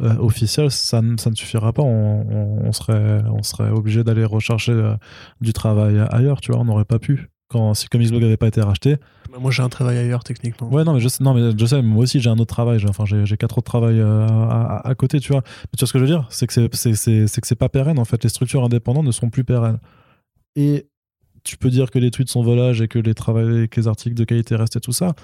[0.00, 4.02] euh, officielle ça ne ça ne suffira pas on, on, on serait on serait obligé
[4.04, 4.94] d'aller rechercher euh,
[5.40, 8.48] du travail ailleurs tu vois on n'aurait pas pu quand si comme Xblog n'avait pas
[8.48, 8.96] été racheté
[9.30, 10.68] Bah, Moi, j'ai un travail ailleurs, techniquement.
[10.70, 12.78] Ouais, non, mais je sais, non, mais je sais, moi aussi j'ai un autre travail.
[12.78, 15.42] J'ai, enfin, j'ai, quatre autres travails euh, à, côté, tu vois.
[15.44, 16.26] Mais tu vois ce que je veux dire?
[16.30, 18.24] C'est que c'est, c'est, que c'est pas pérenne en fait.
[18.24, 19.78] Les structures indépendantes ne sont plus pérennes.
[20.56, 20.88] Et
[21.44, 24.24] tu peux dire que les tweets sont volages et que les, que les articles de
[24.24, 25.14] qualité restent et tout ça.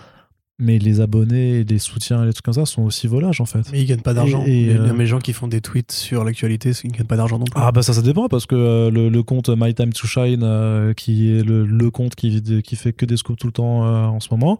[0.61, 3.61] Mais les abonnés, les soutiens et les trucs comme ça sont aussi volages en fait.
[3.73, 4.43] Mais ils gagnent pas d'argent.
[4.45, 7.17] Et- et, les, euh, les gens qui font des tweets sur l'actualité, ils gagnent pas
[7.17, 7.55] d'argent non plus.
[7.63, 10.43] Ah bah ça ça dépend parce que euh, le, le compte My Time to Shine
[10.43, 13.87] euh, qui est le, le compte qui, qui fait que des scoops tout le temps
[13.87, 14.59] euh, en ce moment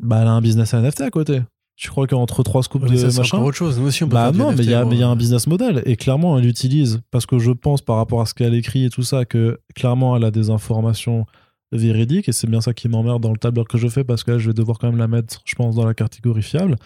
[0.00, 1.42] bah elle a un business à NFT à côté
[1.76, 3.78] tu crois qu'entre trois scoops mais de ça, c'est machin autre chose.
[3.80, 5.06] Nous aussi, on peut bah non mais il y, a- NFT, mais il y a
[5.06, 5.14] moi.
[5.14, 8.34] un business model et clairement elle l'utilise parce que je pense par rapport à ce
[8.34, 11.26] qu'elle écrit et tout ça que clairement elle a des informations
[11.72, 14.32] véridiques et c'est bien ça qui m'emmerde dans le tableur que je fais parce que
[14.32, 16.76] là, je vais devoir quand même la mettre je pense dans la catégorie fiable.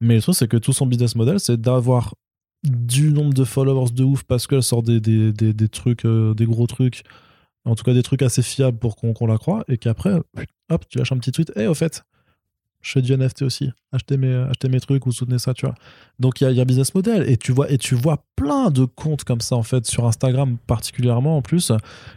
[0.00, 2.14] Mais le truc c'est que tout son business model c'est d'avoir
[2.64, 6.34] du nombre de followers de ouf parce qu'elle sort des, des, des, des trucs, euh,
[6.34, 7.04] des gros trucs
[7.68, 10.14] en tout cas des trucs assez fiables pour qu'on la croit, et qu'après,
[10.70, 12.02] hop, tu lâches un petit tweet, et au fait,
[12.88, 13.70] je fais du NFT aussi.
[13.92, 15.74] Achetez mes, mes trucs ou soutenez ça, tu vois.
[16.18, 18.70] Donc il y a, y a business model et tu vois et tu vois plein
[18.70, 21.70] de comptes comme ça en fait sur Instagram particulièrement en plus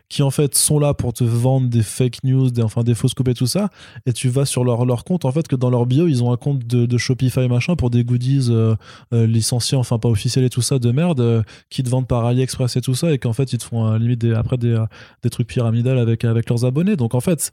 [0.07, 3.13] qui en fait sont là pour te vendre des fake news, des enfin des fausses
[3.13, 3.69] coupes et tout ça.
[4.05, 6.31] Et tu vas sur leur, leur compte en fait que dans leur bio ils ont
[6.31, 8.75] un compte de, de Shopify machin pour des goodies euh,
[9.13, 12.25] euh, licenciés enfin pas officiels et tout ça de merde euh, qui te vendent par
[12.25, 14.81] AliExpress et tout ça et qu'en fait ils te font euh, limite après des,
[15.21, 16.95] des trucs pyramidales avec avec leurs abonnés.
[16.95, 17.51] Donc en fait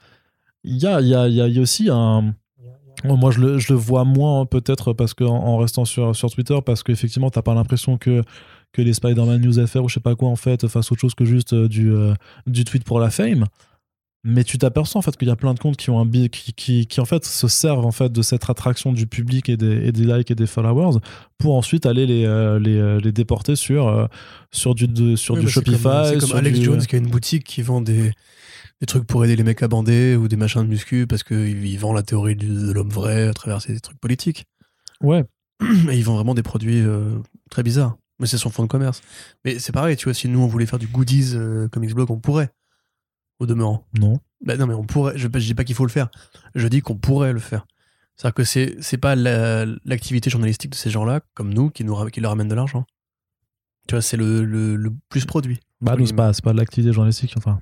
[0.65, 2.35] il y a y a, y a- aussi un
[3.05, 6.59] Moi, je le, je le vois moins, peut-être, parce qu'en en restant sur, sur Twitter,
[6.65, 8.23] parce qu'effectivement, t'as pas l'impression que,
[8.73, 11.15] que les Spider-Man News FR ou je sais pas quoi, en fait, fassent autre chose
[11.15, 12.15] que juste euh, du, euh,
[12.47, 13.47] du tweet pour la fame.
[14.25, 16.53] Mais tu t'aperçois, en fait, qu'il y a plein de comptes qui ont un qui,
[16.53, 19.87] qui, qui, en fait, se servent, en fait, de cette attraction du public et des,
[19.87, 20.99] et des likes et des followers
[21.39, 24.07] pour ensuite aller les, euh, les, les déporter sur, euh,
[24.51, 25.83] sur du, de- sur du bah, c'est Shopify.
[25.83, 28.11] comme- C'est comme, sur Alex du- Jones qui a une boutique qui vend des,
[28.81, 31.67] des trucs pour aider les mecs à bander ou des machins de muscu parce qu'il
[31.67, 34.47] il vend la théorie de l'homme vrai à travers ses trucs politiques.
[35.01, 35.25] Ouais,
[35.91, 37.19] Et il vend vraiment des produits euh,
[37.51, 37.97] très bizarres.
[38.21, 39.01] Mais c'est son fonds de commerce.
[39.45, 42.11] Mais c'est pareil, tu vois, si nous on voulait faire du goodies euh, comme Xblog,
[42.11, 42.51] on pourrait.
[43.39, 43.87] Au demeurant.
[43.99, 44.19] non.
[44.45, 45.15] Bah non, mais on pourrait.
[45.19, 46.09] Je, je dis pas qu'il faut le faire.
[46.55, 47.67] Je dis qu'on pourrait le faire.
[48.17, 52.07] C'est-à-dire que c'est, c'est pas la- l'activité journalistique de ces gens-là, comme nous, qui, nous,
[52.07, 52.85] qui leur amène de l'argent.
[53.89, 55.59] Tu vois, c'est le, le, le plus produit.
[55.81, 57.35] Bah, nous, c'est pas, c'est pas de l'activité journalistique.
[57.37, 57.61] Enfin,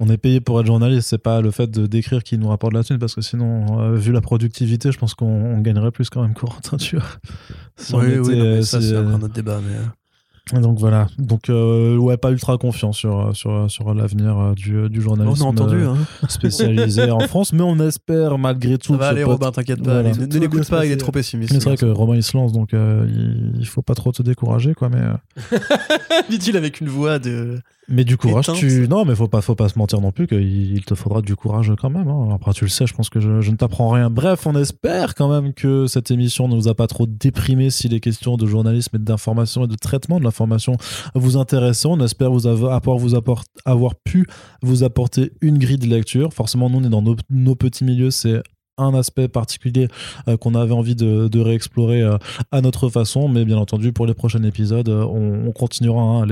[0.00, 2.72] on est payé pour être journaliste, c'est pas le fait de d'écrire qui nous rapporte
[2.72, 6.08] la thune, parce que sinon, euh, vu la productivité, je pense qu'on on gagnerait plus
[6.08, 6.34] quand même,
[6.78, 7.04] tu vois.
[7.76, 9.60] Si oui, oui, était, non, mais euh, ça, c'est euh, encore un autre débat.
[9.66, 10.56] Mais...
[10.56, 11.06] euh, Donc voilà.
[11.18, 15.42] Donc, euh, ouais, pas ultra confiant sur, sur, sur l'avenir euh, du, du On journalisme
[15.42, 15.96] a entendu, euh, hein.
[16.28, 18.92] spécialisé en France, mais on espère malgré tout.
[18.94, 20.02] Ça va aller, Robin, t'inquiète pas.
[20.02, 20.12] Voilà.
[20.12, 21.52] Ne, l'écoute pas, il est trop pessimiste.
[21.52, 23.06] C'est vrai que Romain il se lance, donc euh,
[23.58, 24.88] il, faut pas trop te décourager, quoi.
[24.88, 25.58] Mais, euh,
[26.30, 27.60] Dit-il avec une voix de.
[27.90, 28.56] Mais du courage, Éteinte.
[28.58, 28.86] tu.
[28.88, 30.40] Non, mais faut pas, faut pas se mentir non plus qu'il
[30.72, 32.08] il te faudra du courage quand même.
[32.08, 32.28] hein.
[32.34, 34.08] Après, tu le sais, je pense que je, je ne t'apprends rien.
[34.10, 37.88] Bref, on espère quand même que cette émission ne vous a pas trop déprimé si
[37.88, 40.76] les questions de journalisme et d'information et de traitement de l'information
[41.14, 41.86] vous intéressent.
[41.92, 44.26] On espère vous avoir, avoir, vous apport- avoir pu
[44.62, 46.32] vous apporter une grille de lecture.
[46.32, 48.42] Forcément, nous, on est dans nos, nos petits milieux, c'est
[48.82, 49.88] un aspect particulier
[50.28, 52.18] euh, qu'on avait envie de, réexplorer euh,
[52.52, 56.26] à notre façon, mais bien entendu pour les prochains épisodes, euh, on, on continuera hein,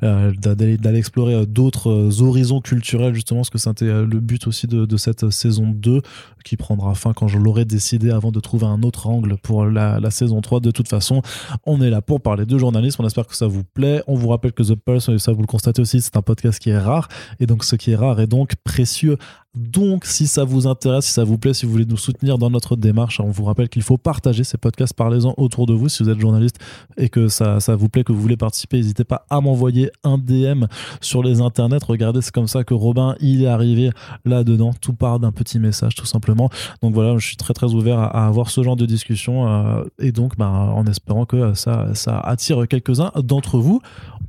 [0.00, 5.30] d'aller explorer d'autres horizons culturels justement, parce que c'était le but aussi de, de cette
[5.30, 6.02] saison 2
[6.44, 9.98] qui prendra fin quand je l'aurai décidé avant de trouver un autre angle pour la,
[9.98, 10.60] la saison 3.
[10.60, 11.22] De toute façon,
[11.64, 14.02] on est là pour parler de journalisme, on espère que ça vous plaît.
[14.06, 16.58] On vous rappelle que The Pulse, et ça vous le constatez aussi, c'est un podcast
[16.58, 17.08] qui est rare,
[17.40, 19.16] et donc ce qui est rare est donc précieux.
[19.54, 22.50] Donc, si ça vous intéresse, si ça vous plaît, si vous voulez nous soutenir dans
[22.50, 25.88] notre démarche, on vous rappelle qu'il faut partager ces podcasts, parlez-en autour de vous.
[25.88, 26.58] Si vous êtes journaliste
[26.96, 30.18] et que ça, ça vous plaît, que vous voulez participer, n'hésitez pas à m'envoyer un
[30.18, 30.64] DM
[31.00, 31.84] sur les internets.
[31.86, 33.90] Regardez, c'est comme ça que Robin, il est arrivé
[34.24, 34.72] là-dedans.
[34.80, 36.50] Tout part d'un petit message, tout simplement.
[36.82, 40.10] Donc voilà, je suis très très ouvert à, avoir ce genre de discussion euh, et
[40.10, 41.92] donc bah, en espérant que ça
[42.24, 43.80] attire quelques-uns d'entre vous.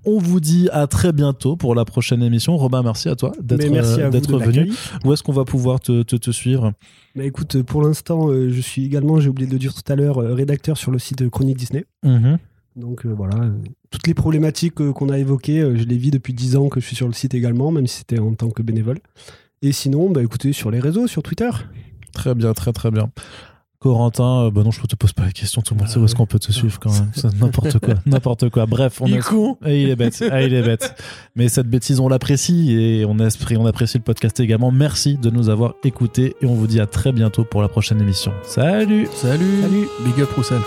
[0.06, 2.57] On vous dit à très bientôt pour la prochaine émission.
[2.57, 4.72] Robin, merci à toi d'être euh, venu.
[5.03, 6.73] Où est-ce qu'on va pouvoir te, te, te suivre?
[7.15, 9.95] Bah écoute, pour l'instant, euh, je suis également, j'ai oublié de le dire tout à
[9.95, 11.86] l'heure, euh, rédacteur sur le site de Chronique Disney.
[12.03, 12.38] Mhm.
[12.76, 13.52] Donc euh, voilà, euh,
[13.90, 16.82] toutes les problématiques euh, qu'on a évoquées, euh, je les vis depuis 10 ans que
[16.82, 18.99] je suis sur le site également, même si c'était en tant que bénévole.
[19.61, 21.49] Et sinon, bah écoutez, sur les réseaux, sur Twitter.
[22.14, 23.11] Très bien, très très bien.
[23.86, 26.06] Corentin, euh, bah non, je te pose pas la question, tout le monde sait où
[26.06, 27.12] est-ce qu'on peut te suivre quand même.
[27.14, 28.66] C'est n'importe quoi, n'importe quoi.
[28.66, 29.60] Bref, on Il est con.
[29.64, 30.95] Ah, il est bête, ah, il est bête.
[31.36, 34.72] Mais cette bêtise, on l'apprécie et on, esprit- on apprécie le podcast également.
[34.72, 38.02] Merci de nous avoir écoutés et on vous dit à très bientôt pour la prochaine
[38.02, 38.32] émission.
[38.44, 39.62] Salut Salut.
[39.62, 39.88] Salut.
[40.03, 40.62] Big up Roussel.